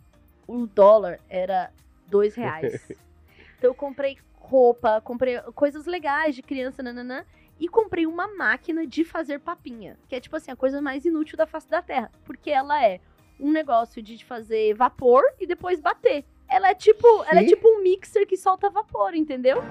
o 0.47 0.67
dólar 0.67 1.19
era 1.29 1.71
dois 2.07 2.35
reais. 2.35 2.89
então 3.57 3.69
eu 3.69 3.75
comprei 3.75 4.17
roupa, 4.35 4.99
comprei 5.01 5.39
coisas 5.55 5.85
legais 5.85 6.35
de 6.35 6.41
criança, 6.41 6.83
nananã, 6.83 7.25
e 7.59 7.67
comprei 7.67 8.07
uma 8.07 8.27
máquina 8.27 8.87
de 8.87 9.05
fazer 9.05 9.39
papinha, 9.39 9.97
que 10.07 10.15
é 10.15 10.19
tipo 10.19 10.35
assim, 10.35 10.51
a 10.51 10.55
coisa 10.55 10.81
mais 10.81 11.05
inútil 11.05 11.37
da 11.37 11.45
face 11.45 11.69
da 11.69 11.81
terra, 11.81 12.11
porque 12.25 12.49
ela 12.49 12.83
é 12.83 12.99
um 13.39 13.51
negócio 13.51 14.01
de 14.01 14.23
fazer 14.25 14.73
vapor 14.73 15.23
e 15.39 15.45
depois 15.45 15.79
bater. 15.79 16.25
Ela 16.49 16.71
é 16.71 16.75
tipo, 16.75 17.07
ela 17.29 17.41
é 17.41 17.45
tipo 17.45 17.67
um 17.67 17.81
mixer 17.81 18.27
que 18.27 18.35
solta 18.35 18.69
vapor, 18.69 19.13
entendeu? 19.13 19.63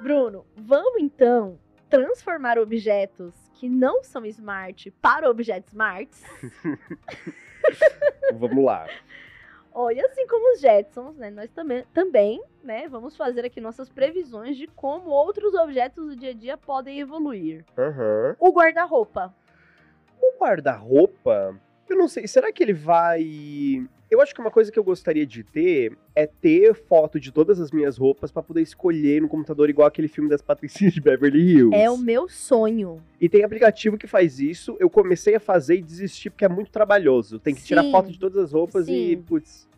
Bruno, 0.00 0.44
vamos 0.56 1.00
então 1.02 1.58
transformar 1.88 2.58
objetos 2.58 3.34
que 3.60 3.68
não 3.68 4.02
são 4.02 4.24
smart 4.24 4.90
para 5.02 5.28
objetos 5.28 5.72
smarts. 5.72 6.24
Vamos 8.32 8.64
lá. 8.64 8.88
Olha, 9.70 10.02
assim 10.06 10.26
como 10.26 10.54
os 10.54 10.60
Jetsons, 10.60 11.14
né? 11.18 11.28
Nós 11.28 11.50
também, 11.50 11.84
também, 11.92 12.42
né? 12.64 12.88
Vamos 12.88 13.14
fazer 13.18 13.44
aqui 13.44 13.60
nossas 13.60 13.90
previsões 13.90 14.56
de 14.56 14.66
como 14.66 15.10
outros 15.10 15.52
objetos 15.52 16.06
do 16.06 16.16
dia 16.16 16.30
a 16.30 16.32
dia 16.32 16.56
podem 16.56 17.00
evoluir. 17.00 17.62
Aham. 17.76 18.34
O 18.40 18.50
guarda-roupa. 18.50 19.34
O 20.18 20.42
guarda-roupa, 20.42 21.54
eu 21.90 21.98
não 21.98 22.08
sei, 22.08 22.26
será 22.26 22.52
que 22.52 22.62
ele 22.62 22.72
vai. 22.72 23.86
Eu 24.10 24.20
acho 24.20 24.34
que 24.34 24.40
uma 24.40 24.50
coisa 24.50 24.72
que 24.72 24.78
eu 24.78 24.82
gostaria 24.82 25.24
de 25.24 25.44
ter 25.44 25.96
é 26.16 26.26
ter 26.26 26.74
foto 26.74 27.20
de 27.20 27.30
todas 27.30 27.60
as 27.60 27.70
minhas 27.70 27.96
roupas 27.96 28.32
pra 28.32 28.42
poder 28.42 28.60
escolher 28.62 29.22
no 29.22 29.28
computador, 29.28 29.70
igual 29.70 29.86
aquele 29.86 30.08
filme 30.08 30.28
das 30.28 30.42
Patricinhas 30.42 30.92
de 30.94 31.00
Beverly 31.00 31.38
Hills. 31.40 31.76
É 31.76 31.88
o 31.88 31.96
meu 31.96 32.28
sonho. 32.28 33.00
E 33.20 33.28
tem 33.28 33.44
aplicativo 33.44 33.96
que 33.96 34.08
faz 34.08 34.40
isso. 34.40 34.76
Eu 34.80 34.90
comecei 34.90 35.36
a 35.36 35.40
fazer 35.40 35.76
e 35.76 35.82
desisti 35.82 36.28
porque 36.28 36.44
é 36.44 36.48
muito 36.48 36.72
trabalhoso. 36.72 37.38
Tem 37.38 37.54
que 37.54 37.62
tirar 37.62 37.84
Sim. 37.84 37.92
foto 37.92 38.10
de 38.10 38.18
todas 38.18 38.36
as 38.38 38.52
roupas 38.52 38.88
e, 38.88 38.92
Sim. 39.14 39.22
putz. 39.22 39.68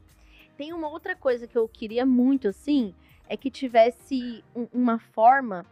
Tem 0.57 0.72
uma 0.72 0.88
outra 0.88 1.14
coisa 1.14 1.46
que 1.46 1.57
eu 1.59 1.68
queria 1.68 2.07
muito, 2.07 2.48
assim, 2.48 2.94
é 3.29 3.37
que 3.37 3.51
tivesse 3.51 4.42
um- 4.57 4.68
uma 4.72 4.98
forma 4.98 5.66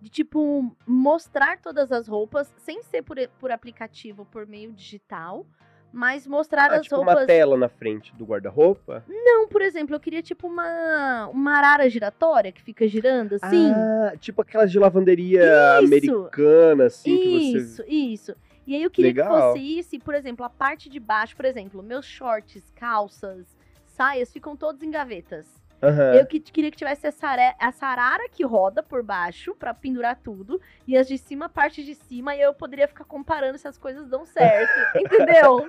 de, 0.00 0.08
tipo, 0.08 0.72
mostrar 0.86 1.58
todas 1.60 1.90
as 1.90 2.06
roupas, 2.06 2.48
sem 2.58 2.80
ser 2.84 3.02
por, 3.02 3.16
por 3.40 3.50
aplicativo, 3.50 4.24
por 4.24 4.46
meio 4.46 4.72
digital, 4.72 5.44
mas 5.92 6.26
mostrar 6.26 6.70
Ah, 6.70 6.76
as 6.76 6.82
tipo 6.82 6.96
roupas. 6.96 7.16
uma 7.16 7.26
tela 7.26 7.56
na 7.56 7.68
frente 7.68 8.14
do 8.16 8.24
guarda-roupa. 8.24 9.04
Não, 9.08 9.48
por 9.48 9.62
exemplo, 9.62 9.94
eu 9.94 10.00
queria, 10.00 10.22
tipo, 10.22 10.46
uma, 10.46 11.26
uma 11.28 11.56
arara 11.56 11.88
giratória 11.88 12.52
que 12.52 12.62
fica 12.62 12.86
girando, 12.86 13.34
assim. 13.34 13.72
Ah, 13.72 14.12
tipo 14.18 14.42
aquelas 14.42 14.70
de 14.70 14.78
lavanderia 14.78 15.42
Isso. 15.80 15.86
americana, 15.86 16.84
assim, 16.86 17.16
que 17.16 17.28
você. 17.28 17.58
Isso, 17.58 17.84
isso. 17.88 18.36
E 18.66 18.74
aí 18.74 18.82
eu 18.82 18.90
queria 18.90 19.12
que 19.14 19.18
Legal. 19.20 19.52
fosse 19.52 19.78
isso, 19.78 19.96
e, 19.96 19.98
por 19.98 20.14
exemplo, 20.14 20.44
a 20.44 20.50
parte 20.50 20.90
de 20.90 21.00
baixo, 21.00 21.34
por 21.34 21.46
exemplo, 21.46 21.82
meus 21.82 22.04
shorts, 22.04 22.70
calças, 22.76 23.56
saias 23.86 24.30
ficam 24.30 24.54
todos 24.54 24.82
em 24.82 24.90
gavetas. 24.90 25.46
Aham. 25.82 26.14
Eu 26.14 26.26
que, 26.26 26.40
queria 26.40 26.70
que 26.70 26.76
tivesse 26.76 27.06
essa, 27.06 27.28
are- 27.28 27.54
essa 27.60 27.86
arara 27.86 28.28
que 28.28 28.44
roda 28.44 28.82
por 28.82 29.02
baixo 29.02 29.54
pra 29.54 29.72
pendurar 29.72 30.16
tudo, 30.16 30.60
e 30.86 30.96
as 30.96 31.06
de 31.06 31.16
cima, 31.16 31.46
a 31.46 31.48
parte 31.48 31.84
de 31.84 31.94
cima, 31.94 32.34
e 32.34 32.40
eu 32.40 32.52
poderia 32.52 32.88
ficar 32.88 33.04
comparando 33.04 33.58
se 33.58 33.68
as 33.68 33.78
coisas 33.78 34.08
dão 34.08 34.24
certo, 34.26 34.72
entendeu? 34.98 35.66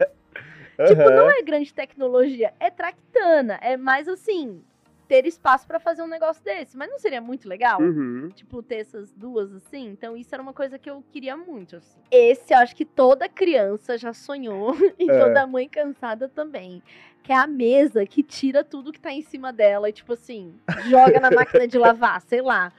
Tipo, 0.88 1.02
Aham. 1.02 1.15
não 1.15 1.30
é 1.30 1.41
grande 1.43 1.74
tecnologia, 1.74 2.54
é 2.60 2.69
tractana, 2.69 3.60
é 3.62 3.76
mais 3.78 4.08
assim, 4.08 4.63
ter 5.10 5.26
espaço 5.26 5.65
pra 5.67 5.80
fazer 5.80 6.04
um 6.04 6.08
negócio 6.08 6.41
desse, 6.43 6.78
mas 6.78 6.88
não 6.88 7.00
seria 7.00 7.19
muito 7.19 7.50
legal? 7.50 7.82
Uhum. 7.82 8.30
tipo, 8.36 8.62
ter 8.62 8.76
essas 8.76 9.12
duas 9.12 9.52
assim. 9.52 9.88
Então, 9.88 10.15
isso 10.15 10.34
era 10.34 10.41
uma 10.41 10.54
coisa 10.54 10.78
que 10.78 10.88
eu 10.89 11.04
queria 11.12 11.36
muito, 11.36 11.76
assim. 11.78 12.00
Esse, 12.12 12.54
eu 12.54 12.60
acho 12.60 12.76
que 12.76 12.86
toda 12.86 13.28
criança 13.28 13.98
já 13.98 14.13
sonhou, 14.13 14.76
e 15.00 15.10
É. 15.10 15.19
toda 15.19 15.48
mãe 15.48 15.67
cansada 15.67 16.30
também. 16.30 16.82
Que 17.24 17.34
é 17.34 17.36
a 17.36 17.48
mesa 17.48 18.06
que 18.06 18.22
tira 18.24 18.63
tudo 18.63 18.93
que 18.93 19.00
tá 19.00 19.12
em 19.12 19.22
cima 19.24 19.52
dela 19.52 19.89
e, 19.89 19.91
tipo 19.93 20.13
assim, 20.13 20.54
joga 20.88 21.19
na 21.19 21.32
máquina 21.32 21.67
de 21.67 21.78
lavar, 21.78 22.22
sei 22.22 22.41
lá. 22.41 22.72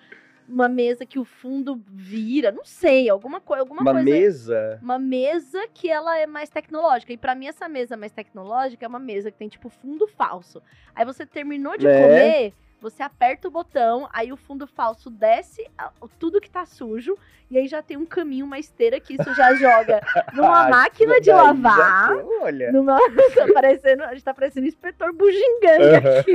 Uma 0.51 0.69
mesa 0.69 1.07
que 1.07 1.19
o 1.19 1.25
fundo 1.25 1.81
vira, 1.87 2.51
não 2.51 2.65
sei, 2.65 3.09
alguma, 3.09 3.41
coi 3.41 3.61
alguma 3.61 3.83
Uma 3.83 3.93
coisa. 3.93 4.11
mesa. 4.11 4.79
Uma 4.83 4.99
mesa 4.99 5.61
que 5.73 5.89
ela 5.89 6.19
é 6.19 6.27
mais 6.27 6.51
tecnológica. 6.51 7.13
E 7.13 7.17
pra 7.17 7.35
mim, 7.35 7.47
essa 7.47 7.69
mesa 7.69 7.97
mais 7.97 8.11
tecnológica 8.13 8.85
é 8.85 8.89
uma 8.89 8.99
mesa 8.99 9.31
que 9.31 9.39
tem, 9.39 9.49
tipo, 9.49 9.69
fundo 9.69 10.09
falso. 10.09 10.61
Aí 10.94 11.05
você 11.05 11.25
terminou 11.25 11.77
de 11.79 11.87
Né? 11.87 12.03
comer, 12.03 12.53
você 12.81 13.03
aperta 13.03 13.46
o 13.46 13.51
botão, 13.51 14.09
aí 14.13 14.33
o 14.33 14.37
fundo 14.37 14.67
falso 14.67 15.09
desce 15.11 15.65
tudo 16.19 16.40
que 16.40 16.51
tá 16.51 16.65
sujo. 16.67 17.17
E 17.51 17.59
aí 17.59 17.67
já 17.67 17.83
tem 17.83 17.96
um 17.96 18.07
caminho, 18.07 18.46
uma 18.46 18.59
esteira 18.61 18.98
que 19.01 19.15
isso 19.15 19.35
já 19.35 19.53
joga 19.55 20.01
numa 20.35 20.67
Ah, 20.67 20.69
máquina 20.69 21.19
de 21.21 21.27
já 21.27 21.37
lavar. 21.42 22.09
tô- 22.15 22.42
Olha. 22.42 22.71
Numa... 22.73 22.96
tá 23.35 23.46
parecendo, 23.53 24.05
a 24.05 24.13
gente 24.15 24.25
tá 24.25 24.33
parecendo 24.33 24.67
inspetor 24.67 25.13
bugiganga 25.13 26.21
aqui. 26.21 26.33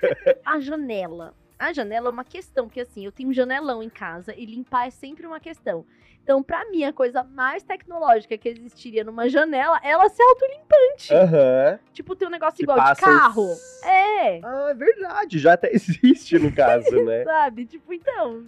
A 0.44 0.60
janela. 0.60 1.34
A 1.60 1.74
janela 1.74 2.08
é 2.08 2.10
uma 2.10 2.24
questão, 2.24 2.66
porque 2.66 2.80
assim, 2.80 3.04
eu 3.04 3.12
tenho 3.12 3.28
um 3.28 3.34
janelão 3.34 3.82
em 3.82 3.90
casa 3.90 4.34
e 4.34 4.46
limpar 4.46 4.86
é 4.86 4.90
sempre 4.90 5.26
uma 5.26 5.38
questão. 5.38 5.84
Então, 6.22 6.42
pra 6.42 6.64
mim, 6.70 6.84
a 6.84 6.92
coisa 6.92 7.22
mais 7.22 7.62
tecnológica 7.62 8.38
que 8.38 8.48
existiria 8.48 9.04
numa 9.04 9.28
janela, 9.28 9.78
ela 9.82 10.08
ser 10.08 10.22
autolimpante. 10.22 11.12
Aham. 11.12 11.78
Tipo, 11.92 12.16
tem 12.16 12.28
um 12.28 12.30
negócio 12.30 12.56
Que 12.56 12.62
igual 12.62 12.78
de 12.78 13.00
carro. 13.00 13.54
É. 13.84 14.40
Ah, 14.42 14.68
é 14.70 14.74
verdade. 14.74 15.38
Já 15.38 15.52
até 15.52 15.68
existe 15.74 16.38
no 16.38 16.50
caso, 16.50 17.04
né? 17.04 17.24
Sabe? 17.28 17.66
Tipo, 17.66 17.92
então. 17.92 18.42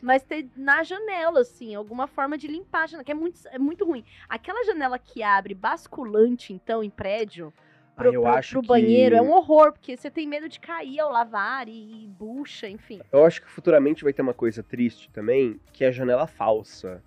Mas 0.00 0.22
ter 0.22 0.46
na 0.54 0.84
janela, 0.84 1.40
assim, 1.40 1.74
alguma 1.74 2.06
forma 2.06 2.38
de 2.38 2.46
limpar 2.46 2.84
a 2.84 2.86
janela, 2.86 3.04
que 3.04 3.10
é 3.10 3.14
muito, 3.14 3.40
é 3.46 3.58
muito 3.58 3.84
ruim. 3.84 4.04
Aquela 4.28 4.64
janela 4.64 5.00
que 5.00 5.20
abre 5.20 5.52
basculante, 5.52 6.52
então, 6.52 6.80
em 6.80 6.90
prédio, 6.90 7.52
pro, 7.96 8.10
Ah, 8.10 8.12
eu 8.12 8.22
pro- 8.22 8.30
acho 8.30 8.50
pro 8.52 8.62
que- 8.62 8.68
banheiro, 8.68 9.16
é 9.16 9.22
um 9.22 9.30
horror, 9.32 9.72
porque 9.72 9.96
você 9.96 10.10
tem 10.10 10.26
medo 10.28 10.48
de 10.48 10.60
cair 10.60 11.00
ao 11.00 11.10
lavar 11.10 11.66
e, 11.68 12.04
e 12.04 12.06
bucha, 12.06 12.68
enfim. 12.68 13.00
Eu 13.10 13.24
acho 13.24 13.40
que 13.42 13.48
futuramente 13.50 14.04
vai 14.04 14.12
ter 14.12 14.22
uma 14.22 14.34
coisa 14.34 14.62
triste 14.62 15.10
também, 15.10 15.58
que 15.72 15.82
é 15.84 15.88
a 15.88 15.92
janela 15.92 16.26
falsa. 16.26 17.02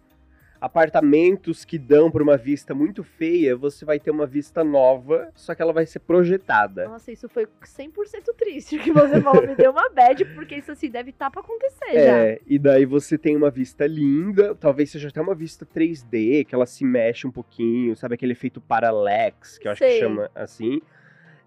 Apartamentos 0.62 1.64
que 1.64 1.78
dão 1.78 2.12
pra 2.12 2.22
uma 2.22 2.36
vista 2.36 2.76
muito 2.76 3.02
feia, 3.02 3.56
você 3.56 3.86
vai 3.86 3.98
ter 3.98 4.12
uma 4.12 4.28
vista 4.28 4.62
nova, 4.62 5.32
só 5.34 5.56
que 5.56 5.62
ela 5.62 5.72
vai 5.72 5.86
ser 5.86 6.00
projetada. 6.00 6.88
Nossa, 6.88 7.12
isso 7.12 7.30
foi 7.30 7.48
100% 7.64 8.36
triste 8.38 8.78
que 8.78 8.92
você 8.92 9.22
falou. 9.22 9.48
Me 9.48 9.56
deu 9.56 9.72
uma 9.72 9.90
bad, 9.90 10.26
porque 10.36 10.56
isso, 10.56 10.72
assim, 10.72 10.90
deve 10.90 11.12
estar 11.12 11.32
pra 11.32 11.40
acontecer 11.40 11.94
já. 11.94 12.18
É, 12.18 12.42
e 12.46 12.60
daí 12.60 12.86
você 12.86 13.18
tem 13.18 13.38
uma 13.38 13.50
vista 13.50 13.88
linda, 13.88 14.54
talvez 14.54 14.92
seja 14.92 15.08
até 15.08 15.22
uma 15.22 15.34
vista 15.34 15.66
3D, 15.66 16.46
que 16.46 16.54
ela 16.54 16.66
se 16.66 16.84
mexe 16.84 17.26
um 17.26 17.32
pouquinho, 17.32 17.96
sabe 17.96 18.16
aquele 18.16 18.34
efeito 18.34 18.60
parallax, 18.60 19.58
que 19.58 19.68
eu 19.68 19.72
acho 19.72 19.80
que 19.80 19.90
Sei. 19.90 20.00
chama 20.00 20.30
assim. 20.36 20.82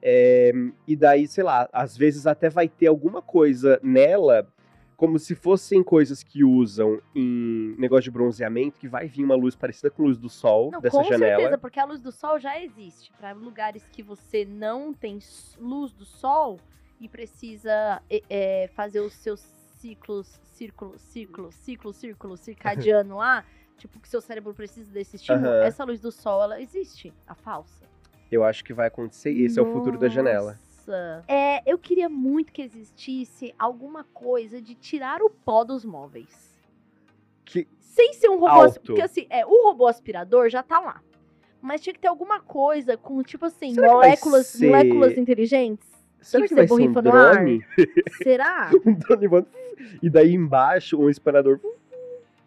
É, 0.02 0.52
e 0.88 0.96
daí, 0.96 1.28
sei 1.28 1.44
lá, 1.44 1.68
às 1.72 1.96
vezes 1.96 2.26
até 2.26 2.48
vai 2.48 2.68
ter 2.68 2.88
alguma 2.88 3.22
coisa 3.22 3.78
nela, 3.82 4.48
como 5.02 5.18
se 5.18 5.34
fossem 5.34 5.82
coisas 5.82 6.22
que 6.22 6.44
usam 6.44 7.02
em 7.12 7.74
negócio 7.76 8.04
de 8.04 8.10
bronzeamento, 8.12 8.78
que 8.78 8.86
vai 8.86 9.08
vir 9.08 9.24
uma 9.24 9.34
luz 9.34 9.56
parecida 9.56 9.90
com 9.90 10.04
a 10.04 10.06
luz 10.06 10.16
do 10.16 10.28
sol 10.28 10.70
Não, 10.70 10.80
dessa 10.80 10.96
com 10.96 11.02
janela. 11.02 11.38
certeza, 11.38 11.58
porque 11.58 11.80
a 11.80 11.84
luz 11.84 12.00
do 12.00 12.12
sol 12.12 12.38
já 12.38 12.62
existe. 12.62 13.10
Para 13.18 13.32
lugares 13.32 13.84
que 13.90 14.00
você 14.00 14.44
não 14.44 14.94
tem 14.94 15.18
luz 15.58 15.92
do 15.92 16.04
sol 16.04 16.60
e 17.00 17.08
precisa 17.08 18.00
é, 18.08 18.70
fazer 18.76 19.00
os 19.00 19.12
seus 19.14 19.40
ciclos, 19.80 20.40
círculo, 20.44 20.96
ciclo, 20.96 21.50
ciclo, 21.50 21.92
círculo, 21.92 22.36
circadiano 22.36 23.16
lá, 23.16 23.44
tipo 23.76 23.98
que 23.98 24.08
seu 24.08 24.20
cérebro 24.20 24.54
precisa 24.54 24.88
desse 24.92 25.16
estímulo, 25.16 25.48
essa 25.64 25.82
luz 25.82 25.98
do 25.98 26.12
sol, 26.12 26.44
ela 26.44 26.62
existe, 26.62 27.12
a 27.26 27.34
falsa. 27.34 27.82
Eu 28.30 28.44
acho 28.44 28.62
que 28.62 28.72
vai 28.72 28.86
acontecer. 28.86 29.32
Esse 29.32 29.58
é 29.58 29.62
o 29.62 29.66
futuro 29.72 29.98
da 29.98 30.08
janela. 30.08 30.60
Nossa. 30.86 31.24
É, 31.28 31.62
eu 31.70 31.78
queria 31.78 32.08
muito 32.08 32.52
que 32.52 32.62
existisse 32.62 33.54
alguma 33.58 34.04
coisa 34.04 34.60
de 34.60 34.74
tirar 34.74 35.22
o 35.22 35.30
pó 35.30 35.64
dos 35.64 35.84
móveis. 35.84 36.52
Que 37.44 37.66
Sem 37.78 38.12
ser 38.14 38.28
um 38.28 38.34
robô. 38.38 38.48
Alto. 38.48 38.80
Porque 38.80 39.02
assim, 39.02 39.26
é, 39.30 39.44
o 39.46 39.64
robô 39.64 39.86
aspirador 39.86 40.48
já 40.48 40.62
tá 40.62 40.80
lá. 40.80 41.00
Mas 41.60 41.80
tinha 41.80 41.92
que 41.92 42.00
ter 42.00 42.08
alguma 42.08 42.40
coisa 42.40 42.96
com, 42.96 43.22
tipo 43.22 43.44
assim, 43.46 43.74
Será 43.74 43.86
que 43.86 43.92
vai 43.94 44.04
moléculas, 44.08 44.46
ser- 44.48 44.66
moléculas 44.66 45.16
inteligentes. 45.18 45.88
será 46.20 46.42
que 46.42 46.48
que 46.48 46.54
vai 46.56 46.66
ser 46.66 46.72
um 46.74 46.76
borrifa 46.76 47.02
no 47.02 47.12
ar? 47.12 47.34
drone? 47.34 47.64
Será? 48.22 48.70
um 48.84 48.92
drone 48.94 49.26
voando. 49.28 49.46
E 50.02 50.10
daí 50.10 50.34
embaixo 50.34 50.98
um 51.00 51.08
espanador. 51.08 51.60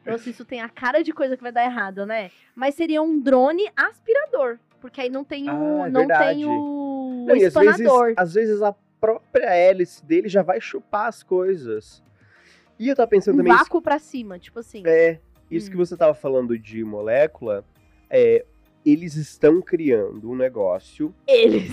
Nossa, 0.05 0.29
isso 0.29 0.45
tem 0.45 0.61
a 0.61 0.69
cara 0.69 1.01
de 1.01 1.11
coisa 1.13 1.35
que 1.35 1.41
vai 1.41 1.51
dar 1.51 1.63
errado, 1.65 2.05
né? 2.05 2.29
Mas 2.53 2.75
seria 2.75 3.01
um 3.01 3.19
drone 3.19 3.63
aspirador. 3.75 4.59
Porque 4.79 5.01
aí 5.01 5.09
não 5.09 5.23
tem 5.23 5.49
o. 5.49 5.81
Ah, 5.83 5.87
é 5.87 5.89
não 5.89 6.01
verdade. 6.01 6.35
tem 6.35 6.45
o 6.45 6.49
Não, 7.25 7.35
e 7.35 7.45
às 7.45 7.53
vezes, 7.53 7.87
às 8.17 8.33
vezes 8.33 8.61
a 8.61 8.73
própria 8.99 9.53
hélice 9.53 10.05
dele 10.05 10.27
já 10.29 10.41
vai 10.41 10.59
chupar 10.61 11.07
as 11.07 11.21
coisas. 11.23 12.03
E 12.79 12.89
eu 12.89 12.95
tava 12.95 13.07
pensando 13.07 13.35
Um 13.35 13.37
também. 13.37 13.53
isso- 13.53 13.63
vácuo 13.63 13.81
pra 13.81 13.99
cima, 13.99 14.37
tipo 14.39 14.59
assim. 14.59 14.83
é, 14.85 15.19
isso 15.49 15.67
Hum. 15.67 15.71
que 15.71 15.77
você 15.77 15.95
tava 15.95 16.13
falando 16.13 16.57
de 16.57 16.83
molécula, 16.83 17.63
é, 18.09 18.45
eles 18.85 19.15
estão 19.15 19.61
criando 19.61 20.29
um 20.29 20.35
negócio. 20.35 21.13
Eles. 21.27 21.71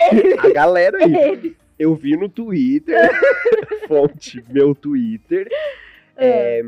A 0.44 0.50
galera 0.52 0.98
aí. 1.04 1.14
Eles. 1.14 1.56
Eu 1.78 1.94
vi 1.94 2.16
no 2.16 2.28
Twitter, 2.28 2.94
fonte 3.88 4.44
meu 4.48 4.74
Twitter, 4.76 5.48
é, 6.16 6.60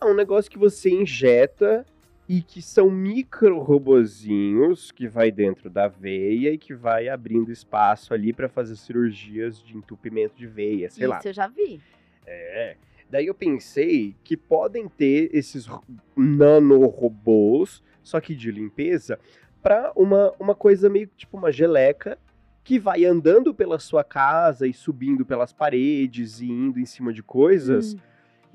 é 0.00 0.04
um 0.04 0.12
negócio 0.14 0.50
que 0.50 0.58
você 0.58 0.90
injeta 0.90 1.86
e 2.34 2.40
que 2.40 2.62
são 2.62 2.90
micro 2.90 3.58
robozinhos 3.58 4.90
que 4.90 5.06
vai 5.06 5.30
dentro 5.30 5.68
da 5.68 5.86
veia 5.88 6.50
e 6.52 6.56
que 6.56 6.72
vai 6.74 7.08
abrindo 7.08 7.52
espaço 7.52 8.14
ali 8.14 8.32
pra 8.32 8.48
fazer 8.48 8.76
cirurgias 8.76 9.62
de 9.62 9.76
entupimento 9.76 10.34
de 10.36 10.46
veia, 10.46 10.88
sei 10.90 11.06
lá. 11.06 11.18
Isso 11.18 11.28
eu 11.28 11.32
já 11.34 11.46
vi. 11.48 11.80
É. 12.26 12.76
Daí 13.10 13.26
eu 13.26 13.34
pensei 13.34 14.16
que 14.24 14.36
podem 14.36 14.88
ter 14.88 15.28
esses 15.34 15.66
ro- 15.66 15.84
nanorobôs, 16.16 17.82
só 18.02 18.20
que 18.20 18.34
de 18.34 18.50
limpeza, 18.50 19.18
pra 19.62 19.92
uma, 19.94 20.32
uma 20.40 20.54
coisa 20.54 20.88
meio 20.88 21.08
tipo 21.16 21.36
uma 21.36 21.52
geleca 21.52 22.18
que 22.64 22.78
vai 22.78 23.04
andando 23.04 23.52
pela 23.52 23.78
sua 23.78 24.02
casa 24.04 24.66
e 24.66 24.72
subindo 24.72 25.26
pelas 25.26 25.52
paredes 25.52 26.40
e 26.40 26.46
indo 26.50 26.78
em 26.78 26.86
cima 26.86 27.12
de 27.12 27.22
coisas 27.22 27.94
Hum, 27.94 27.98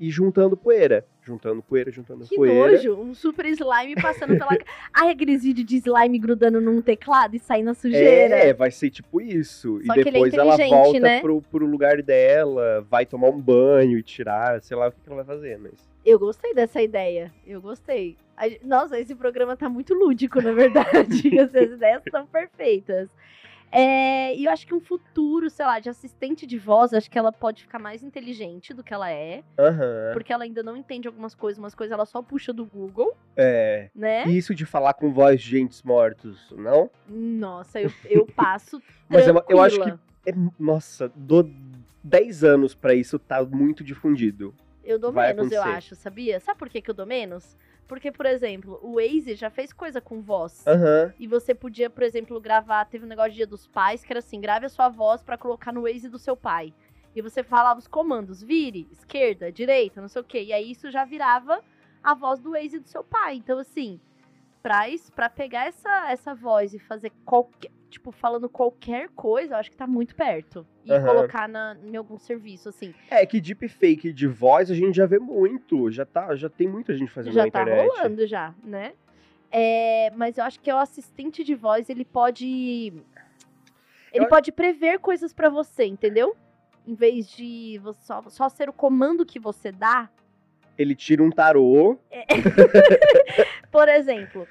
e 0.00 0.10
juntando 0.10 0.56
poeira. 0.56 1.06
Juntando 1.28 1.62
poeira, 1.62 1.90
juntando 1.90 2.24
que 2.24 2.34
poeira. 2.34 2.72
nojo. 2.72 2.94
Um 2.94 3.14
super 3.14 3.44
slime 3.44 3.94
passando 4.00 4.38
pela. 4.38 4.56
Ai, 4.94 5.10
aqueles 5.10 5.42
vídeos 5.42 5.66
de 5.66 5.76
slime 5.76 6.18
grudando 6.18 6.58
num 6.58 6.80
teclado 6.80 7.36
e 7.36 7.38
saindo 7.38 7.68
a 7.68 7.74
sujeira. 7.74 8.34
É, 8.34 8.54
vai 8.54 8.70
ser 8.70 8.88
tipo 8.88 9.20
isso. 9.20 9.78
Só 9.84 9.92
e 9.92 9.94
que 9.94 10.08
é 10.08 10.10
depois 10.10 10.32
ela 10.32 10.54
inteligente, 10.54 10.70
volta 10.70 11.00
né? 11.00 11.20
pro, 11.20 11.42
pro 11.42 11.66
lugar 11.66 12.00
dela, 12.02 12.80
vai 12.88 13.04
tomar 13.04 13.28
um 13.28 13.38
banho 13.38 13.98
e 13.98 14.02
tirar, 14.02 14.62
sei 14.62 14.74
lá 14.74 14.88
o 14.88 14.92
que, 14.92 14.98
que 15.02 15.08
ela 15.10 15.22
vai 15.22 15.36
fazer, 15.36 15.58
mas. 15.58 15.86
Eu 16.02 16.18
gostei 16.18 16.54
dessa 16.54 16.80
ideia. 16.80 17.30
Eu 17.46 17.60
gostei. 17.60 18.16
Nossa, 18.64 18.98
esse 18.98 19.14
programa 19.14 19.54
tá 19.54 19.68
muito 19.68 19.92
lúdico, 19.92 20.40
na 20.40 20.52
verdade. 20.52 21.28
Essas 21.38 21.72
ideias 21.72 22.02
estão 22.06 22.26
perfeitas. 22.26 23.10
É, 23.70 24.34
e 24.34 24.44
eu 24.46 24.50
acho 24.50 24.66
que 24.66 24.74
um 24.74 24.80
futuro, 24.80 25.50
sei 25.50 25.64
lá, 25.66 25.78
de 25.78 25.88
assistente 25.90 26.46
de 26.46 26.58
voz, 26.58 26.92
acho 26.94 27.10
que 27.10 27.18
ela 27.18 27.30
pode 27.32 27.62
ficar 27.62 27.78
mais 27.78 28.02
inteligente 28.02 28.72
do 28.72 28.82
que 28.82 28.94
ela 28.94 29.10
é. 29.10 29.42
Aham. 29.58 30.10
Porque 30.12 30.32
ela 30.32 30.44
ainda 30.44 30.62
não 30.62 30.76
entende 30.76 31.06
algumas 31.06 31.34
coisas, 31.34 31.58
umas 31.58 31.74
coisas 31.74 31.92
ela 31.92 32.06
só 32.06 32.22
puxa 32.22 32.52
do 32.52 32.64
Google, 32.64 33.14
É. 33.36 33.90
né? 33.94 34.26
E 34.26 34.36
isso 34.38 34.54
de 34.54 34.64
falar 34.64 34.94
com 34.94 35.12
voz 35.12 35.40
de 35.40 35.50
gentes 35.50 35.82
mortos, 35.82 36.52
não? 36.56 36.90
Nossa, 37.08 37.80
eu, 37.80 37.90
eu 38.06 38.26
passo. 38.34 38.80
Mas 39.08 39.26
eu- 39.26 39.44
eu 39.48 39.60
acho 39.60 39.76
tranquila. 39.76 40.00
É, 40.26 40.32
nossa, 40.58 41.10
dou 41.14 41.48
10 42.02 42.44
anos 42.44 42.74
pra 42.74 42.94
isso 42.94 43.18
tá 43.18 43.42
muito 43.44 43.82
difundido. 43.84 44.54
Eu 44.84 44.98
dou 44.98 45.12
vai 45.12 45.34
menos, 45.34 45.52
eu 45.52 45.60
acontecer. 45.60 45.76
acho, 45.76 45.94
sabia? 45.94 46.40
Sabe 46.40 46.58
por 46.58 46.68
que, 46.70 46.80
que 46.80 46.90
eu 46.90 46.94
dou 46.94 47.04
menos? 47.06 47.56
Porque, 47.88 48.12
por 48.12 48.26
exemplo, 48.26 48.78
o 48.82 48.96
Waze 48.96 49.34
já 49.34 49.48
fez 49.48 49.72
coisa 49.72 49.98
com 49.98 50.20
voz. 50.20 50.64
Aham. 50.66 51.12
E 51.18 51.26
você 51.26 51.54
podia, 51.54 51.88
por 51.88 52.02
exemplo, 52.02 52.38
gravar. 52.38 52.84
Teve 52.84 53.06
um 53.06 53.08
negócio 53.08 53.30
de 53.30 53.38
Dia 53.38 53.46
dos 53.46 53.66
Pais 53.66 54.04
que 54.04 54.12
era 54.12 54.20
assim: 54.20 54.40
grave 54.40 54.66
a 54.66 54.68
sua 54.68 54.90
voz 54.90 55.22
pra 55.22 55.38
colocar 55.38 55.72
no 55.72 55.82
Waze 55.82 56.08
do 56.08 56.18
seu 56.18 56.36
pai. 56.36 56.74
E 57.16 57.22
você 57.22 57.42
falava 57.42 57.80
os 57.80 57.88
comandos: 57.88 58.42
vire, 58.42 58.86
esquerda, 58.92 59.50
direita, 59.50 60.02
não 60.02 60.08
sei 60.08 60.20
o 60.20 60.24
quê. 60.24 60.44
E 60.44 60.52
aí 60.52 60.70
isso 60.70 60.90
já 60.90 61.06
virava 61.06 61.64
a 62.04 62.14
voz 62.14 62.38
do 62.40 62.52
Waze 62.52 62.78
do 62.78 62.86
seu 62.86 63.02
pai. 63.02 63.36
Então, 63.36 63.58
assim, 63.58 63.98
pra, 64.62 64.88
isso, 64.88 65.10
pra 65.12 65.30
pegar 65.30 65.66
essa, 65.66 66.10
essa 66.10 66.34
voz 66.34 66.74
e 66.74 66.78
fazer 66.78 67.10
qualquer. 67.24 67.70
Tipo, 67.90 68.12
falando 68.12 68.48
qualquer 68.48 69.08
coisa, 69.10 69.54
eu 69.54 69.58
acho 69.58 69.70
que 69.70 69.76
tá 69.76 69.86
muito 69.86 70.14
perto. 70.14 70.66
E 70.84 70.92
Aham. 70.92 71.06
colocar 71.06 71.48
na, 71.48 71.76
em 71.82 71.96
algum 71.96 72.18
serviço, 72.18 72.68
assim. 72.68 72.92
É 73.10 73.24
que 73.24 73.40
deepfake 73.40 74.12
de 74.12 74.26
voz 74.26 74.70
a 74.70 74.74
gente 74.74 74.94
já 74.94 75.06
vê 75.06 75.18
muito. 75.18 75.90
Já, 75.90 76.04
tá, 76.04 76.36
já 76.36 76.48
tem 76.50 76.68
muita 76.68 76.94
gente 76.94 77.10
fazendo 77.10 77.32
já 77.32 77.44
na 77.46 77.50
tá 77.50 77.62
internet. 77.62 77.88
rolando 77.88 78.26
já, 78.26 78.54
né? 78.62 78.92
É, 79.50 80.10
mas 80.14 80.36
eu 80.36 80.44
acho 80.44 80.60
que 80.60 80.70
o 80.70 80.76
assistente 80.76 81.42
de 81.42 81.54
voz, 81.54 81.88
ele 81.88 82.04
pode. 82.04 82.92
Ele 84.12 84.24
Eu- 84.24 84.28
pode 84.28 84.52
prever 84.52 84.98
coisas 84.98 85.32
pra 85.32 85.48
você, 85.48 85.84
entendeu? 85.86 86.36
Em 86.86 86.94
vez 86.94 87.28
de 87.30 87.80
só, 88.00 88.22
só 88.28 88.48
ser 88.50 88.68
o 88.68 88.72
comando 88.72 89.24
que 89.24 89.38
você 89.38 89.72
dá. 89.72 90.10
Ele 90.76 90.94
tira 90.94 91.22
um 91.22 91.30
tarô. 91.30 91.98
Por 93.72 93.88
exemplo, 93.88 94.46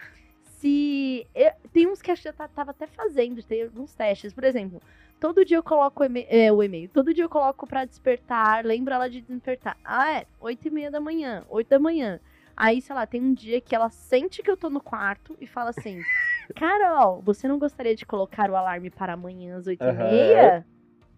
se. 0.59 1.27
eu- 1.35 1.51
tem 1.71 1.87
uns 1.87 2.01
que 2.01 2.11
eu 2.11 2.33
ta- 2.33 2.47
tava 2.47 2.71
até 2.71 2.87
fazendo, 2.87 3.41
tem 3.43 3.63
alguns 3.63 3.93
testes. 3.93 4.33
Por 4.33 4.43
exemplo, 4.43 4.81
todo 5.19 5.45
dia 5.45 5.57
eu 5.57 5.63
coloco 5.63 6.03
o 6.03 6.07
é, 6.29 6.51
o 6.51 6.61
e-mail, 6.63 6.89
todo 6.89 7.13
dia 7.13 7.23
eu 7.23 7.29
coloco 7.29 7.65
pra 7.67 7.85
despertar, 7.85 8.65
lembra 8.65 8.95
ela 8.95 9.09
de 9.09 9.21
despertar. 9.21 9.77
Ah, 9.83 10.11
é, 10.19 10.25
8 10.39 10.67
e 10.67 10.71
meia 10.71 10.91
da 10.91 10.99
manhã, 10.99 11.43
8 11.49 11.67
da 11.69 11.79
manhã. 11.79 12.19
Aí, 12.55 12.81
sei 12.81 12.95
lá, 12.95 13.05
tem 13.05 13.21
um 13.21 13.33
dia 13.33 13.61
que 13.61 13.75
ela 13.75 13.89
sente 13.89 14.41
que 14.41 14.49
eu 14.49 14.57
tô 14.57 14.69
no 14.69 14.81
quarto 14.81 15.37
e 15.39 15.45
fala 15.45 15.69
assim: 15.69 15.99
Carol, 16.55 17.21
você 17.21 17.47
não 17.47 17.59
gostaria 17.59 17.95
de 17.95 18.05
colocar 18.05 18.49
o 18.49 18.55
alarme 18.55 18.89
para 18.89 19.13
amanhã 19.13 19.57
às 19.57 19.67
8 19.67 19.83
e 19.83 19.93
meia? 19.93 20.65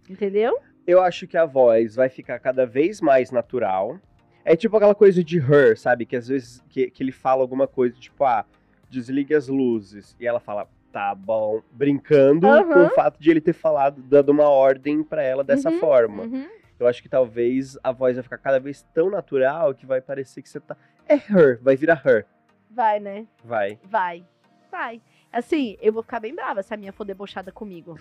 Entendeu? 0.10 0.58
Eu 0.86 1.02
acho 1.02 1.28
que 1.28 1.38
a 1.38 1.46
voz 1.46 1.96
vai 1.96 2.10
ficar 2.10 2.40
cada 2.40 2.66
vez 2.66 3.00
mais 3.00 3.32
natural. 3.32 4.00
É 4.44 4.56
tipo 4.56 4.76
aquela 4.76 4.96
coisa 4.96 5.24
de 5.24 5.38
her, 5.38 5.78
sabe? 5.78 6.06
Que 6.06 6.16
às 6.16 6.28
vezes 6.28 6.64
que, 6.70 6.90
que 6.90 7.04
ele 7.04 7.12
fala 7.12 7.42
alguma 7.42 7.68
coisa, 7.68 7.96
tipo, 8.00 8.24
ah, 8.24 8.44
desligue 8.90 9.34
as 9.36 9.48
luzes. 9.48 10.16
E 10.20 10.26
ela 10.28 10.40
fala, 10.40 10.68
tá 10.92 11.14
bom, 11.16 11.62
brincando 11.72 12.48
Aham. 12.48 12.74
com 12.74 12.86
o 12.86 12.90
fato 12.90 13.20
de 13.20 13.30
ele 13.30 13.42
ter 13.42 13.54
falado, 13.54 14.02
dando 14.02 14.30
uma 14.30 14.50
ordem 14.50 15.04
pra 15.04 15.22
ela 15.24 15.44
dessa 15.44 15.70
Uhum, 15.70 15.80
forma. 15.80 16.24
Uhum. 16.24 16.48
eu 16.80 16.88
acho 16.88 17.02
que 17.04 17.10
talvez 17.10 17.78
a 17.84 17.92
voz 17.92 18.16
vai 18.16 18.24
ficar 18.24 18.38
cada 18.38 18.60
vez 18.60 18.82
tão 18.94 19.10
natural 19.10 19.74
que 19.76 19.86
vai 19.86 20.02
parecer 20.02 20.42
que 20.42 20.50
você 20.50 20.60
tá. 20.60 20.76
É 21.08 21.16
her, 21.16 21.60
vai 21.62 21.76
virar 21.76 22.02
her. 22.06 22.26
Vai, 22.72 23.00
né? 23.00 23.26
Vai. 23.44 23.80
Vai. 23.84 24.24
Vai. 24.72 25.02
Assim, 25.32 25.78
eu 25.82 25.92
vou 25.94 26.02
ficar 26.04 26.20
bem 26.20 26.34
brava 26.34 26.62
se 26.64 26.74
a 26.74 26.78
minha 26.78 26.92
for 26.94 27.04
debochada 27.06 27.52
comigo. 27.52 27.98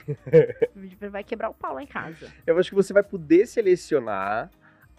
vai 1.10 1.24
quebrar 1.24 1.48
o 1.50 1.54
pau 1.54 1.74
lá 1.74 1.82
em 1.82 1.86
casa. 1.86 2.30
Eu 2.46 2.58
acho 2.58 2.70
que 2.70 2.74
você 2.76 2.92
vai 2.92 3.02
poder 3.02 3.46
selecionar 3.46 4.50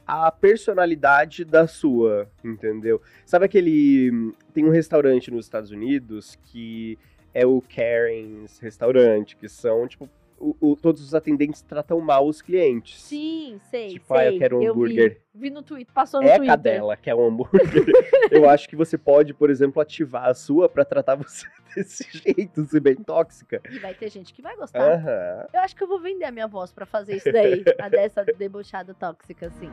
a 0.10 0.32
personalidade 0.32 1.45
da 1.45 1.68
sua, 1.68 2.28
entendeu? 2.43 2.99
Sabe 3.26 3.45
aquele. 3.45 4.34
Tem 4.51 4.66
um 4.66 4.72
restaurante 4.72 5.30
nos 5.30 5.45
Estados 5.45 5.70
Unidos 5.70 6.36
que 6.45 6.97
é 7.32 7.45
o 7.45 7.62
Karen's 7.62 8.57
Restaurante, 8.57 9.36
que 9.36 9.47
são, 9.47 9.88
tipo, 9.88 10.10
o, 10.39 10.55
o, 10.71 10.75
todos 10.75 11.01
os 11.03 11.13
atendentes 11.13 11.61
tratam 11.61 11.99
mal 11.99 12.27
os 12.27 12.41
clientes. 12.41 13.01
Sim, 13.01 13.59
sei. 13.69 13.89
Tipo, 13.89 14.13
ah, 14.13 14.25
eu 14.25 14.31
sei. 14.31 14.39
quero 14.39 14.57
um 14.57 14.59
vi. 14.59 14.67
hambúrguer. 14.67 15.21
Vi, 15.33 15.49
no 15.49 15.61
Twitter, 15.61 15.93
passou 15.93 16.21
no 16.21 16.27
É 16.27 16.33
a 16.33 16.37
Twitter. 16.37 16.55
cadela 16.55 16.97
que 16.97 17.09
é 17.09 17.15
um 17.15 17.27
hambúrguer. 17.27 17.61
eu 18.31 18.49
acho 18.49 18.67
que 18.67 18.75
você 18.75 18.97
pode, 18.97 19.33
por 19.33 19.49
exemplo, 19.49 19.81
ativar 19.81 20.25
a 20.29 20.33
sua 20.33 20.67
pra 20.69 20.83
tratar 20.85 21.15
você 21.15 21.45
desse 21.75 22.05
jeito, 22.11 22.65
ser 22.65 22.79
bem 22.79 22.95
tóxica. 22.95 23.61
E 23.69 23.79
vai 23.79 23.93
ter 23.93 24.09
gente 24.09 24.33
que 24.33 24.41
vai 24.41 24.55
gostar. 24.55 24.81
Aham. 24.81 25.47
Eu 25.53 25.59
acho 25.61 25.75
que 25.75 25.83
eu 25.83 25.87
vou 25.87 25.99
vender 25.99 26.25
a 26.25 26.31
minha 26.31 26.47
voz 26.47 26.71
pra 26.71 26.85
fazer 26.85 27.17
isso 27.17 27.31
daí, 27.31 27.63
a 27.79 27.89
dessa 27.89 28.23
debochada 28.25 28.93
tóxica, 28.93 29.47
assim. 29.47 29.69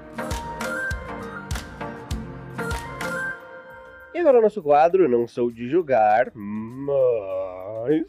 E 4.15 4.19
agora 4.19 4.39
o 4.39 4.43
nosso 4.43 4.63
quadro, 4.63 5.09
não 5.09 5.27
sou 5.29 5.51
de 5.51 5.69
julgar, 5.69 6.33
mas. 6.35 8.05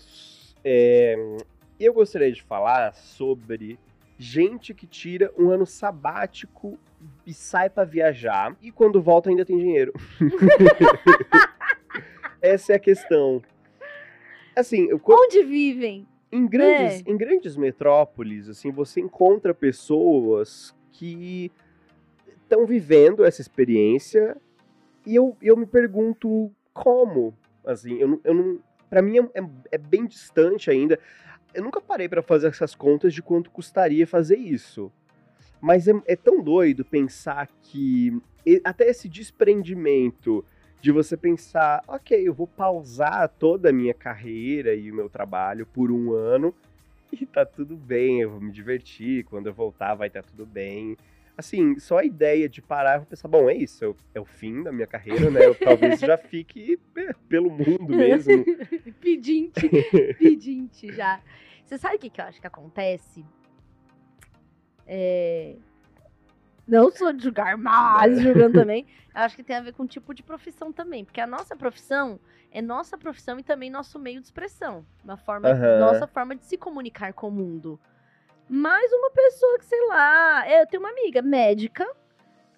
é, 0.64 1.16
eu 1.86 1.94
gostaria 1.94 2.32
de 2.32 2.42
falar 2.44 2.94
sobre 2.94 3.78
gente 4.18 4.74
que 4.74 4.88
tira 4.88 5.32
um 5.38 5.50
ano 5.52 5.66
sabático 5.66 6.78
e 7.26 7.34
sai 7.34 7.70
pra 7.70 7.84
viajar 7.84 8.56
e 8.62 8.72
quando 8.72 9.02
volta 9.02 9.30
ainda 9.30 9.46
tem 9.46 9.58
dinheiro. 9.58 9.94
Essa 12.42 12.74
é 12.74 12.76
a 12.76 12.80
questão. 12.80 13.42
Assim, 14.56 14.88
Onde 15.06 15.44
vivem? 15.44 16.08
em 16.32 16.46
grandes, 16.48 17.04
É. 17.06 17.12
em 17.12 17.18
grandes 17.18 17.56
metrópoles, 17.56 18.50
assim, 18.50 18.72
você 18.72 19.00
encontra 19.00 19.54
pessoas 19.54 20.76
que 20.92 21.52
estão 22.44 22.66
vivendo 22.66 23.24
essa 23.24 23.42
experiência 23.42 24.36
e 25.06 25.16
eu, 25.16 25.38
eu 25.42 25.56
me 25.56 25.66
pergunto 25.66 26.52
como, 26.74 27.34
assim, 27.66 27.98
eu, 27.98 28.08
não- 28.10 28.20
eu 28.26 28.34
não, 28.34 28.60
para 28.90 29.02
mim 29.02 29.20
é- 29.34 29.50
é 29.72 29.78
bem 29.78 30.06
distante 30.06 30.70
ainda. 30.70 31.00
Eu 31.54 31.64
nunca 31.64 31.82
parei 31.82 32.08
para 32.08 32.22
fazer 32.22 32.48
essas 32.48 32.76
contas 32.76 33.14
de 33.14 33.22
quanto 33.22 33.50
custaria 33.50 34.06
fazer 34.06 34.38
isso. 34.38 34.92
Mas 35.60 35.88
é, 35.88 35.94
é 36.06 36.16
tão 36.16 36.44
doido 36.44 36.86
pensar 36.86 37.48
que 37.62 38.22
até 38.64 38.88
esse 38.88 39.10
desprendimento 39.10 40.46
de 40.80 40.92
você 40.92 41.18
pensar, 41.18 41.84
ok, 41.88 42.28
eu 42.28 42.34
vou 42.34 42.48
pausar 42.48 43.28
toda 43.28 43.70
a 43.70 43.74
minha 43.74 43.94
carreira 43.94 44.76
e 44.76 44.92
o 44.92 44.96
meu 44.96 45.10
trabalho 45.10 45.66
por 45.66 45.92
um 45.92 46.14
ano 46.14 46.54
e 47.12 47.26
tá 47.26 47.46
tudo 47.46 47.76
bem, 47.76 48.22
eu 48.22 48.32
vou 48.32 48.42
me 48.42 48.52
divertir, 48.52 49.24
quando 49.26 49.48
eu 49.48 49.54
voltar 49.54 49.96
vai 49.96 50.08
estar 50.08 50.24
tudo 50.24 50.46
bem. 50.46 50.98
Assim, 51.38 51.78
só 51.80 52.00
a 52.00 52.04
ideia 52.04 52.50
de 52.50 52.64
parar 52.64 53.04
e 53.04 53.06
pensar, 53.06 53.28
bom, 53.28 53.48
é 53.48 53.54
isso, 53.54 53.86
é 53.86 53.88
o- 53.88 53.96
é 54.16 54.20
o 54.20 54.26
fim 54.26 54.64
da 54.64 54.72
minha 54.72 54.88
carreira, 54.88 55.30
né? 55.30 55.46
Eu 55.46 55.54
talvez 55.96 56.00
já 56.00 56.18
fique 56.18 56.80
é, 56.98 57.14
pelo 57.30 57.52
mundo 57.52 57.96
mesmo. 57.96 58.44
pedinte, 59.00 59.70
pedinte 60.18 60.92
já. 60.92 61.22
Você 61.64 61.78
sabe 61.78 61.98
o 61.98 62.00
que, 62.00 62.10
que 62.10 62.20
eu 62.20 62.26
acho 62.26 62.42
que 62.42 62.48
acontece? 62.48 63.24
É... 64.88 65.56
Não 66.68 66.90
sou 66.92 67.14
de 67.14 67.24
julgar, 67.24 67.58
mas 67.58 68.20
julgando 68.20 68.60
também. 68.60 68.86
Eu 69.14 69.22
acho 69.22 69.36
que 69.36 69.44
tem 69.44 69.56
a 69.56 69.62
ver 69.62 69.74
com 69.74 69.84
o 69.84 69.88
tipo 69.88 70.14
de 70.14 70.24
profissão 70.24 70.72
também. 70.74 71.06
Porque 71.06 71.22
a 71.22 71.28
nossa 71.28 71.56
profissão 71.56 72.20
é 72.52 72.62
nossa 72.62 72.98
profissão 72.98 73.40
e 73.40 73.44
também 73.44 73.70
nosso 73.70 73.98
meio 74.00 74.20
de 74.20 74.26
expressão. 74.26 74.86
Uma 75.04 75.18
forma, 75.18 75.50
Aham. 75.50 75.80
nossa 75.80 76.08
forma 76.08 76.36
de 76.36 76.46
se 76.46 76.58
comunicar 76.58 77.14
com 77.14 77.28
o 77.28 77.32
mundo. 77.32 77.80
Mas 78.50 78.92
uma 78.92 79.12
pessoa 79.12 79.60
que, 79.60 79.66
sei 79.66 79.88
lá, 79.88 80.50
eu 80.50 80.66
tenho 80.68 80.82
uma 80.82 80.90
amiga 80.90 81.22
médica 81.22 81.86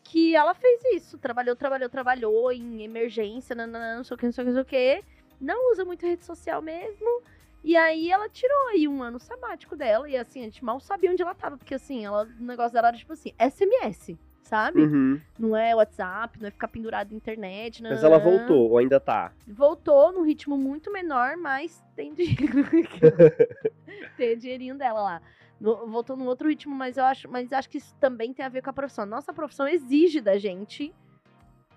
que 0.03 0.35
ela 0.35 0.53
fez 0.53 0.81
isso. 0.93 1.17
Trabalhou, 1.17 1.55
trabalhou, 1.55 1.89
trabalhou 1.89 2.51
em 2.51 2.83
emergência, 2.83 3.55
nananã, 3.55 3.97
não 3.97 4.03
sei 4.03 4.15
o 4.15 4.17
que, 4.17 4.25
não 4.25 4.31
sei 4.31 4.43
o 4.43 4.45
que, 4.45 4.51
não 4.51 4.55
sei 4.55 4.61
o 4.63 4.65
que. 4.65 5.05
Não 5.41 5.71
usa 5.71 5.85
muito 5.85 6.05
rede 6.05 6.23
social 6.23 6.61
mesmo. 6.61 7.21
E 7.63 7.75
aí 7.75 8.09
ela 8.11 8.29
tirou 8.29 8.67
aí 8.69 8.87
um 8.87 9.03
ano 9.03 9.19
sabático 9.19 9.75
dela. 9.75 10.09
E 10.09 10.15
assim, 10.15 10.41
a 10.41 10.43
gente 10.43 10.63
mal 10.63 10.79
sabia 10.79 11.11
onde 11.11 11.21
ela 11.21 11.35
tava. 11.35 11.57
Porque 11.57 11.75
assim, 11.75 12.05
ela, 12.05 12.27
o 12.39 12.43
negócio 12.43 12.73
dela 12.73 12.89
era 12.89 12.97
tipo 12.97 13.13
assim, 13.13 13.33
SMS, 13.39 14.17
sabe? 14.43 14.81
Uhum. 14.81 15.21
Não 15.37 15.55
é 15.55 15.75
WhatsApp, 15.75 16.39
não 16.39 16.47
é 16.47 16.51
ficar 16.51 16.67
pendurado 16.67 17.11
na 17.11 17.17
internet. 17.17 17.83
Mas 17.83 18.03
ela 18.03 18.17
voltou, 18.17 18.71
ou 18.71 18.77
ainda 18.77 18.99
tá. 18.99 19.31
Voltou 19.47 20.11
num 20.11 20.23
ritmo 20.23 20.57
muito 20.57 20.91
menor, 20.91 21.37
mas 21.37 21.83
tem 21.95 22.13
dinheiro. 22.13 22.65
tem 24.17 24.33
o 24.33 24.37
dinheirinho 24.37 24.75
dela 24.75 25.01
lá. 25.01 25.21
No- 25.59 25.87
voltou 25.87 26.15
num 26.15 26.25
outro 26.25 26.47
ritmo, 26.47 26.73
mas 26.73 26.97
eu 26.97 27.03
acho, 27.05 27.29
mas 27.29 27.51
acho 27.51 27.69
que 27.69 27.77
isso 27.77 27.93
também 27.99 28.33
tem 28.33 28.45
a 28.45 28.49
ver 28.49 28.61
com 28.61 28.69
a 28.69 28.73
profissão. 28.73 29.05
Nossa 29.05 29.33
profissão 29.33 29.67
exige 29.67 30.21
da 30.21 30.37
gente 30.37 30.93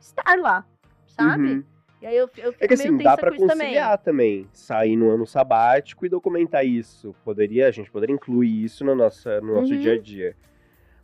estar 0.00 0.38
lá, 0.38 0.64
sabe? 1.06 1.54
Uhum. 1.54 1.64
E 2.00 2.06
aí 2.06 2.16
eu, 2.16 2.28
eu 2.36 2.54
É 2.58 2.66
que 2.66 2.74
assim, 2.74 2.96
dá 2.96 3.16
pra 3.16 3.30
isso 3.34 3.46
também. 3.46 3.66
conciliar 3.68 3.98
também. 3.98 4.48
Sair 4.52 4.96
no 4.96 5.10
ano 5.10 5.26
sabático 5.26 6.04
e 6.04 6.08
documentar 6.08 6.64
isso. 6.66 7.14
Poderia, 7.24 7.68
a 7.68 7.70
gente 7.70 7.90
poderia 7.90 8.14
incluir 8.14 8.64
isso 8.64 8.84
no, 8.84 8.94
nossa, 8.94 9.40
no 9.40 9.54
nosso 9.54 9.72
Uhum. 9.72 9.78
dia 9.80 9.92
a 9.94 9.98
dia. 10.00 10.36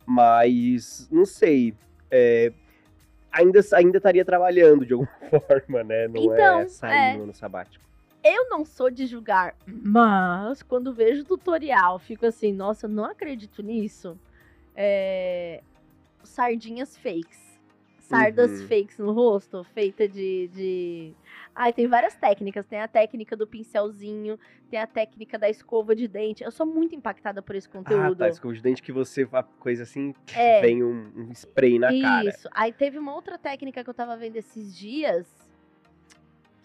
Mas, 0.05 1.07
não 1.11 1.25
sei. 1.25 1.73
é, 2.11 2.51
ainda, 3.31 3.59
ainda 3.73 3.97
estaria 3.97 4.25
trabalhando 4.25 4.85
de 4.85 4.93
alguma 4.93 5.09
forma, 5.47 5.83
né? 5.83 6.07
Não 6.07 6.23
Então, 6.23 6.59
é 6.61 6.67
sair 6.67 7.13
é. 7.13 7.17
no 7.17 7.23
ano 7.23 7.33
sabático. 7.33 7.85
Eu 8.23 8.49
não 8.49 8.65
sou 8.65 8.89
de 8.91 9.05
julgar, 9.05 9.55
mas 9.65 10.61
quando 10.61 10.93
vejo 10.93 11.23
tutorial, 11.23 11.97
fico 11.99 12.25
assim, 12.25 12.51
nossa, 12.53 12.85
eu 12.85 12.89
não 12.89 13.05
acredito 13.05 13.63
nisso. 13.63 14.19
É, 14.75 15.61
Sardinhas 16.23 16.97
fakes. 16.97 17.49
Sardas 17.99 18.61
Uhum. 18.61 18.67
fakes 18.67 18.97
no 18.97 19.11
rosto, 19.11 19.63
feita 19.63 20.07
de, 20.07 20.47
de. 20.47 21.13
Ai, 21.53 21.71
tem 21.71 21.85
várias 21.87 22.15
técnicas. 22.15 22.65
Tem 22.65 22.79
a 22.81 22.87
técnica 22.87 23.37
do 23.37 23.45
pincelzinho, 23.45 24.39
tem 24.69 24.79
a 24.79 24.87
técnica 24.87 25.37
da 25.37 25.47
escova 25.47 25.95
de 25.95 26.07
dente. 26.07 26.43
Eu 26.43 26.49
sou 26.49 26.65
muito 26.65 26.95
impactada 26.95 27.39
por 27.41 27.55
esse 27.55 27.67
Ah, 27.69 27.71
conteúdo. 27.71 28.17
tá. 28.17 28.27
Escova 28.29 28.53
de 28.55 28.61
dente 28.63 28.81
que 28.81 28.91
você, 28.91 29.27
a 29.31 29.43
coisa 29.43 29.83
assim, 29.83 30.15
É. 30.35 30.59
vem 30.59 30.83
um, 30.83 31.11
um 31.15 31.31
spray 31.31 31.77
na 31.77 31.89
cara. 32.01 32.29
Isso. 32.29 32.49
Aí 32.51 32.73
teve 32.73 32.97
uma 32.97 33.13
outra 33.13 33.37
técnica 33.37 33.83
que 33.83 33.89
eu 33.89 33.93
tava 33.93 34.17
vendo 34.17 34.37
esses 34.37 34.75
dias. 34.75 35.27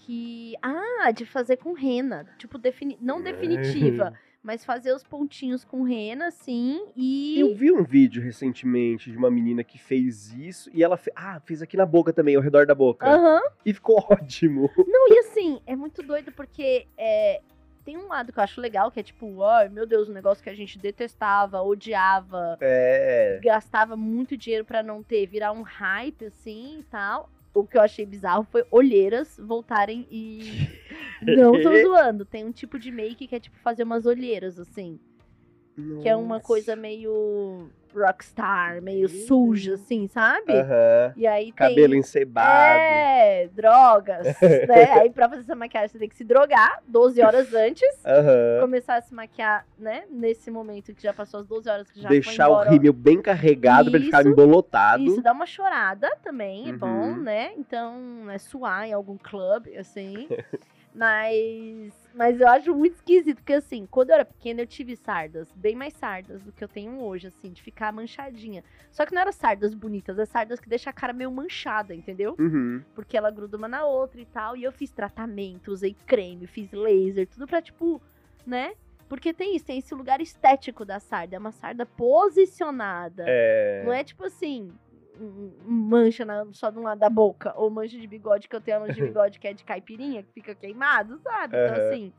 Que. 0.05 0.55
Ah, 0.63 1.11
de 1.11 1.25
fazer 1.25 1.57
com 1.57 1.73
rena. 1.73 2.27
Tipo, 2.39 2.59
defini... 2.59 2.99
não 3.01 3.23
definitiva. 3.23 4.13
mas 4.45 4.63
fazer 4.63 4.93
os 4.93 5.03
pontinhos 5.03 5.65
com 5.65 5.83
rena, 5.83 6.27
assim. 6.27 6.85
E. 6.95 7.41
Eu 7.41 7.55
vi 7.55 7.73
um 7.73 7.83
vídeo 7.83 8.23
recentemente 8.23 9.11
de 9.11 9.17
uma 9.17 9.31
menina 9.31 9.65
que 9.65 9.79
fez 9.79 10.35
isso 10.35 10.71
e 10.75 10.85
ela 10.85 10.99
fe... 10.99 11.11
ah, 11.17 11.41
fez 11.41 11.63
aqui 11.63 11.79
na 11.79 11.87
boca 11.87 12.13
também, 12.13 12.37
ao 12.37 12.43
redor 12.43 12.67
da 12.67 12.75
boca. 12.75 13.07
Aham. 13.09 13.41
E 13.65 13.73
ficou 13.73 13.97
ótimo. 14.11 14.71
Não, 14.77 15.09
e 15.09 15.19
assim, 15.21 15.61
é 15.67 15.75
muito 15.75 16.03
doido 16.03 16.31
porque 16.31 16.87
é, 16.99 17.41
tem 17.87 17.97
um 17.97 18.07
lado 18.07 18.35
que 18.35 18.39
eu 18.39 18.45
acho 18.45 18.61
legal, 18.61 18.91
que 18.91 19.01
é 19.01 19.03
tipo, 19.03 19.43
ai 19.43 19.71
meu 19.71 19.87
Deus, 19.87 20.11
um 20.11 20.13
negócio 20.13 20.45
que 20.45 20.51
a 20.51 20.55
gente 20.55 20.79
detestava, 20.79 21.63
odiava, 21.63 22.59
É. 22.61 23.41
gastava 23.43 23.97
muito 23.97 24.37
dinheiro 24.37 24.67
pra 24.67 24.83
não 24.83 25.03
ter, 25.03 25.27
virar 25.27 25.53
um 25.53 25.63
hype 25.63 26.27
assim 26.27 26.81
e 26.81 26.83
tal. 26.85 27.31
O 27.55 27.65
que 27.65 27.79
eu 27.79 27.83
achei 27.83 28.05
bizarro 28.05 28.47
foi 28.51 28.65
olheiras 28.71 29.39
voltarem 29.39 30.07
e. 30.11 30.69
Não 31.23 31.53
tô 31.63 31.71
zoando. 31.81 32.25
Tem 32.25 32.45
um 32.45 32.53
tipo 32.53 32.79
de 32.79 32.91
make 32.91 33.27
que 33.27 33.35
é 33.35 33.41
tipo 33.41 33.57
fazer 33.59 33.85
umas 33.85 34.05
olheiras, 34.05 34.59
assim. 34.59 34.99
Que 36.03 36.09
é 36.09 36.17
uma 36.17 36.37
Nossa. 36.37 36.47
coisa 36.47 36.77
meio 36.77 37.71
rockstar, 37.95 38.83
meio 38.83 39.09
suja, 39.09 39.75
assim, 39.75 40.07
sabe? 40.09 40.53
Aham. 40.53 41.13
E 41.17 41.27
aí 41.27 41.45
tem. 41.47 41.55
Cabelo 41.55 41.95
encebado. 41.95 42.83
É, 42.83 43.49
drogas, 43.53 44.27
né? 44.69 44.93
Aí 44.93 45.11
pra 45.11 45.29
fazer 45.29 45.43
essa 45.43 45.55
maquiagem 45.55 45.89
você 45.89 45.99
tem 45.99 46.09
que 46.09 46.17
se 46.17 46.25
drogar 46.25 46.81
12 46.87 47.23
horas 47.23 47.53
antes, 47.55 47.89
Aham. 48.05 48.61
começar 48.61 48.97
a 48.97 49.01
se 49.01 49.15
maquiar, 49.15 49.67
né? 49.79 50.05
Nesse 50.11 50.51
momento 50.51 50.95
que 50.95 51.03
já 51.03 51.13
passou 51.13 51.41
as 51.41 51.47
12 51.47 51.69
horas 51.69 51.91
que 51.91 52.01
já 52.01 52.09
Deixar 52.09 52.49
o 52.49 52.63
rímel 52.63 52.93
bem 52.93 53.21
carregado 53.23 53.91
pra 53.91 53.97
ele 53.99 54.07
ficar 54.07 54.21
Isso. 54.21 54.31
embolotado. 54.31 55.03
Isso, 55.03 55.23
dá 55.23 55.33
uma 55.33 55.47
chorada 55.47 56.11
também, 56.23 56.69
é 56.69 56.73
Uhum. 56.73 56.79
bom, 56.79 57.17
né? 57.17 57.53
Então, 57.57 58.29
é 58.31 58.39
suar 58.39 58.85
em 58.87 58.93
algum 58.93 59.17
clube, 59.17 59.77
assim. 59.77 60.29
mas, 60.95 61.93
mas 62.15 62.41
eu 62.41 62.47
acho 62.47 62.73
muito 62.73 62.95
esquisito, 62.95 63.39
porque 63.39 63.55
assim, 63.55 63.85
quando 63.91 64.11
eu 64.11 64.15
era 64.15 64.25
pequena 64.25 64.61
eu 64.61 64.67
tive 64.67 64.95
sardas, 64.95 65.53
bem 65.57 65.75
mais 65.75 65.93
sardas 65.95 66.41
do 66.45 66.53
que 66.53 66.63
eu 66.63 66.69
tenho 66.69 67.01
hoje, 67.01 67.27
assim, 67.27 67.51
de 67.51 67.61
ficar 67.61 67.93
manchadinha. 67.93 68.63
Só 68.93 69.05
que 69.05 69.13
não 69.13 69.23
eram 69.23 69.33
sardas 69.33 69.75
bonitas, 69.75 70.17
é 70.21 70.25
sardas 70.25 70.61
que 70.61 70.69
deixam 70.69 70.91
a 70.91 70.95
cara 70.95 71.13
meio 71.13 71.33
manchada, 71.33 71.93
entendeu? 71.93 72.37
Uhum. 72.39 72.81
Porque 72.95 73.17
ela 73.17 73.33
gruda 73.33 73.57
uma 73.57 73.67
na 73.67 73.85
outra 73.85 74.21
e 74.21 74.27
tal. 74.27 74.57
E 74.57 74.63
eu 74.63 74.71
fiz 74.71 74.93
tratamento, 74.93 75.73
usei 75.73 75.97
creme, 76.07 76.47
fiz 76.47 76.71
laser, 76.71 77.27
tudo 77.27 77.49
pra, 77.49 77.61
tipo, 77.61 78.01
né? 78.47 78.75
Porque 79.09 79.35
tem 79.35 79.57
isso, 79.57 79.65
tem 79.65 79.79
esse 79.79 79.95
lugar 79.95 80.21
estético 80.21 80.85
da 80.85 81.01
sarda. 81.01 81.35
É 81.35 81.39
uma 81.39 81.53
sarda 81.53 81.85
posicionada. 81.85 83.25
É. 83.27 83.83
Não 83.85 83.93
é 83.93 84.05
tipo 84.05 84.25
assim, 84.25 84.73
mancha 85.65 86.25
na- 86.25 86.47
só 86.53 86.71
de 86.71 86.79
um 86.79 86.83
lado 86.83 86.99
da 86.99 87.11
boca, 87.11 87.53
ou 87.57 87.71
mancha 87.71 87.99
de 87.99 88.07
bigode, 88.07 88.49
que 88.49 88.57
eu 88.57 88.61
tenho 88.61 88.79
a 88.79 88.81
mancha 88.81 88.95
de 88.95 89.03
bigode 89.07 89.39
que 89.39 89.47
é 89.49 89.53
de 89.53 89.65
caipirinha, 89.65 90.23
que 90.23 90.33
fica 90.33 90.55
queimado, 90.55 91.19
sabe? 91.19 91.57
Então, 91.57 91.75
Aham. 91.77 91.89
assim. 91.89 92.13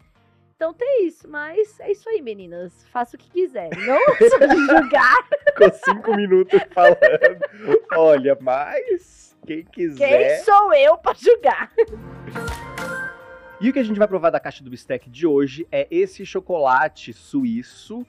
Então 0.55 0.73
tem 0.73 1.05
isso, 1.05 1.27
mas 1.27 1.77
é 1.81 1.91
isso 1.91 2.07
aí, 2.09 2.21
meninas. 2.21 2.85
Faça 2.87 3.17
o 3.17 3.19
que 3.19 3.29
quiser. 3.29 3.69
Não 3.75 3.99
julgar 4.67 5.27
Ficou 5.49 5.71
cinco 5.73 6.15
minutos 6.15 6.59
falando. 6.73 6.97
Olha, 7.93 8.37
mas 8.39 9.37
quem 9.45 9.63
quiser. 9.65 10.37
quem 10.37 10.45
sou 10.45 10.73
eu 10.73 10.97
pra 10.97 11.13
julgar. 11.13 11.73
E 13.59 13.69
o 13.69 13.73
que 13.73 13.79
a 13.79 13.83
gente 13.83 13.97
vai 13.97 14.07
provar 14.07 14.29
da 14.29 14.39
caixa 14.39 14.63
do 14.63 14.69
bistec 14.69 15.09
de 15.09 15.25
hoje 15.25 15.67
é 15.71 15.87
esse 15.89 16.25
chocolate 16.25 17.13
suíço. 17.13 18.05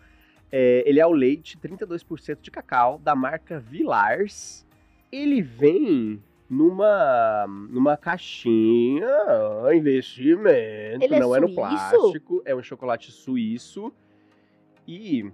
É, 0.51 0.83
ele 0.87 0.99
é 1.01 1.03
ao 1.03 1.13
leite, 1.13 1.59
32% 1.59 2.41
de 2.41 2.51
cacau, 2.51 2.99
da 2.99 3.15
marca 3.15 3.59
Villars. 3.59 4.66
Ele 5.11 5.43
vem 5.43 6.23
numa, 6.49 7.47
numa 7.71 7.97
caixinha, 7.97 9.09
investimento, 9.75 11.05
Ele 11.05 11.15
é 11.15 11.21
não 11.21 11.35
é 11.35 11.41
no 11.41 11.49
suíço? 11.49 11.61
plástico, 11.61 12.43
é 12.45 12.55
um 12.55 12.63
chocolate 12.63 13.11
suíço. 13.13 13.93
E 14.87 15.31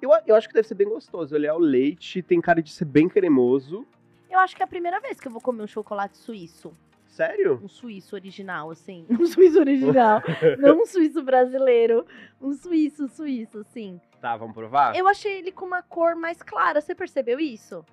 eu, 0.00 0.10
eu 0.26 0.34
acho 0.34 0.48
que 0.48 0.54
deve 0.54 0.66
ser 0.66 0.74
bem 0.74 0.88
gostoso. 0.88 1.34
Ele 1.34 1.46
é 1.46 1.50
ao 1.50 1.58
leite, 1.58 2.22
tem 2.22 2.40
cara 2.40 2.62
de 2.62 2.72
ser 2.72 2.84
bem 2.86 3.08
cremoso. 3.08 3.86
Eu 4.30 4.38
acho 4.38 4.56
que 4.56 4.62
é 4.62 4.64
a 4.64 4.68
primeira 4.68 4.98
vez 5.00 5.20
que 5.20 5.28
eu 5.28 5.32
vou 5.32 5.40
comer 5.40 5.62
um 5.62 5.66
chocolate 5.66 6.16
suíço. 6.16 6.72
Sério? 7.06 7.60
Um 7.62 7.68
suíço 7.68 8.16
original, 8.16 8.70
assim. 8.70 9.04
Um 9.10 9.26
suíço 9.26 9.60
original. 9.60 10.22
não 10.58 10.82
um 10.82 10.86
suíço 10.86 11.22
brasileiro. 11.22 12.06
Um 12.40 12.54
suíço 12.54 13.06
suíço, 13.08 13.58
assim. 13.58 14.00
Tá, 14.20 14.34
vamos 14.34 14.54
provar? 14.54 14.96
Eu 14.96 15.06
achei 15.06 15.38
ele 15.38 15.52
com 15.52 15.66
uma 15.66 15.82
cor 15.82 16.16
mais 16.16 16.42
clara. 16.42 16.80
Você 16.80 16.94
percebeu 16.94 17.38
isso? 17.38 17.84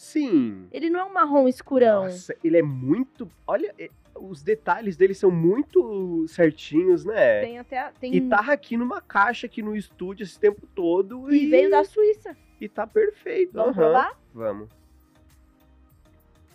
Sim. 0.00 0.66
Ele 0.72 0.88
não 0.88 1.00
é 1.00 1.04
um 1.04 1.12
marrom 1.12 1.46
escurão. 1.46 2.04
Nossa, 2.04 2.34
ele 2.42 2.56
é 2.56 2.62
muito. 2.62 3.30
Olha, 3.46 3.74
é- 3.78 3.90
os 4.18 4.42
detalhes 4.42 4.96
dele 4.96 5.12
são 5.12 5.30
muito 5.30 6.24
certinhos, 6.26 7.04
né? 7.04 7.42
Tem 7.42 7.58
até. 7.58 7.92
Tem... 8.00 8.14
E 8.14 8.20
tá 8.22 8.38
aqui 8.50 8.78
numa 8.78 9.02
caixa 9.02 9.46
aqui 9.46 9.62
no 9.62 9.76
estúdio 9.76 10.24
esse 10.24 10.40
tempo 10.40 10.66
todo. 10.74 11.30
E 11.30 11.50
veio 11.50 11.70
da 11.70 11.84
Suíça. 11.84 12.34
E 12.58 12.66
tá 12.66 12.86
perfeito. 12.86 13.52
Vamos 13.52 13.76
aham. 13.76 13.76
provar? 13.76 14.18
Vamos. 14.32 14.70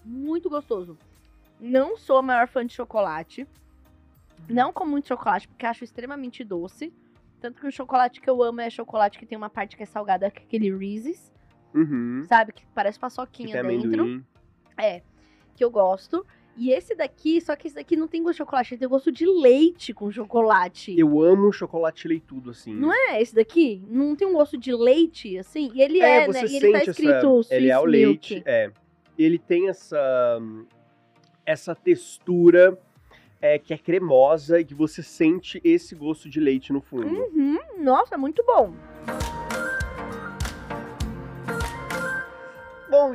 Muito 0.04 0.50
gostoso. 0.50 0.98
Não 1.60 1.98
sou 1.98 2.18
a 2.18 2.24
maior 2.24 2.48
fã 2.48 2.66
de 2.66 2.74
chocolate. 2.74 3.48
Não 4.50 4.74
como 4.74 4.90
muito 4.90 5.08
chocolate, 5.08 5.48
porque 5.48 5.68
acho 5.68 5.84
extremamente 5.84 6.44
doce. 6.44 6.92
Tanto 7.40 7.62
que 7.62 7.68
o 7.68 7.72
chocolate 7.72 8.20
que 8.20 8.30
eu 8.30 8.42
amo 8.42 8.62
é 8.62 8.72
chocolate 8.72 9.20
que 9.20 9.26
tem 9.26 9.38
uma 9.38 9.52
parte 9.52 9.78
que 9.78 9.84
é 9.84 9.86
salgada, 9.86 10.32
que 10.32 10.40
é 10.40 10.44
aquele 10.46 10.76
Reese's, 10.76 11.32
Uhum. 11.76 12.24
sabe? 12.28 12.54
Que 12.54 12.66
parece 12.74 12.98
Que 12.98 13.02
paçoquinha 13.02 13.62
tem 13.62 13.80
dentro. 13.80 14.02
amendoim. 14.02 14.26
É, 14.78 15.02
que 15.56 15.64
eu 15.64 15.70
gosto. 15.70 16.26
E 16.58 16.72
esse 16.72 16.96
daqui, 16.96 17.42
só 17.42 17.54
que 17.56 17.68
esse 17.68 17.76
daqui 17.76 17.98
não 17.98 18.08
tem 18.08 18.24
gosto 18.24 18.36
de 18.36 18.38
chocolate, 18.38 18.74
ele 18.74 18.80
tem 18.80 18.88
gosto 18.88 19.12
de 19.12 19.26
leite 19.26 19.94
com 19.94 20.10
chocolate. 20.10 20.98
Eu 20.98 21.22
amo 21.22 21.52
chocolate 21.52 22.08
leitudo, 22.08 22.52
assim. 22.52 22.74
Não 22.74 22.94
é 22.94 23.22
esse 23.22 23.36
daqui? 23.36 23.84
Não 23.90 24.16
tem 24.16 24.26
um 24.26 24.34
gosto 24.34 24.58
de 24.58 24.74
leite, 24.74 25.38
assim? 25.38 25.70
E 25.74 25.82
ele 25.82 26.00
é, 26.00 26.26
você 26.26 26.44
né? 26.44 26.48
E 26.48 26.56
ele 26.56 26.72
tá 26.72 26.84
escrito 26.84 27.40
essa. 27.40 27.56
Ele 27.56 27.70
é 27.70 27.78
Swiss 27.78 27.92
leite. 27.92 28.44
É. 28.46 28.72
Ele 29.18 29.38
tem 29.38 29.68
essa. 29.68 30.40
Essa 31.46 31.76
textura 31.76 32.80
é, 33.42 33.60
que 33.60 33.74
é 33.74 33.78
cremosa 33.78 34.60
e 34.60 34.66
que 34.66 34.74
você 34.74 35.04
sente 35.04 35.62
esse 35.64 35.94
gosto 35.94 36.30
de 36.30 36.40
leite 36.40 36.72
no 36.72 36.82
fundo. 36.82 37.08
Uhum, 37.08 37.60
nossa, 37.84 38.18
muito 38.18 38.44
bom. 38.46 38.74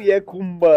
E 0.01 0.11
é 0.11 0.21
com 0.21 0.39
uma. 0.39 0.69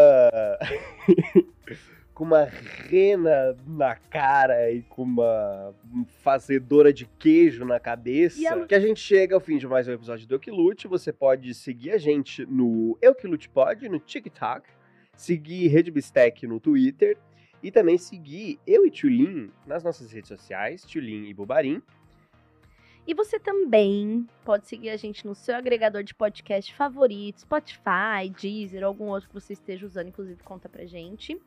com 2.14 2.24
uma 2.26 2.44
rena 2.44 3.58
na 3.66 3.96
cara 3.96 4.72
e 4.72 4.84
com 4.84 5.02
uma 5.04 5.74
fazedora 6.22 6.94
de 6.94 7.06
queijo 7.18 7.66
na 7.66 7.80
cabeça. 7.80 8.40
A- 8.54 8.66
Que 8.68 8.76
a 8.76 8.80
gente 8.80 9.00
chega 9.00 9.34
ao 9.36 9.42
fim 9.42 9.58
de 9.58 9.68
mais 9.68 9.88
um 9.88 9.92
episódio 9.94 10.28
do 10.28 10.36
Eukilute. 10.36 10.88
Você 10.88 11.12
pode 11.12 11.54
seguir 11.54 11.92
a 11.92 11.98
gente 11.98 12.46
no 12.46 12.98
Eukilute 13.02 13.50
Pod, 13.50 13.90
no 13.90 14.00
TikTok, 14.00 14.68
seguir 15.16 15.68
Rede 15.70 15.90
Bistec 15.92 16.46
no 16.46 16.60
Twitter 16.60 17.18
e 17.64 17.72
também 17.72 17.98
seguir 17.98 18.60
eu 18.68 18.86
e 18.86 18.92
Tulin 18.92 19.50
nas 19.66 19.84
nossas 19.84 20.12
redes 20.12 20.28
sociais, 20.28 20.84
Tulin 20.84 21.26
e 21.28 21.34
Bubarim. 21.34 21.82
E 23.06 23.14
você 23.14 23.38
também 23.38 24.26
pode 24.46 24.66
seguir 24.68 24.90
a 24.90 24.98
gente 24.98 25.28
no 25.28 25.36
seu 25.36 25.56
agregador 25.56 26.04
de 26.04 26.14
podcast 26.14 26.74
favorito, 26.74 27.42
Spotify, 27.42 28.30
Deezer, 28.40 28.82
algum 28.84 29.10
outro 29.10 29.28
que 29.28 29.36
você 29.36 29.52
esteja 29.54 29.86
usando, 29.86 30.08
inclusive 30.08 30.42
conta 30.44 30.70
pra 30.70 30.86
gente. 30.86 31.38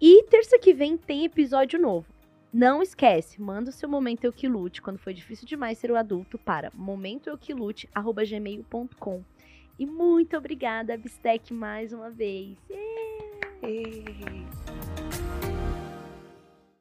E 0.00 0.24
terça 0.24 0.58
que 0.58 0.74
vem 0.74 0.98
tem 0.98 1.24
episódio 1.24 1.80
novo. 1.80 2.06
Não 2.52 2.82
esquece, 2.82 3.40
manda 3.40 3.70
o 3.70 3.72
seu 3.72 3.88
momento 3.88 4.24
eu 4.24 4.32
que 4.32 4.46
lute 4.46 4.82
quando 4.82 4.98
foi 4.98 5.14
difícil 5.14 5.46
demais 5.46 5.78
ser 5.78 5.90
o 5.90 5.96
adulto 5.96 6.36
para 6.36 6.70
momentoeuquilute@gmail.com. 6.74 9.24
E 9.78 9.86
muito 9.86 10.36
obrigada, 10.36 10.98
Bistec, 10.98 11.54
mais 11.54 11.94
uma 11.94 12.10
vez. 12.10 12.58
Ê! 13.62 14.04